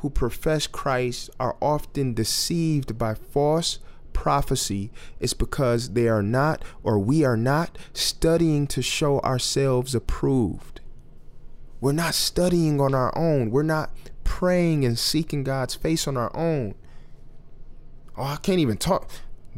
who 0.00 0.10
profess 0.10 0.66
Christ 0.66 1.30
are 1.40 1.56
often 1.60 2.14
deceived 2.14 2.98
by 2.98 3.14
false 3.14 3.78
prophecy 4.12 4.90
is 5.20 5.34
because 5.34 5.90
they 5.90 6.08
are 6.08 6.22
not 6.22 6.64
or 6.82 6.98
we 6.98 7.24
are 7.24 7.36
not 7.36 7.78
studying 7.92 8.66
to 8.68 8.82
show 8.82 9.20
ourselves 9.20 9.94
approved. 9.94 10.80
We're 11.80 11.92
not 11.92 12.14
studying 12.14 12.80
on 12.80 12.94
our 12.94 13.16
own. 13.16 13.50
We're 13.50 13.62
not 13.62 13.90
praying 14.24 14.84
and 14.84 14.98
seeking 14.98 15.44
God's 15.44 15.74
face 15.74 16.06
on 16.08 16.16
our 16.16 16.36
own. 16.36 16.74
Oh, 18.16 18.24
I 18.24 18.36
can't 18.36 18.58
even 18.60 18.76
talk. 18.76 19.08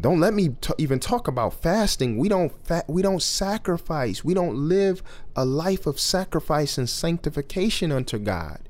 Don't 0.00 0.20
let 0.20 0.32
me 0.34 0.50
t- 0.60 0.72
even 0.78 1.00
talk 1.00 1.28
about 1.28 1.54
fasting. 1.54 2.16
We 2.18 2.28
don't 2.28 2.50
fa- 2.66 2.84
we 2.88 3.00
don't 3.00 3.22
sacrifice. 3.22 4.22
We 4.22 4.34
don't 4.34 4.54
live 4.56 5.02
a 5.34 5.44
life 5.44 5.86
of 5.86 5.98
sacrifice 5.98 6.76
and 6.78 6.88
sanctification 6.88 7.90
unto 7.92 8.18
God. 8.18 8.60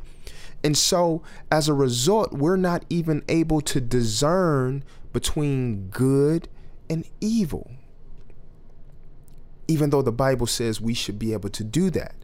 And 0.63 0.77
so, 0.77 1.23
as 1.51 1.69
a 1.69 1.75
result, 1.75 2.33
we're 2.33 2.57
not 2.57 2.85
even 2.91 3.23
able 3.29 3.61
to 3.63 3.81
discern 3.81 4.85
between 5.13 5.89
good 5.89 6.49
and 6.89 7.05
evil. 7.21 7.71
Even 9.69 9.91
though 9.91 10.03
the 10.03 10.13
Bible 10.13 10.47
says 10.47 10.81
we 10.81 10.95
should 10.95 11.19
be 11.19 11.33
able 11.33 11.49
to 11.51 11.65
do 11.65 11.91
that. 11.91 12.15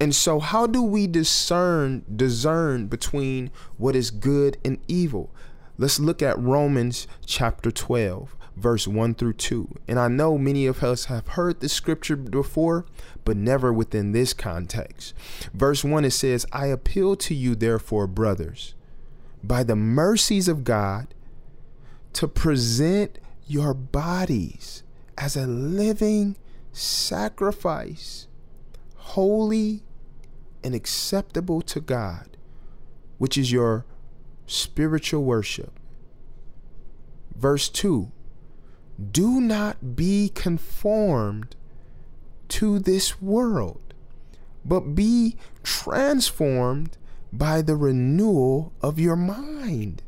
And 0.00 0.14
so, 0.14 0.40
how 0.40 0.66
do 0.66 0.82
we 0.82 1.06
discern 1.06 2.04
discern 2.14 2.86
between 2.88 3.50
what 3.78 3.96
is 3.96 4.10
good 4.10 4.58
and 4.64 4.78
evil? 4.88 5.34
Let's 5.78 5.98
look 6.00 6.22
at 6.22 6.38
Romans 6.38 7.06
chapter 7.24 7.70
12, 7.70 8.36
verse 8.56 8.86
1 8.88 9.14
through 9.14 9.34
2. 9.34 9.74
And 9.86 9.98
I 9.98 10.08
know 10.08 10.36
many 10.36 10.66
of 10.66 10.82
us 10.82 11.04
have 11.06 11.28
heard 11.28 11.60
this 11.60 11.72
scripture 11.72 12.16
before, 12.16 12.84
but 13.28 13.36
never 13.36 13.70
within 13.70 14.12
this 14.12 14.32
context. 14.32 15.12
Verse 15.52 15.84
1 15.84 16.02
it 16.06 16.12
says, 16.12 16.46
I 16.50 16.68
appeal 16.68 17.14
to 17.16 17.34
you, 17.34 17.54
therefore, 17.54 18.06
brothers, 18.06 18.74
by 19.44 19.62
the 19.62 19.76
mercies 19.76 20.48
of 20.48 20.64
God, 20.64 21.08
to 22.14 22.26
present 22.26 23.18
your 23.46 23.74
bodies 23.74 24.82
as 25.18 25.36
a 25.36 25.46
living 25.46 26.38
sacrifice, 26.72 28.28
holy 28.96 29.82
and 30.64 30.74
acceptable 30.74 31.60
to 31.60 31.82
God, 31.82 32.34
which 33.18 33.36
is 33.36 33.52
your 33.52 33.84
spiritual 34.46 35.22
worship. 35.22 35.78
Verse 37.36 37.68
2 37.68 38.10
Do 39.12 39.38
not 39.38 39.96
be 39.96 40.30
conformed 40.34 41.56
to 42.48 42.78
this 42.78 43.20
world, 43.20 43.80
but 44.64 44.80
be 44.94 45.36
transformed 45.62 46.96
by 47.32 47.62
the 47.62 47.76
renewal 47.76 48.72
of 48.80 48.98
your 48.98 49.16
mind, 49.16 50.02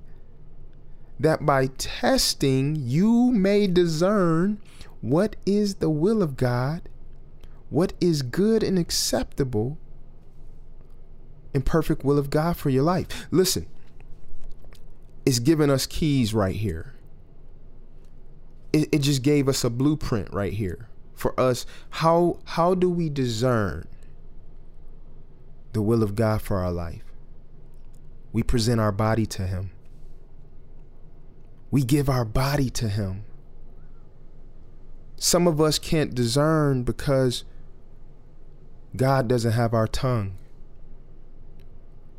that 1.19 1.45
by 1.45 1.67
testing 1.79 2.77
you 2.77 3.31
may 3.31 3.67
discern 3.67 4.61
what 5.01 5.37
is 5.47 5.77
the 5.77 5.91
will 5.91 6.23
of 6.23 6.37
God, 6.37 6.83
what 7.69 7.93
is 8.01 8.23
good 8.23 8.63
and 8.63 8.79
acceptable, 8.79 9.79
and 11.53 11.65
perfect 11.67 12.05
will 12.05 12.19
of 12.19 12.31
God 12.31 12.57
for 12.57 12.71
your 12.71 12.83
life. 12.85 13.07
Listen, 13.31 13.67
it's 15.27 15.39
giving 15.39 15.71
us 15.71 15.87
keys 15.87 16.33
right 16.33 16.55
here. 16.57 16.95
It, 18.73 18.89
it 18.93 18.99
just 19.01 19.23
gave 19.23 19.49
us 19.49 19.65
a 19.65 19.71
blueprint 19.71 20.33
right 20.33 20.53
here 20.53 20.89
for 21.21 21.39
us 21.39 21.67
how 22.01 22.41
how 22.45 22.75
do 22.75 22.89
we 22.91 23.11
discern 23.11 23.87
the 25.75 25.83
will 25.83 26.03
of 26.03 26.15
God 26.15 26.41
for 26.41 26.57
our 26.61 26.73
life 26.73 27.05
we 28.33 28.43
present 28.43 28.81
our 28.81 28.91
body 28.91 29.27
to 29.27 29.47
him 29.47 29.71
we 31.71 31.85
give 31.85 32.09
our 32.09 32.25
body 32.25 32.71
to 32.71 32.89
him 32.89 33.25
some 35.17 35.47
of 35.47 35.61
us 35.61 35.79
can't 35.79 36.15
discern 36.15 36.83
because 36.85 37.45
God 38.97 39.29
doesn't 39.29 39.53
have 39.53 39.75
our 39.75 39.87
tongue 39.87 40.33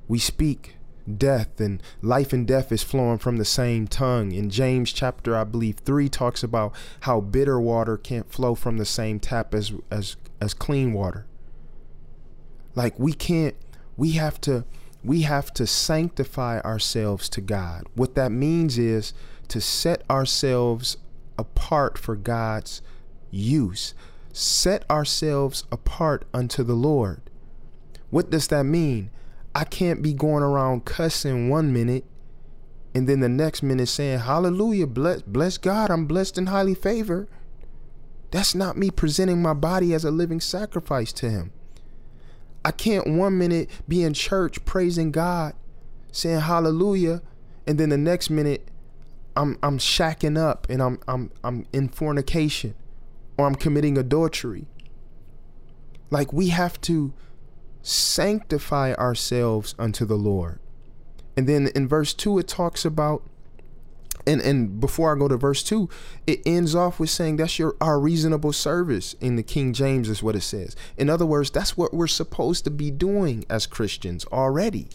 we 0.08 0.20
speak 0.20 0.76
death 1.18 1.60
and 1.60 1.82
life 2.02 2.32
and 2.34 2.48
death 2.48 2.72
is 2.72 2.84
flowing 2.84 3.18
from 3.18 3.38
the 3.38 3.46
same 3.46 3.88
tongue. 3.88 4.32
In 4.32 4.50
James 4.50 4.92
chapter, 4.94 5.36
I 5.36 5.44
believe 5.44 5.78
three 5.78 6.10
talks 6.10 6.44
about 6.44 6.74
how 7.02 7.22
bitter 7.22 7.60
water 7.60 7.98
can't 7.98 8.32
flow 8.32 8.56
from 8.56 8.78
the 8.78 8.86
same 8.86 9.20
tap 9.20 9.54
as 9.54 9.72
as 9.90 10.16
as 10.40 10.54
clean 10.54 10.94
water. 10.94 11.26
Like 12.76 12.98
we 12.98 13.14
can't, 13.14 13.56
we 13.98 14.12
have 14.14 14.40
to 14.42 14.66
we 15.04 15.22
have 15.22 15.52
to 15.56 15.66
sanctify 15.66 16.60
ourselves 16.62 17.28
to 17.30 17.42
God. 17.42 17.86
What 17.96 18.16
that 18.16 18.32
means 18.32 18.78
is 18.78 19.14
to 19.48 19.60
set 19.60 20.04
ourselves 20.10 20.98
apart 21.38 21.98
for 21.98 22.16
God's 22.16 22.82
use. 23.32 23.94
Set 24.34 24.90
ourselves 24.90 25.64
apart 25.72 26.26
unto 26.34 26.64
the 26.64 26.76
Lord. 26.76 27.22
What 28.12 28.30
does 28.30 28.48
that 28.50 28.64
mean? 28.64 29.10
I 29.54 29.64
can't 29.64 30.02
be 30.02 30.14
going 30.14 30.44
around 30.44 30.86
cussing 30.86 31.50
one 31.50 31.74
minute 31.74 32.06
and 32.94 33.08
then 33.08 33.20
the 33.20 33.30
next 33.30 33.64
minute 33.64 33.88
saying, 33.88 34.20
Hallelujah, 34.20 34.88
bless, 34.88 35.22
bless 35.22 35.58
God, 35.58 35.90
I'm 35.92 36.06
blessed 36.06 36.38
and 36.38 36.50
highly 36.50 36.74
favored. 36.76 37.28
That's 38.32 38.56
not 38.56 38.78
me 38.78 38.90
presenting 38.90 39.42
my 39.42 39.54
body 39.54 39.94
as 39.94 40.06
a 40.06 40.12
living 40.12 40.40
sacrifice 40.40 41.12
to 41.14 41.30
Him. 41.30 41.52
I 42.64 42.72
can't 42.72 43.08
one 43.16 43.38
minute 43.38 43.70
be 43.88 44.04
in 44.04 44.14
church 44.14 44.64
praising 44.66 45.12
God, 45.12 45.54
saying 46.12 46.42
hallelujah, 46.42 47.22
and 47.68 47.78
then 47.78 47.90
the 47.90 47.98
next 47.98 48.30
minute 48.30 48.68
I'm 49.36 49.58
I'm 49.64 49.78
shacking 49.78 50.38
up 50.38 50.68
and 50.70 50.82
I'm 50.82 51.00
I'm 51.08 51.32
I'm 51.44 51.66
in 51.74 51.90
fornication 51.90 52.76
or 53.38 53.48
I'm 53.48 53.56
committing 53.56 53.98
adultery. 53.98 54.66
Like 56.10 56.32
we 56.32 56.50
have 56.50 56.80
to 56.82 57.14
sanctify 57.82 58.94
ourselves 58.94 59.76
unto 59.80 60.06
the 60.06 60.16
Lord. 60.18 60.60
And 61.38 61.48
then 61.48 61.70
in 61.76 61.88
verse 61.88 62.14
2, 62.14 62.40
it 62.40 62.48
talks 62.48 62.86
about, 62.86 63.24
and, 64.28 64.42
and 64.42 64.80
before 64.80 65.16
I 65.16 65.18
go 65.20 65.28
to 65.28 65.38
verse 65.38 65.64
2, 65.64 65.90
it 66.28 66.42
ends 66.46 66.76
off 66.76 67.00
with 67.00 67.10
saying 67.10 67.38
that's 67.38 67.58
your 67.58 67.76
our 67.82 68.00
reasonable 68.00 68.54
service 68.54 69.14
in 69.14 69.36
the 69.36 69.42
King 69.44 69.74
James 69.74 70.10
is 70.10 70.22
what 70.22 70.36
it 70.36 70.42
says. 70.42 70.76
In 70.98 71.10
other 71.10 71.26
words, 71.26 71.50
that's 71.50 71.76
what 71.76 71.94
we're 71.94 72.06
supposed 72.08 72.64
to 72.66 72.70
be 72.70 72.92
doing 72.92 73.46
as 73.50 73.66
Christians 73.66 74.26
already. 74.26 74.88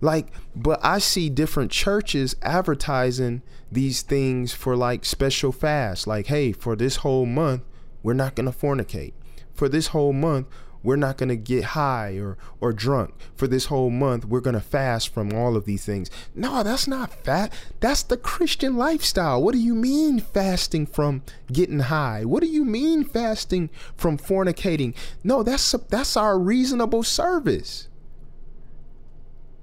Like, 0.00 0.28
but 0.54 0.78
I 0.82 0.98
see 0.98 1.30
different 1.30 1.72
churches 1.72 2.36
advertising 2.42 3.42
these 3.72 4.02
things 4.02 4.52
for 4.52 4.76
like 4.76 5.04
special 5.06 5.50
fasts. 5.52 6.06
Like, 6.06 6.26
hey, 6.26 6.52
for 6.52 6.76
this 6.76 6.96
whole 6.96 7.24
month, 7.26 7.62
we're 8.02 8.12
not 8.14 8.34
going 8.36 8.50
to 8.50 8.56
fornicate. 8.56 9.14
For 9.54 9.68
this 9.70 9.88
whole 9.88 10.12
month, 10.12 10.46
we're 10.86 10.94
not 10.96 11.16
going 11.16 11.28
to 11.30 11.36
get 11.36 11.64
high 11.64 12.12
or 12.18 12.38
or 12.60 12.72
drunk 12.72 13.12
for 13.34 13.48
this 13.48 13.66
whole 13.66 13.90
month. 13.90 14.24
We're 14.24 14.38
going 14.40 14.54
to 14.54 14.60
fast 14.60 15.12
from 15.12 15.32
all 15.32 15.56
of 15.56 15.64
these 15.64 15.84
things. 15.84 16.10
No, 16.34 16.62
that's 16.62 16.86
not 16.86 17.12
fat. 17.24 17.52
That's 17.80 18.04
the 18.04 18.16
Christian 18.16 18.76
lifestyle. 18.76 19.42
What 19.42 19.52
do 19.52 19.58
you 19.58 19.74
mean 19.74 20.20
fasting 20.20 20.86
from 20.86 21.22
getting 21.52 21.80
high? 21.80 22.24
What 22.24 22.40
do 22.42 22.48
you 22.48 22.64
mean 22.64 23.02
fasting 23.04 23.68
from 23.96 24.16
fornicating? 24.16 24.94
No, 25.24 25.42
that's 25.42 25.72
that's 25.72 26.16
our 26.16 26.38
reasonable 26.38 27.02
service. 27.02 27.88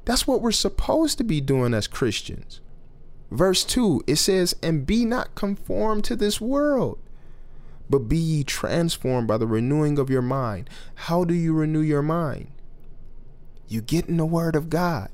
That's 0.03 0.27
what 0.27 0.41
we're 0.41 0.51
supposed 0.51 1.17
to 1.19 1.23
be 1.23 1.39
doing 1.39 1.73
as 1.73 1.87
Christians. 1.87 2.59
Verse 3.31 3.63
2, 3.63 4.01
it 4.05 4.17
says, 4.17 4.53
And 4.61 4.85
be 4.85 5.05
not 5.05 5.33
conformed 5.33 6.03
to 6.03 6.15
this 6.17 6.41
world, 6.41 6.99
but 7.93 8.07
be 8.09 8.17
ye 8.17 8.43
transformed 8.43 9.27
by 9.27 9.37
the 9.37 9.45
renewing 9.45 9.99
of 9.99 10.09
your 10.09 10.23
mind. 10.23 10.67
How 10.95 11.23
do 11.23 11.31
you 11.35 11.53
renew 11.53 11.79
your 11.79 12.01
mind? 12.01 12.47
You 13.67 13.83
get 13.83 14.09
in 14.09 14.17
the 14.17 14.25
word 14.25 14.55
of 14.55 14.67
God. 14.67 15.09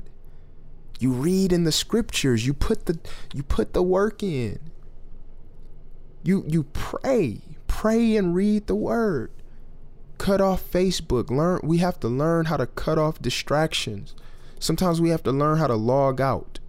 You 0.97 1.11
read 1.11 1.51
in 1.51 1.65
the 1.65 1.73
scriptures, 1.73 2.45
you 2.47 2.53
put 2.53 2.85
the 2.85 2.97
you 3.33 3.43
put 3.43 3.73
the 3.73 3.83
work 3.83 4.23
in. 4.23 4.59
You 6.23 6.45
you 6.47 6.63
pray, 6.63 7.41
pray 7.67 8.15
and 8.15 8.33
read 8.33 8.67
the 8.67 8.75
word. 8.75 9.29
Cut 10.17 10.39
off 10.39 10.63
Facebook. 10.71 11.29
Learn 11.29 11.59
we 11.65 11.79
have 11.79 11.99
to 11.99 12.07
learn 12.07 12.45
how 12.45 12.55
to 12.55 12.65
cut 12.65 12.97
off 12.97 13.21
distractions. 13.21 14.15
Sometimes 14.57 15.01
we 15.01 15.09
have 15.09 15.23
to 15.23 15.33
learn 15.33 15.57
how 15.57 15.67
to 15.67 15.75
log 15.75 16.21
out 16.21 16.61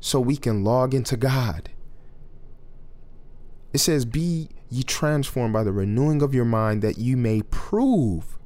so 0.00 0.18
we 0.18 0.36
can 0.36 0.64
log 0.64 0.92
into 0.92 1.16
God. 1.16 1.68
It 3.72 3.78
says, 3.78 4.04
Be 4.04 4.48
ye 4.70 4.82
transformed 4.82 5.52
by 5.52 5.64
the 5.64 5.72
renewing 5.72 6.20
of 6.22 6.34
your 6.34 6.44
mind 6.44 6.82
that 6.82 6.98
you 6.98 7.16
may 7.16 7.42
prove 7.42 8.38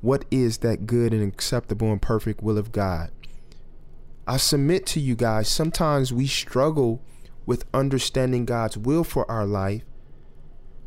what 0.00 0.24
is 0.30 0.58
that 0.58 0.86
good 0.86 1.12
and 1.14 1.22
acceptable 1.26 1.90
and 1.90 2.02
perfect 2.02 2.42
will 2.42 2.58
of 2.58 2.72
God. 2.72 3.10
I 4.26 4.36
submit 4.36 4.84
to 4.86 5.00
you 5.00 5.16
guys, 5.16 5.48
sometimes 5.48 6.12
we 6.12 6.26
struggle 6.26 7.02
with 7.46 7.64
understanding 7.72 8.44
God's 8.44 8.76
will 8.76 9.04
for 9.04 9.28
our 9.30 9.46
life 9.46 9.82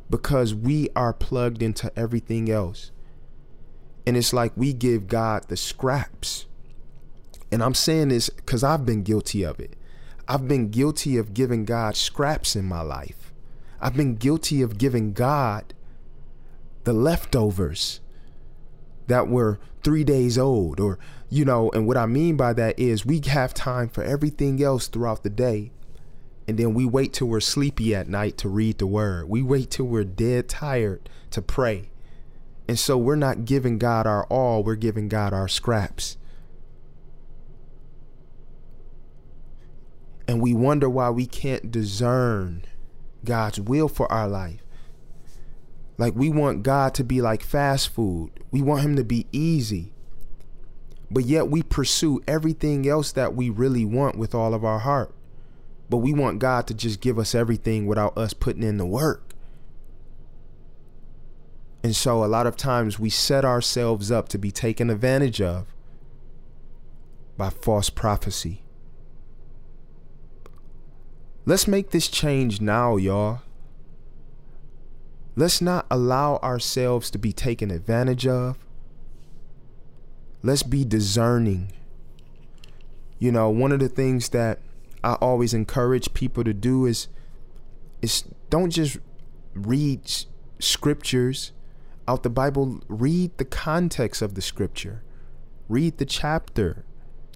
because 0.09 0.53
we 0.53 0.89
are 0.95 1.13
plugged 1.13 1.61
into 1.61 1.91
everything 1.97 2.49
else. 2.49 2.91
And 4.05 4.15
it's 4.15 4.31
like 4.33 4.53
we 4.55 4.71
give 4.71 5.07
God 5.07 5.45
the 5.47 5.57
scraps. 5.57 6.45
And 7.51 7.63
I'm 7.63 7.73
saying 7.73 8.09
this 8.09 8.29
because 8.29 8.63
I've 8.63 8.85
been 8.85 9.01
guilty 9.01 9.43
of 9.43 9.59
it. 9.59 9.75
I've 10.27 10.47
been 10.47 10.69
guilty 10.69 11.17
of 11.17 11.33
giving 11.33 11.65
God 11.65 11.95
scraps 11.95 12.55
in 12.55 12.65
my 12.65 12.81
life 12.81 13.24
I've 13.85 13.95
been 13.95 14.15
guilty 14.15 14.63
of 14.63 14.79
giving 14.79 15.13
God 15.13 15.75
the 16.85 16.91
leftovers 16.93 17.99
that 19.05 19.27
were 19.27 19.59
three 19.83 20.03
days 20.03 20.39
old, 20.39 20.79
or, 20.79 20.97
you 21.29 21.45
know, 21.45 21.69
and 21.71 21.85
what 21.85 21.95
I 21.95 22.07
mean 22.07 22.35
by 22.35 22.51
that 22.53 22.79
is 22.79 23.05
we 23.05 23.21
have 23.27 23.53
time 23.53 23.87
for 23.89 24.03
everything 24.03 24.59
else 24.63 24.87
throughout 24.87 25.21
the 25.21 25.29
day. 25.29 25.71
And 26.47 26.57
then 26.57 26.73
we 26.73 26.83
wait 26.83 27.13
till 27.13 27.27
we're 27.27 27.39
sleepy 27.41 27.93
at 27.93 28.09
night 28.09 28.39
to 28.39 28.49
read 28.49 28.79
the 28.79 28.87
word. 28.87 29.29
We 29.29 29.43
wait 29.43 29.69
till 29.69 29.85
we're 29.85 30.03
dead 30.03 30.49
tired 30.49 31.07
to 31.29 31.43
pray. 31.43 31.91
And 32.67 32.79
so 32.79 32.97
we're 32.97 33.15
not 33.15 33.45
giving 33.45 33.77
God 33.77 34.07
our 34.07 34.23
all, 34.31 34.63
we're 34.63 34.73
giving 34.73 35.09
God 35.09 35.31
our 35.31 35.47
scraps. 35.47 36.17
And 40.27 40.41
we 40.41 40.55
wonder 40.55 40.89
why 40.89 41.11
we 41.11 41.27
can't 41.27 41.69
discern 41.69 42.63
God's 43.25 43.59
will 43.59 43.89
for 43.89 44.09
our 44.11 44.27
life. 44.27 44.61
Like 45.97 46.15
we 46.15 46.29
want 46.29 46.63
God 46.63 46.93
to 46.95 47.03
be 47.03 47.21
like 47.21 47.43
fast 47.43 47.89
food. 47.89 48.31
We 48.51 48.61
want 48.61 48.81
him 48.81 48.95
to 48.95 49.03
be 49.03 49.27
easy. 49.31 49.91
But 51.11 51.25
yet 51.25 51.47
we 51.49 51.63
pursue 51.63 52.21
everything 52.27 52.87
else 52.87 53.11
that 53.11 53.35
we 53.35 53.49
really 53.49 53.85
want 53.85 54.17
with 54.17 54.33
all 54.33 54.53
of 54.53 54.63
our 54.63 54.79
heart. 54.79 55.13
But 55.89 55.97
we 55.97 56.13
want 56.13 56.39
God 56.39 56.67
to 56.67 56.73
just 56.73 56.99
give 57.01 57.19
us 57.19 57.35
everything 57.35 57.85
without 57.85 58.17
us 58.17 58.33
putting 58.33 58.63
in 58.63 58.77
the 58.77 58.85
work. 58.85 59.33
And 61.83 61.95
so 61.95 62.23
a 62.25 62.25
lot 62.25 62.47
of 62.47 62.55
times 62.57 62.97
we 62.97 63.11
set 63.11 63.45
ourselves 63.45 64.11
up 64.11 64.27
to 64.29 64.39
be 64.39 64.49
taken 64.49 64.89
advantage 64.89 65.39
of 65.39 65.67
by 67.37 67.51
false 67.51 67.91
prophecy. 67.91 68.64
Let's 71.47 71.67
make 71.67 71.91
this 71.91 72.07
change 72.07 72.59
now, 72.59 72.95
y'all. 72.97 73.41
Let's 75.35 75.61
not 75.61 75.85
allow 75.91 76.37
ourselves 76.37 77.11
to 77.11 77.19
be 77.19 77.31
taken 77.33 77.69
advantage 77.69 78.25
of. 78.25 78.57
Let's 80.41 80.63
be 80.63 80.83
discerning. 80.83 81.71
You 83.19 83.31
know, 83.31 83.51
one 83.51 83.71
of 83.71 83.79
the 83.79 83.89
things 83.89 84.29
that 84.29 84.59
I 85.03 85.13
always 85.21 85.53
encourage 85.53 86.15
people 86.15 86.43
to 86.43 86.53
do 86.53 86.87
is 86.87 87.07
is 88.01 88.23
don't 88.49 88.71
just 88.71 88.97
read 89.53 90.11
scriptures 90.57 91.51
out 92.07 92.23
the 92.23 92.29
Bible, 92.29 92.81
read 92.87 93.37
the 93.37 93.45
context 93.45 94.21
of 94.23 94.33
the 94.33 94.41
scripture. 94.41 95.03
Read 95.69 95.99
the 95.99 96.05
chapter 96.05 96.85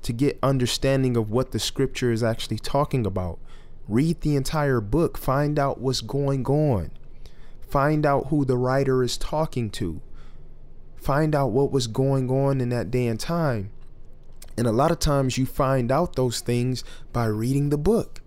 to 0.02 0.14
get 0.14 0.40
understanding 0.42 1.16
of 1.16 1.30
what 1.30 1.52
the 1.52 1.60
scripture 1.60 2.12
is 2.12 2.24
actually 2.24 2.60
talking 2.60 3.06
about. 3.06 3.38
Read 3.90 4.22
the 4.22 4.36
entire 4.36 4.80
book, 4.80 5.18
find 5.18 5.58
out 5.58 5.80
what's 5.82 6.02
going 6.02 6.46
on, 6.46 6.92
find 7.60 8.06
out 8.06 8.28
who 8.28 8.46
the 8.46 8.56
writer 8.56 9.02
is 9.02 9.18
talking 9.18 9.72
to, 9.72 10.00
find 10.96 11.34
out 11.34 11.48
what 11.48 11.72
was 11.72 11.88
going 11.88 12.30
on 12.30 12.62
in 12.62 12.70
that 12.70 12.92
day 12.92 13.08
and 13.08 13.20
time. 13.20 13.72
And 14.56 14.68
a 14.68 14.72
lot 14.72 14.92
of 14.92 15.00
times 15.00 15.40
you 15.40 15.48
find 15.48 15.92
out 15.92 16.16
those 16.16 16.40
things 16.40 16.84
by 17.12 17.26
reading 17.26 17.70
the 17.70 17.80
book. 17.80 18.22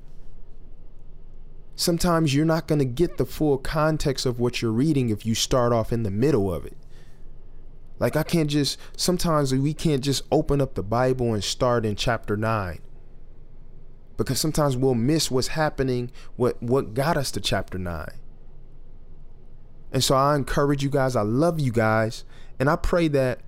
Sometimes 1.77 2.35
you're 2.35 2.45
not 2.45 2.67
going 2.67 2.79
to 2.81 2.85
get 2.85 3.17
the 3.17 3.25
full 3.25 3.57
context 3.59 4.27
of 4.27 4.41
what 4.41 4.61
you're 4.61 4.73
reading 4.73 5.11
if 5.11 5.25
you 5.25 5.37
start 5.37 5.73
off 5.73 5.93
in 5.93 6.03
the 6.03 6.11
middle 6.11 6.53
of 6.53 6.67
it. 6.67 6.77
Like, 8.01 8.17
I 8.17 8.25
can't 8.25 8.51
just, 8.51 8.79
sometimes 8.97 9.55
we 9.55 9.75
can't 9.75 10.03
just 10.03 10.25
open 10.33 10.61
up 10.61 10.75
the 10.75 10.83
Bible 10.83 11.33
and 11.35 11.45
start 11.45 11.87
in 11.87 11.95
chapter 11.95 12.37
9 12.37 12.81
because 14.25 14.41
sometimes 14.41 14.77
we'll 14.77 14.95
miss 14.95 15.31
what's 15.31 15.49
happening, 15.49 16.11
what 16.37 16.62
what 16.62 16.95
got 16.95 17.16
us 17.16 17.31
to 17.33 17.41
chapter 17.41 17.79
9. 17.79 18.09
And 19.93 20.03
so 20.03 20.14
I 20.14 20.37
encourage 20.37 20.83
you 20.83 20.91
guys, 20.91 21.16
I 21.16 21.23
love 21.23 21.59
you 21.61 21.70
guys, 21.73 22.25
and 22.59 22.70
I 22.70 22.77
pray 22.77 23.09
that 23.09 23.41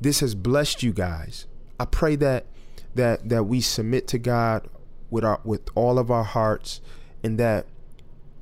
this 0.00 0.20
has 0.20 0.34
blessed 0.34 0.82
you 0.82 0.92
guys. 0.92 1.46
I 1.78 1.84
pray 1.84 2.16
that 2.16 2.46
that 2.94 3.28
that 3.28 3.44
we 3.44 3.60
submit 3.60 4.08
to 4.08 4.18
God 4.18 4.68
with 5.10 5.24
our 5.24 5.40
with 5.44 5.62
all 5.74 5.98
of 5.98 6.10
our 6.10 6.24
hearts 6.24 6.80
and 7.22 7.38
that 7.38 7.66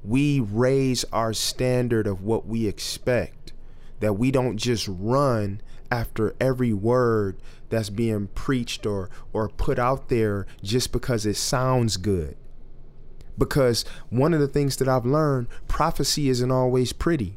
we 0.03 0.41
raise 0.41 1.05
our 1.13 1.33
standard 1.33 2.07
of 2.07 2.23
what 2.23 2.47
we 2.47 2.67
expect 2.67 3.53
that 3.99 4.15
we 4.15 4.31
don't 4.31 4.57
just 4.57 4.89
run 4.91 5.61
after 5.91 6.35
every 6.41 6.73
word 6.73 7.37
that's 7.71 7.89
being 7.89 8.27
preached 8.29 8.85
or 8.85 9.09
or 9.33 9.49
put 9.49 9.79
out 9.79 10.09
there 10.09 10.47
just 10.63 10.93
because 10.93 11.25
it 11.25 11.37
sounds 11.37 11.97
good. 11.97 12.37
Because 13.39 13.85
one 14.11 14.35
of 14.35 14.41
the 14.41 14.49
things 14.49 14.77
that 14.77 14.89
I've 14.89 15.07
learned, 15.07 15.47
prophecy 15.67 16.29
isn't 16.29 16.51
always 16.51 16.93
pretty. 16.93 17.37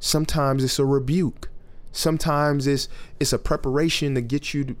Sometimes 0.00 0.62
it's 0.62 0.78
a 0.78 0.84
rebuke. 0.84 1.48
Sometimes 1.90 2.66
it's 2.66 2.88
it's 3.18 3.32
a 3.32 3.38
preparation 3.38 4.14
to 4.14 4.20
get 4.20 4.54
you 4.54 4.76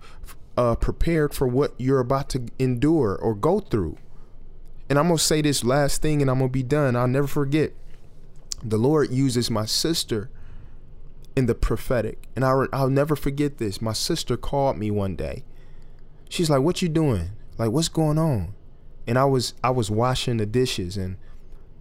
uh, 0.56 0.76
prepared 0.76 1.34
for 1.34 1.46
what 1.48 1.74
you're 1.78 1.98
about 2.00 2.28
to 2.30 2.42
endure 2.58 3.16
or 3.20 3.34
go 3.34 3.58
through. 3.60 3.96
And 4.88 4.98
I'm 4.98 5.06
gonna 5.08 5.18
say 5.18 5.40
this 5.42 5.64
last 5.64 6.00
thing, 6.02 6.22
and 6.22 6.30
I'm 6.30 6.38
gonna 6.38 6.50
be 6.50 6.62
done. 6.62 6.94
I'll 6.94 7.08
never 7.08 7.26
forget. 7.26 7.72
The 8.64 8.76
Lord 8.78 9.10
uses 9.10 9.50
my 9.50 9.64
sister 9.66 10.30
in 11.36 11.46
the 11.46 11.54
prophetic. 11.54 12.22
And 12.36 12.44
I, 12.44 12.64
I'll 12.72 12.90
never 12.90 13.16
forget 13.16 13.58
this. 13.58 13.80
My 13.80 13.92
sister 13.92 14.36
called 14.36 14.76
me 14.76 14.90
one 14.90 15.16
day. 15.16 15.44
She's 16.28 16.48
like, 16.50 16.62
"What 16.62 16.80
you 16.82 16.88
doing? 16.88 17.30
Like, 17.58 17.70
what's 17.70 17.88
going 17.88 18.18
on?" 18.18 18.54
And 19.06 19.18
I 19.18 19.24
was 19.24 19.54
I 19.62 19.70
was 19.70 19.90
washing 19.90 20.38
the 20.38 20.46
dishes, 20.46 20.96
and 20.96 21.16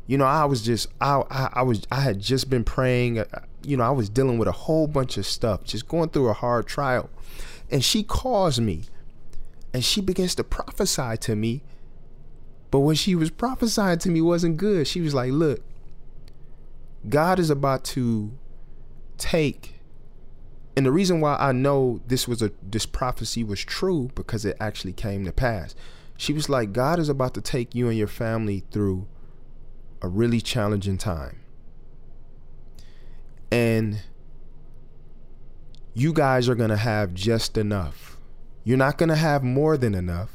you 0.08 0.18
know, 0.18 0.26
I 0.26 0.46
was 0.46 0.62
just 0.62 0.88
I 1.00 1.24
I, 1.30 1.50
I 1.54 1.62
was 1.64 1.86
I 1.92 2.02
had 2.02 2.20
just 2.20 2.50
been 2.50 2.64
praying. 2.64 3.20
Uh, 3.20 3.26
you 3.64 3.78
know, 3.78 3.84
I 3.84 3.92
was 3.92 4.10
dealing 4.10 4.38
with 4.40 4.48
a 4.48 4.52
whole 4.54 4.88
bunch 4.88 5.18
of 5.18 5.26
stuff, 5.26 5.64
just 5.64 5.88
going 5.88 6.10
through 6.10 6.30
a 6.30 6.34
hard 6.34 6.66
trial. 6.66 7.10
And 7.70 7.84
she 7.84 8.04
calls 8.04 8.60
me, 8.60 8.84
and 9.74 9.86
she 9.86 10.02
begins 10.02 10.36
to 10.36 10.44
prophesy 10.44 11.16
to 11.22 11.36
me. 11.36 11.62
But 12.72 12.80
what 12.80 12.98
she 12.98 13.16
was 13.16 13.30
prophesying 13.30 14.00
to 14.00 14.10
me 14.10 14.22
wasn't 14.22 14.58
good. 14.58 14.86
She 14.86 15.00
was 15.00 15.14
like, 15.14 15.32
"Look, 15.32 15.62
God 17.08 17.40
is 17.40 17.50
about 17.50 17.86
to 17.86 18.32
take 19.22 19.76
and 20.76 20.86
the 20.86 20.92
reason 20.92 21.20
why 21.22 21.36
I 21.40 21.52
know 21.52 22.02
this 22.08 22.28
was 22.28 22.42
a 22.42 22.52
this 22.64 22.86
prophecy 22.88 23.44
was 23.44 23.60
true 23.64 24.10
because 24.16 24.46
it 24.46 24.58
actually 24.60 24.94
came 24.94 25.26
to 25.26 25.32
pass. 25.34 25.76
She 26.18 26.32
was 26.34 26.48
like, 26.50 26.72
God 26.72 26.98
is 26.98 27.10
about 27.10 27.34
to 27.34 27.42
take 27.42 27.76
you 27.76 27.88
and 27.90 27.98
your 27.98 28.08
family 28.08 28.64
through 28.72 29.06
a 30.02 30.08
really 30.08 30.40
challenging 30.40 30.98
time. 30.98 31.40
And 33.52 34.00
you 35.94 36.14
guys 36.14 36.48
are 36.48 36.56
going 36.56 36.70
to 36.70 36.78
have 36.78 37.14
just 37.14 37.58
enough. 37.58 38.18
You're 38.64 38.78
not 38.78 38.98
going 38.98 39.10
to 39.10 39.16
have 39.18 39.44
more 39.44 39.76
than 39.78 39.94
enough. 39.94 40.32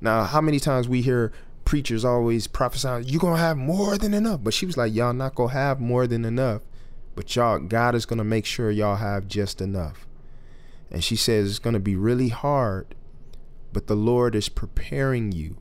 Now, 0.00 0.24
how 0.24 0.40
many 0.40 0.58
times 0.58 0.88
we 0.88 1.02
hear 1.02 1.30
preachers 1.66 2.06
always 2.06 2.46
prophesying, 2.46 3.04
you're 3.04 3.20
going 3.20 3.34
to 3.34 3.40
have 3.40 3.58
more 3.58 3.98
than 3.98 4.14
enough. 4.14 4.40
But 4.42 4.54
she 4.54 4.64
was 4.64 4.76
like, 4.78 4.94
y'all 4.94 5.12
not 5.12 5.34
going 5.34 5.50
to 5.50 5.54
have 5.54 5.78
more 5.78 6.06
than 6.06 6.24
enough 6.24 6.62
but 7.14 7.34
y'all, 7.36 7.58
God 7.58 7.94
is 7.94 8.06
going 8.06 8.18
to 8.18 8.24
make 8.24 8.44
sure 8.46 8.70
y'all 8.70 8.96
have 8.96 9.28
just 9.28 9.60
enough. 9.60 10.06
And 10.90 11.02
she 11.02 11.16
says 11.16 11.48
it's 11.50 11.58
going 11.58 11.74
to 11.74 11.80
be 11.80 11.96
really 11.96 12.28
hard, 12.28 12.94
but 13.72 13.86
the 13.86 13.94
Lord 13.96 14.34
is 14.34 14.48
preparing 14.48 15.32
you 15.32 15.56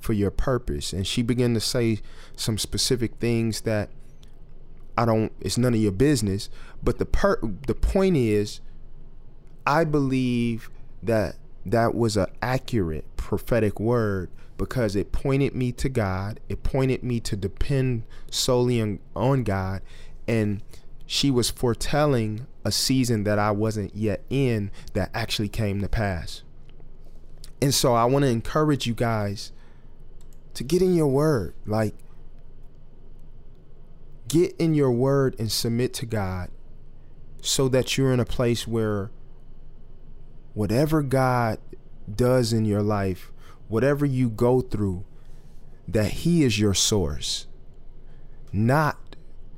for 0.00 0.12
your 0.12 0.30
purpose. 0.30 0.92
And 0.92 1.06
she 1.06 1.22
began 1.22 1.54
to 1.54 1.60
say 1.60 1.98
some 2.36 2.58
specific 2.58 3.16
things 3.16 3.62
that 3.62 3.90
I 4.96 5.04
don't 5.06 5.32
it's 5.40 5.56
none 5.56 5.72
of 5.74 5.80
your 5.80 5.92
business, 5.92 6.50
but 6.82 6.98
the 6.98 7.06
per, 7.06 7.38
the 7.66 7.74
point 7.74 8.16
is 8.16 8.60
I 9.66 9.84
believe 9.84 10.68
that 11.02 11.36
that 11.64 11.94
was 11.94 12.16
an 12.16 12.26
accurate 12.42 13.04
prophetic 13.16 13.78
word 13.78 14.30
because 14.58 14.96
it 14.96 15.12
pointed 15.12 15.54
me 15.54 15.72
to 15.72 15.88
God, 15.88 16.40
it 16.48 16.62
pointed 16.62 17.02
me 17.02 17.20
to 17.20 17.36
depend 17.36 18.02
solely 18.30 18.80
on, 18.80 18.98
on 19.14 19.42
God, 19.44 19.80
and 20.30 20.62
she 21.06 21.28
was 21.28 21.50
foretelling 21.50 22.46
a 22.64 22.70
season 22.70 23.24
that 23.24 23.36
I 23.36 23.50
wasn't 23.50 23.96
yet 23.96 24.22
in 24.30 24.70
that 24.92 25.10
actually 25.12 25.48
came 25.48 25.80
to 25.80 25.88
pass. 25.88 26.44
And 27.60 27.74
so 27.74 27.94
I 27.94 28.04
want 28.04 28.24
to 28.24 28.30
encourage 28.30 28.86
you 28.86 28.94
guys 28.94 29.50
to 30.54 30.62
get 30.62 30.82
in 30.82 30.94
your 30.94 31.08
word. 31.08 31.52
Like, 31.66 31.96
get 34.28 34.54
in 34.56 34.72
your 34.74 34.92
word 34.92 35.34
and 35.40 35.50
submit 35.50 35.92
to 35.94 36.06
God 36.06 36.48
so 37.42 37.68
that 37.68 37.98
you're 37.98 38.12
in 38.12 38.20
a 38.20 38.24
place 38.24 38.68
where 38.68 39.10
whatever 40.54 41.02
God 41.02 41.58
does 42.14 42.52
in 42.52 42.64
your 42.66 42.82
life, 42.82 43.32
whatever 43.66 44.06
you 44.06 44.28
go 44.30 44.60
through, 44.60 45.04
that 45.88 46.10
He 46.12 46.44
is 46.44 46.56
your 46.60 46.74
source, 46.74 47.48
not 48.52 48.99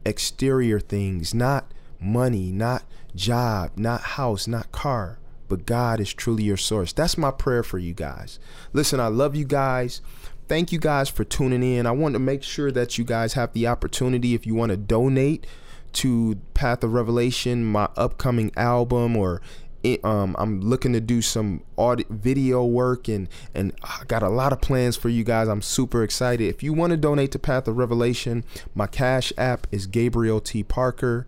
exterior 0.05 0.80
things, 0.80 1.32
not 1.34 1.72
money, 2.00 2.50
not 2.53 2.84
job, 3.14 3.72
not 3.76 4.00
house, 4.03 4.46
not 4.46 4.72
car, 4.72 5.18
but 5.48 5.66
God 5.66 6.00
is 6.00 6.12
truly 6.12 6.44
your 6.44 6.57
source. 6.57 6.92
That's 6.92 7.18
my 7.18 7.30
prayer 7.30 7.62
for 7.62 7.78
you 7.78 7.92
guys. 7.94 8.38
Listen, 8.72 9.00
I 9.00 9.09
love 9.09 9.34
you 9.36 9.44
guys. 9.44 10.00
Thank 10.48 10.72
you 10.72 10.78
guys 10.78 11.09
for 11.09 11.24
tuning 11.24 11.62
in. 11.62 11.86
I 11.86 11.92
want 11.92 12.14
to 12.14 12.18
make 12.18 12.42
sure 12.42 12.70
that 12.72 12.98
you 12.98 13.05
guys 13.05 13.34
have 13.34 13.53
the 13.53 13.66
opportunity 13.66 14.34
if 14.34 14.46
you 14.46 14.55
want 14.55 14.70
to 14.70 14.76
donate 14.76 15.46
to 15.94 16.38
Path 16.55 16.82
of 16.82 16.94
Revelation, 16.94 17.64
my 17.66 17.86
upcoming 17.96 18.50
album, 18.57 19.14
or 19.14 19.42
it, 19.83 20.05
um, 20.05 20.37
I'm 20.39 20.61
looking 20.61 20.93
to 20.93 21.01
do 21.01 21.20
some 21.22 21.62
audio, 21.76 22.07
video 22.11 22.64
work 22.64 23.09
and 23.09 23.28
and 23.55 23.72
I 23.83 24.03
got 24.07 24.22
a 24.22 24.28
lot 24.28 24.53
of 24.53 24.61
plans 24.61 24.97
for 24.97 25.09
you 25.09 25.24
guys. 25.24 25.49
I'm 25.49 25.62
super 25.62 26.03
excited. 26.05 26.49
If 26.49 26.62
you 26.62 26.72
want 26.72 26.93
to 26.93 26.97
donate 26.97 27.33
to 27.33 27.39
Path 27.41 27.68
of 27.68 27.76
Revelation, 27.76 28.45
my 28.74 28.87
Cash 28.87 29.33
App 29.37 29.66
is 29.70 29.87
Gabriel 29.87 30.41
T 30.41 30.62
Parker. 30.62 31.26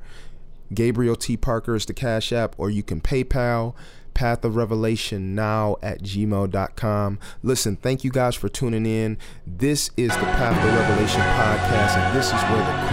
Gabriel 0.73 1.15
T 1.17 1.37
Parker 1.37 1.75
is 1.75 1.85
the 1.87 1.95
Cash 1.95 2.33
App, 2.33 2.55
or 2.59 2.71
you 2.71 2.83
can 2.85 3.01
PayPal 3.01 3.75
path 4.15 4.45
of 4.45 4.55
revelation 4.55 5.35
now 5.35 5.75
at 5.83 6.01
gmail.com 6.01 7.19
listen 7.43 7.75
thank 7.75 8.05
you 8.05 8.13
guys 8.13 8.37
for 8.37 8.49
tuning 8.49 8.87
in 8.87 9.19
this 9.45 9.91
is 9.97 10.13
the 10.13 10.19
path 10.19 10.57
of 10.57 10.65
revelation 10.73 11.21
podcast 11.21 11.99
and 11.99 12.17
this 12.17 12.27
is 12.29 12.43